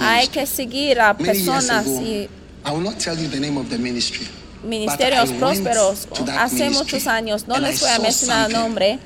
[0.00, 2.28] Hay que seguir a personas y
[2.64, 4.26] I will not tell you the name of the ministry.
[4.66, 7.46] Ministerios prósperos hace muchos años.
[7.46, 8.98] No les voy a mencionar nombre,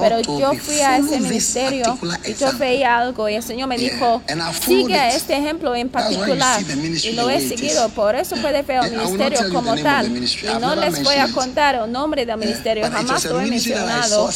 [0.00, 3.42] pero yo fui a ese "Follow this ministerio y yo example." veía algo y el
[3.42, 4.22] Señor me dijo,
[4.64, 6.60] sigue este ejemplo en particular
[7.02, 7.88] y lo he seguido.
[7.90, 10.06] Por eso puede ver el ministerio como tal.
[10.16, 14.30] Y no les voy a contar el nombre del ministerio, jamás lo he mencionado,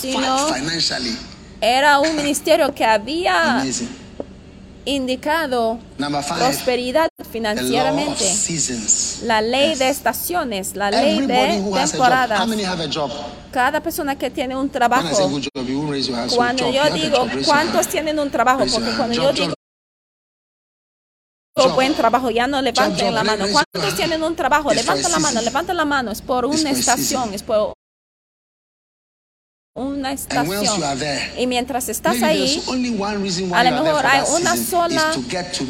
[0.00, 0.48] sino
[1.60, 3.64] era un ministerio que había.
[4.84, 5.78] Indicado
[6.36, 8.24] prosperidad financieramente.
[9.22, 12.48] La ley de estaciones, la ley de temporadas.
[13.50, 15.08] Cada persona que tiene un trabajo,
[16.34, 19.54] cuando yo digo cuántos tienen un trabajo, porque cuando yo digo
[21.74, 23.46] buen trabajo, ya no levanten la mano.
[23.50, 24.72] ¿Cuántos tienen un trabajo?
[24.72, 26.10] Levanten la mano, levanten la mano.
[26.10, 27.74] Es por una estación, es por
[29.76, 30.64] una estación.
[31.00, 32.62] there, Y mientras estás ahí,
[33.52, 35.12] a lo mejor hay una sola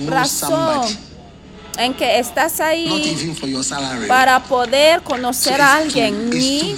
[0.09, 0.87] razón
[1.79, 3.17] en que estás ahí
[4.07, 6.75] para poder conocer a alguien, ni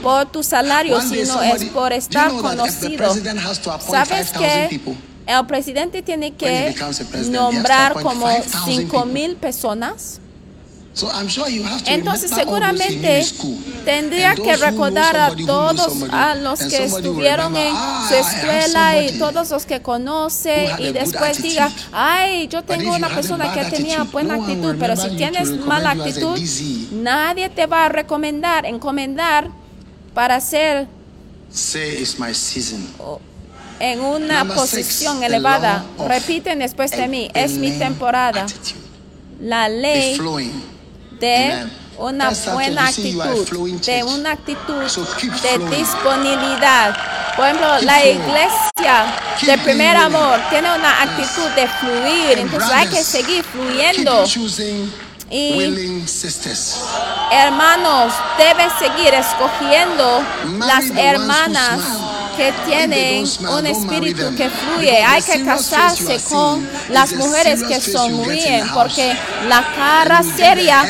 [0.00, 2.98] por tu salario, sino es por estar conocido.
[2.98, 4.94] president has to appoint ¿Sabes 5,000 que people?
[5.26, 6.72] el presidente tiene que
[7.30, 10.20] nombrar como 5,000 5 mil personas?
[11.86, 13.24] Entonces seguramente
[13.84, 19.50] tendría que recordar a todos a los que estuvieron en "Ah, su escuela y todos
[19.50, 23.64] los que conoce y después diga, ay, yo But tengo if you una persona que
[23.64, 26.38] tenía buena actitud, pero si tienes mala actitud,
[26.92, 29.48] nadie te va a recomendar, encomendar
[30.14, 30.86] para ser
[33.80, 35.84] en una posición elevada.
[36.08, 38.46] Repiten después de mí, es mi temporada.
[39.40, 40.16] La ley.
[41.24, 44.82] De una buena actitud, de una actitud
[45.42, 46.96] de disponibilidad.
[47.36, 49.06] Por ejemplo, la iglesia
[49.42, 54.24] de primer amor tiene una actitud de fluir, entonces hay que seguir fluyendo.
[55.30, 56.04] Y-.
[57.32, 60.22] Hermanos, debes seguir escogiendo
[60.58, 61.80] las hermanas.
[62.36, 65.02] Que tienen un espíritu que fluye.
[65.02, 69.16] Hay que casarse con las mujeres que sonríen, porque
[69.48, 70.82] la cara seria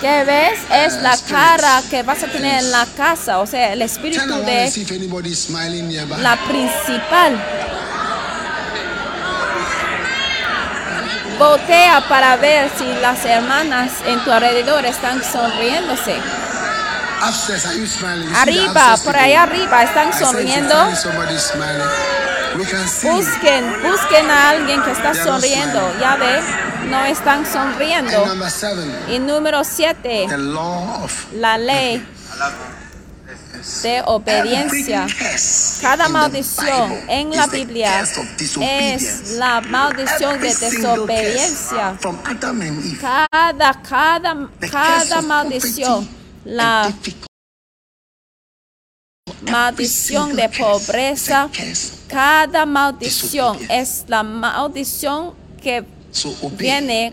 [0.00, 3.82] que ves es la cara que vas a tener en la casa, o sea, el
[3.82, 4.72] espíritu de
[6.18, 7.44] la principal.
[11.38, 16.16] Voltea para ver si las hermanas en tu alrededor están sonriéndose.
[18.34, 20.74] Arriba, por ahí arriba, ¿están sonriendo?
[23.02, 25.80] Busquen, busquen a alguien que está sonriendo.
[26.00, 26.40] Ya ve,
[26.90, 28.10] no están sonriendo.
[29.08, 30.26] Y número siete,
[31.34, 32.06] la ley
[33.82, 35.06] de obediencia.
[35.80, 38.04] Cada maldición en la Biblia
[38.60, 41.96] es la maldición de desobediencia.
[43.00, 46.23] Cada, cada, cada maldición.
[46.44, 46.92] La
[49.50, 51.48] maldición de pobreza.
[52.08, 55.84] Cada maldición es la maldición que
[56.58, 57.12] viene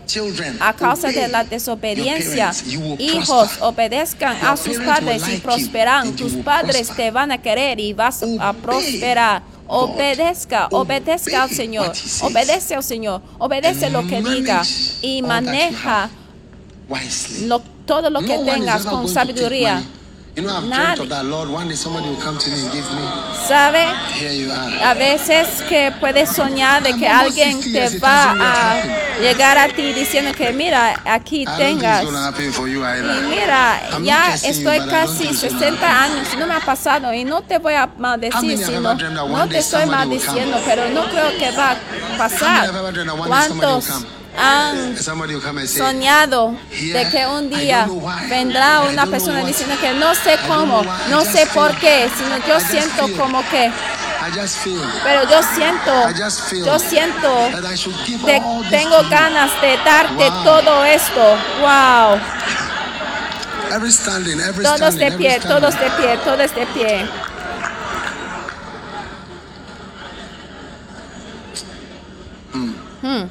[0.60, 2.52] a causa de la desobediencia.
[2.98, 6.14] Hijos, obedezcan a sus padres y prosperarán.
[6.14, 9.42] Tus padres te van a querer y vas a prosperar.
[9.66, 11.92] Obedezca, obedezca al Señor.
[12.20, 13.22] Obedece al Señor.
[13.38, 14.62] Obedece lo que diga
[15.00, 16.10] y maneja have
[16.88, 17.48] wisely.
[17.92, 19.74] Todo lo que tengas con sabiduría.
[19.74, 19.86] money.
[20.34, 20.96] You know, I've Nadie.
[20.96, 21.50] dreamt of that, Lord.
[21.50, 23.04] One day somebody will come to me and give me.
[23.46, 23.84] ¿Sabe?
[24.16, 24.72] Here you are.
[24.80, 30.32] A veces que puedes soñar de que alguien te va a llegar a ti diciendo
[30.32, 32.02] que mira, aquí tengas.
[32.02, 32.06] Y
[33.28, 37.24] mira, ya estoy casi think it's gonna 60 años y no me ha pasado y
[37.24, 41.72] no te voy a maldecir, sino no te estoy maldiciendo, pero no creo que va
[41.72, 42.70] a pasar.
[43.26, 44.06] ¿Cuántos?
[44.36, 47.86] Han say, soñado de que un día
[48.28, 53.08] vendrá una persona diciendo que no sé cómo, no sé por qué, sino yo siento
[53.16, 53.70] como que,
[55.02, 56.08] pero yo siento,
[56.64, 60.44] yo siento this tengo ganas de darte Wow.
[60.44, 61.36] todo esto.
[61.60, 62.20] Wow.
[63.74, 67.08] Every standing, every Todos standing, de pie, todos de pie, todos de pie.
[73.02, 73.30] One day somebody came to me and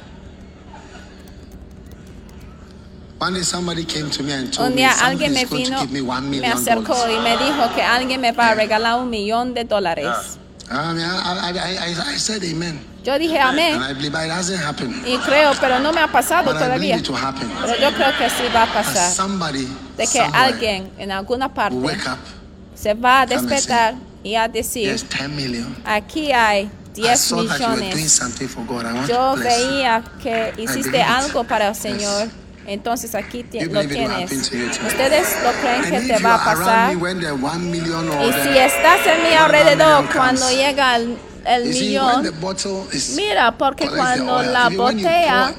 [4.58, 8.54] Un día alguien me vino, me acercó y me dijo que alguien me va a
[8.54, 10.38] regalar un millón de dólares.
[10.70, 12.80] I said amen.
[13.04, 13.80] Yo dije amén
[15.04, 16.96] y creo, pero no me ha pasado todavía.
[17.02, 19.28] Pero yo creo que sí va a pasar.
[19.96, 21.76] De que alguien en alguna parte
[22.74, 23.94] se va a despertar
[24.24, 25.76] y a decir, There's 10 million.
[25.84, 29.08] aquí hay I 10 saw that you were doing millones.
[29.08, 31.74] Yo veía que hiciste algo para el.
[31.74, 32.28] Señor.
[32.66, 34.32] Entonces aquí lo tienes.
[34.32, 36.92] Ustedes lo creen que te va a pasar.
[36.92, 42.32] Y si estás en mi alrededor cuando llega el, el millón,
[43.16, 45.54] mira, porque cuando la botella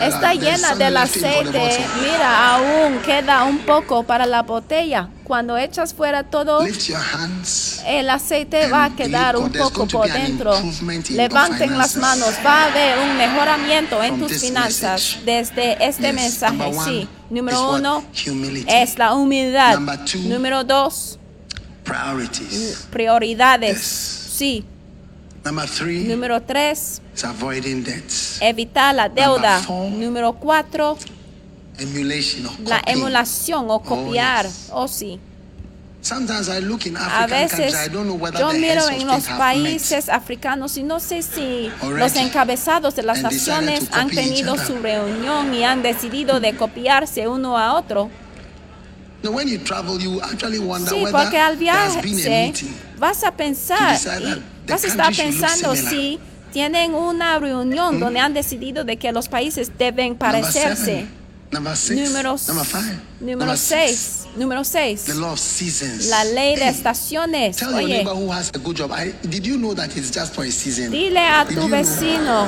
[0.00, 5.08] está llena del aceite, mira, aún queda un poco para la botella.
[5.24, 6.60] Cuando echas fuera todo,
[7.86, 10.52] el aceite va a quedar un poco por dentro.
[11.10, 16.72] Levanten las manos, va a haber un mejoramiento en tus finanzas desde este mensaje.
[16.84, 18.04] Sí, número uno
[18.66, 19.78] es la humildad.
[20.24, 21.18] Número dos,
[22.90, 23.80] prioridades.
[23.80, 24.64] Sí.
[25.44, 28.38] Number three Número tres, is avoiding debts.
[28.42, 29.54] evitar la deuda.
[29.56, 30.98] Number four, Número cuatro,
[31.78, 32.98] Emulation or la copying.
[32.98, 34.44] emulación o copiar.
[34.46, 34.68] yes.
[34.72, 35.18] Oh, sí.
[36.02, 40.08] Sometimes I look in A veces I don't know whether yo miro en los países
[40.08, 45.62] africanos y no sé si los encabezados de las naciones han tenido su reunión y
[45.64, 48.10] han decidido de copiarse uno a otro.
[49.22, 52.52] Sí, porque al viaje
[52.98, 56.18] vas a pensar y vas a estar pensando si
[56.52, 60.84] tienen una reunión donde han decidido de que los países deben Number parecerse.
[60.84, 61.20] seven.
[61.52, 62.00] Number six.
[62.08, 62.96] Número, Number five.
[63.20, 63.90] número Number six.
[63.98, 64.26] 6.
[64.36, 65.04] Número 6.
[65.06, 66.06] The law of seasons.
[66.08, 67.56] La ley de estaciones.
[67.56, 68.92] Tell your Oye, neighbor who has a good job.
[68.92, 70.92] I, did you know that it's just for a season?
[70.92, 71.76] dile a Did tu you know?
[71.76, 72.46] vecino,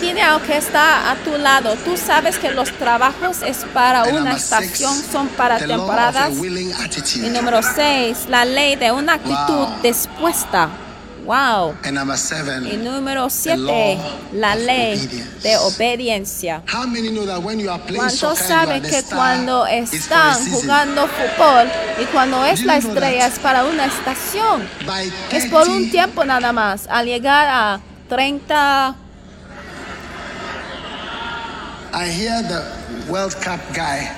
[0.00, 4.36] Dile al que está a tu lado, tú sabes que los trabajos es para una
[4.36, 6.32] estación, son para temporadas.
[6.36, 10.70] Y número 6, la ley de una actitud dispuesta.
[11.24, 11.76] Wow.
[11.84, 13.98] And number seven, Y número the 7, law
[14.32, 14.96] la ley
[15.42, 16.62] de obediencia.
[16.66, 21.68] How many know that when you are playing ¿Cuántos saben que cuando están jugando fútbol
[22.00, 24.66] y cuando es la estrella es para una estación?
[25.30, 26.86] Es por un 30 tiempo nada más.
[26.88, 28.96] Al llegar a 30,
[31.92, 32.62] I hear the
[33.10, 34.08] World Cup guy.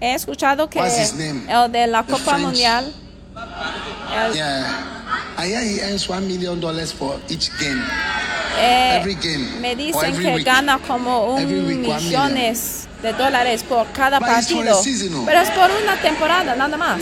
[0.00, 1.46] he escuchado que What's his name?
[1.48, 2.42] el de la The Copa French.
[2.42, 2.92] Mundial,
[4.14, 4.92] el- Yeah.
[5.38, 7.82] I hear he earns one million dollars for each game.
[8.58, 10.46] eh, every game, me or dicen every que week.
[10.46, 14.64] gana como un Every week, millones de dólares por cada But partido.
[15.10, 15.24] no?
[15.26, 17.00] Pero es por una temporada nada más.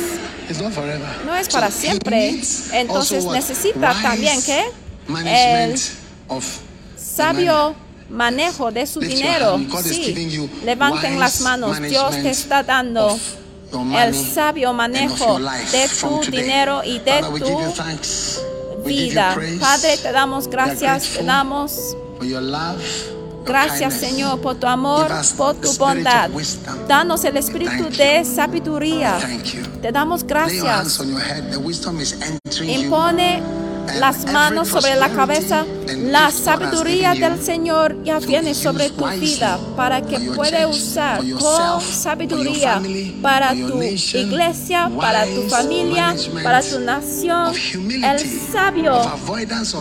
[0.49, 1.07] It's not forever.
[1.25, 2.41] No es So para siempre.
[2.73, 4.65] Entonces necesita también que
[5.07, 6.45] management el of
[6.97, 7.77] sabio
[8.11, 9.61] manejo de su dinero.
[9.83, 11.81] Sí, levanten las manos.
[11.83, 13.19] Dios te está dando
[13.97, 19.37] el sabio manejo de tu dinero y de tu vida.
[19.61, 21.97] Padre, te damos gracias, te damos
[23.45, 23.95] gracias.
[23.95, 26.31] Señor, por tu amor, por tu bondad.
[26.89, 29.19] Danos el espíritu de sabiduría.
[29.21, 29.63] Thank you.
[29.83, 30.99] Te damos gracias.
[32.63, 33.64] Impone
[33.99, 35.65] las manos sobre la cabeza.
[35.97, 40.75] La sabiduría del Señor ya viene sobre tu vida para que for your pueda church,
[40.75, 42.81] usar con sabiduría
[43.23, 47.55] para tu iglesia, para tu familia, para tu nación.
[48.03, 48.19] El
[48.53, 49.01] sabio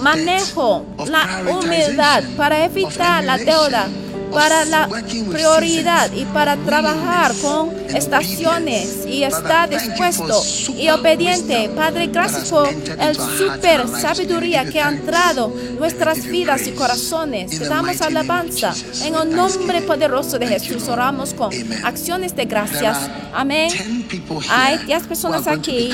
[0.02, 3.88] manejo, la humildad para evitar la deuda,
[4.34, 10.42] para la prioridad y para trabajar con estaciones y for dispuesto
[10.76, 11.70] y obediente.
[11.76, 17.58] Padre, gracias por el super sabiduría que ha entrado nuestras vidas y corazones.
[17.58, 18.74] Te damos alabanza
[19.04, 20.88] en el nombre poderoso de Jesús.
[20.88, 21.52] Oramos con
[21.84, 22.98] acciones de gracias.
[23.34, 23.70] Amén.
[23.70, 25.90] 10 people here Hay 10 who personas aquí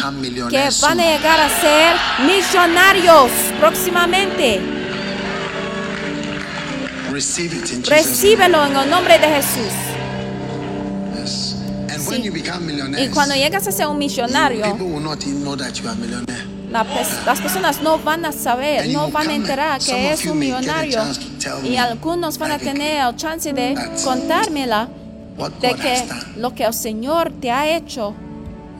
[0.49, 1.95] que van a llegar a ser
[2.25, 4.78] millonarios próximamente.
[7.85, 9.73] Recíbelo en el nombre de Jesús.
[11.25, 12.23] Sí.
[12.23, 12.71] you become
[13.01, 15.93] Y cuando llegas a ser un millonario, people will not even know that you are
[15.93, 16.45] a millionaire.
[16.71, 20.39] la pers- las personas no van a saber, no van a enterar que es un
[20.39, 21.01] millonario.
[21.63, 24.87] Y algunos van a tener el chance de contármela
[25.37, 26.03] What de que
[26.35, 28.13] lo que el Señor te ha hecho.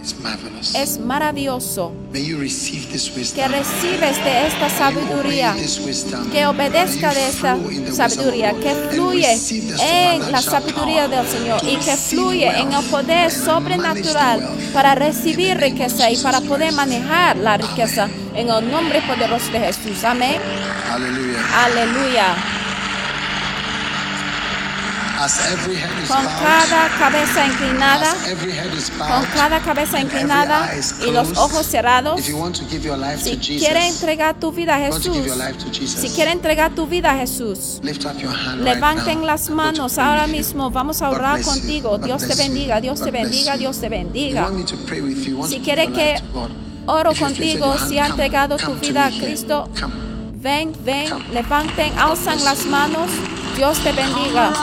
[0.02, 1.92] Es maravilloso.
[2.12, 3.36] May you receive this wisdom.
[3.36, 5.56] Que recibes de esta sabiduría.
[6.32, 7.58] que obedezca de esta
[7.92, 9.38] sabiduría, que fluye
[9.80, 16.10] en la sabiduría del Señor y que fluye en el poder sobrenatural para recibir riqueza
[16.10, 20.04] y para poder manejar la riqueza en el nombre poderoso de Jesús.
[20.04, 20.40] Amén.
[21.56, 22.36] Aleluya.
[22.36, 23.48] As every head
[24.86, 25.06] is
[26.08, 28.16] con cada cabeza inclinada,
[28.98, 30.72] con cada cabeza inclinada
[31.06, 32.22] y los ojos cerrados.
[32.22, 35.18] Si quiere entregar tu vida a Jesús,
[35.86, 37.82] si quiere entregar tu vida a Jesús,
[38.60, 40.72] levanten las manos ahora mismo.
[40.72, 41.98] Vamos a orar contigo.
[41.98, 43.58] Dios te bendiga, Dios te bendiga.
[43.58, 44.50] Dios te bendiga.
[45.48, 46.16] Si quiere que
[46.86, 49.10] oro contigo, si ha entregado tu vida a.
[49.10, 49.68] Cristo,
[50.36, 53.10] ven, ven, levanten, alzan las manos.
[53.60, 54.54] Dios te bendiga.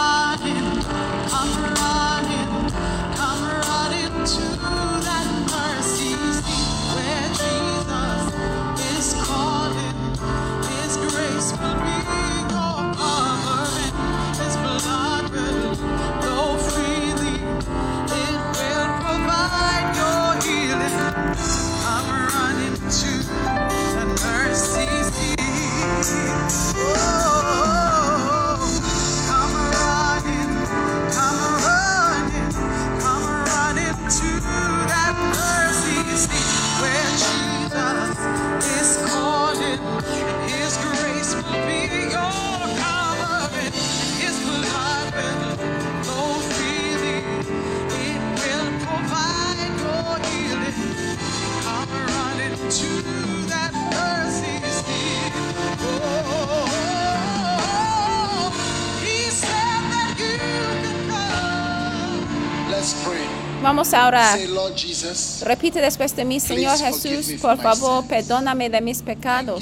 [63.66, 64.38] Vamos a orar.
[64.38, 69.60] Say, Lord Jesus, Repite después de mí, Señor Jesús, por favor, perdóname de mis pecados.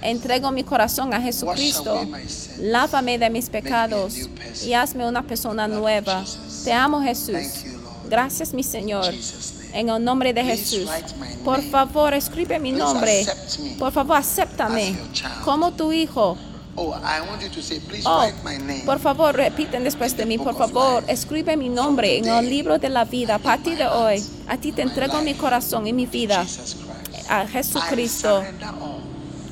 [0.00, 2.06] Entrego mi corazón a Jesucristo.
[2.60, 4.14] Lávame de mis pecados
[4.64, 6.24] y hazme una persona nueva.
[6.62, 7.64] Te amo, Jesús.
[8.08, 9.12] Gracias, mi Señor.
[9.72, 10.88] En el nombre de Jesús.
[11.44, 13.26] Por favor, escribe mi nombre.
[13.80, 14.96] Por favor, acéptame
[15.44, 16.38] como tu hijo.
[16.76, 18.84] Oh, I want you to say, please write my name.
[18.84, 20.38] por favor, repiten después de mí.
[20.38, 23.36] Por favor, escribe mi nombre en el libro de la vida.
[23.36, 26.42] A partir de hoy, a ti te entrego mi corazón y mi vida.
[26.44, 27.30] Jesus Christ.
[27.30, 28.42] A I Jesucristo.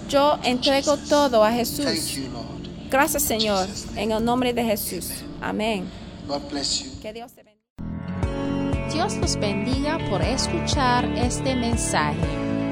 [0.08, 2.16] Yo entrego todo a Thank Jesús.
[2.16, 2.90] you, Lord.
[2.90, 3.68] Gracias, Señor.
[3.96, 5.22] En el nombre de Jesús.
[5.40, 5.88] Amén.
[6.26, 6.90] God bless you.
[7.00, 7.52] Que Dios te bendiga.
[8.92, 12.18] Dios los bendiga por escuchar este mensaje.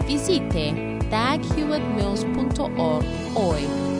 [0.07, 0.75] Visite
[1.09, 3.05] daghewittmills.org
[3.35, 4.00] hoy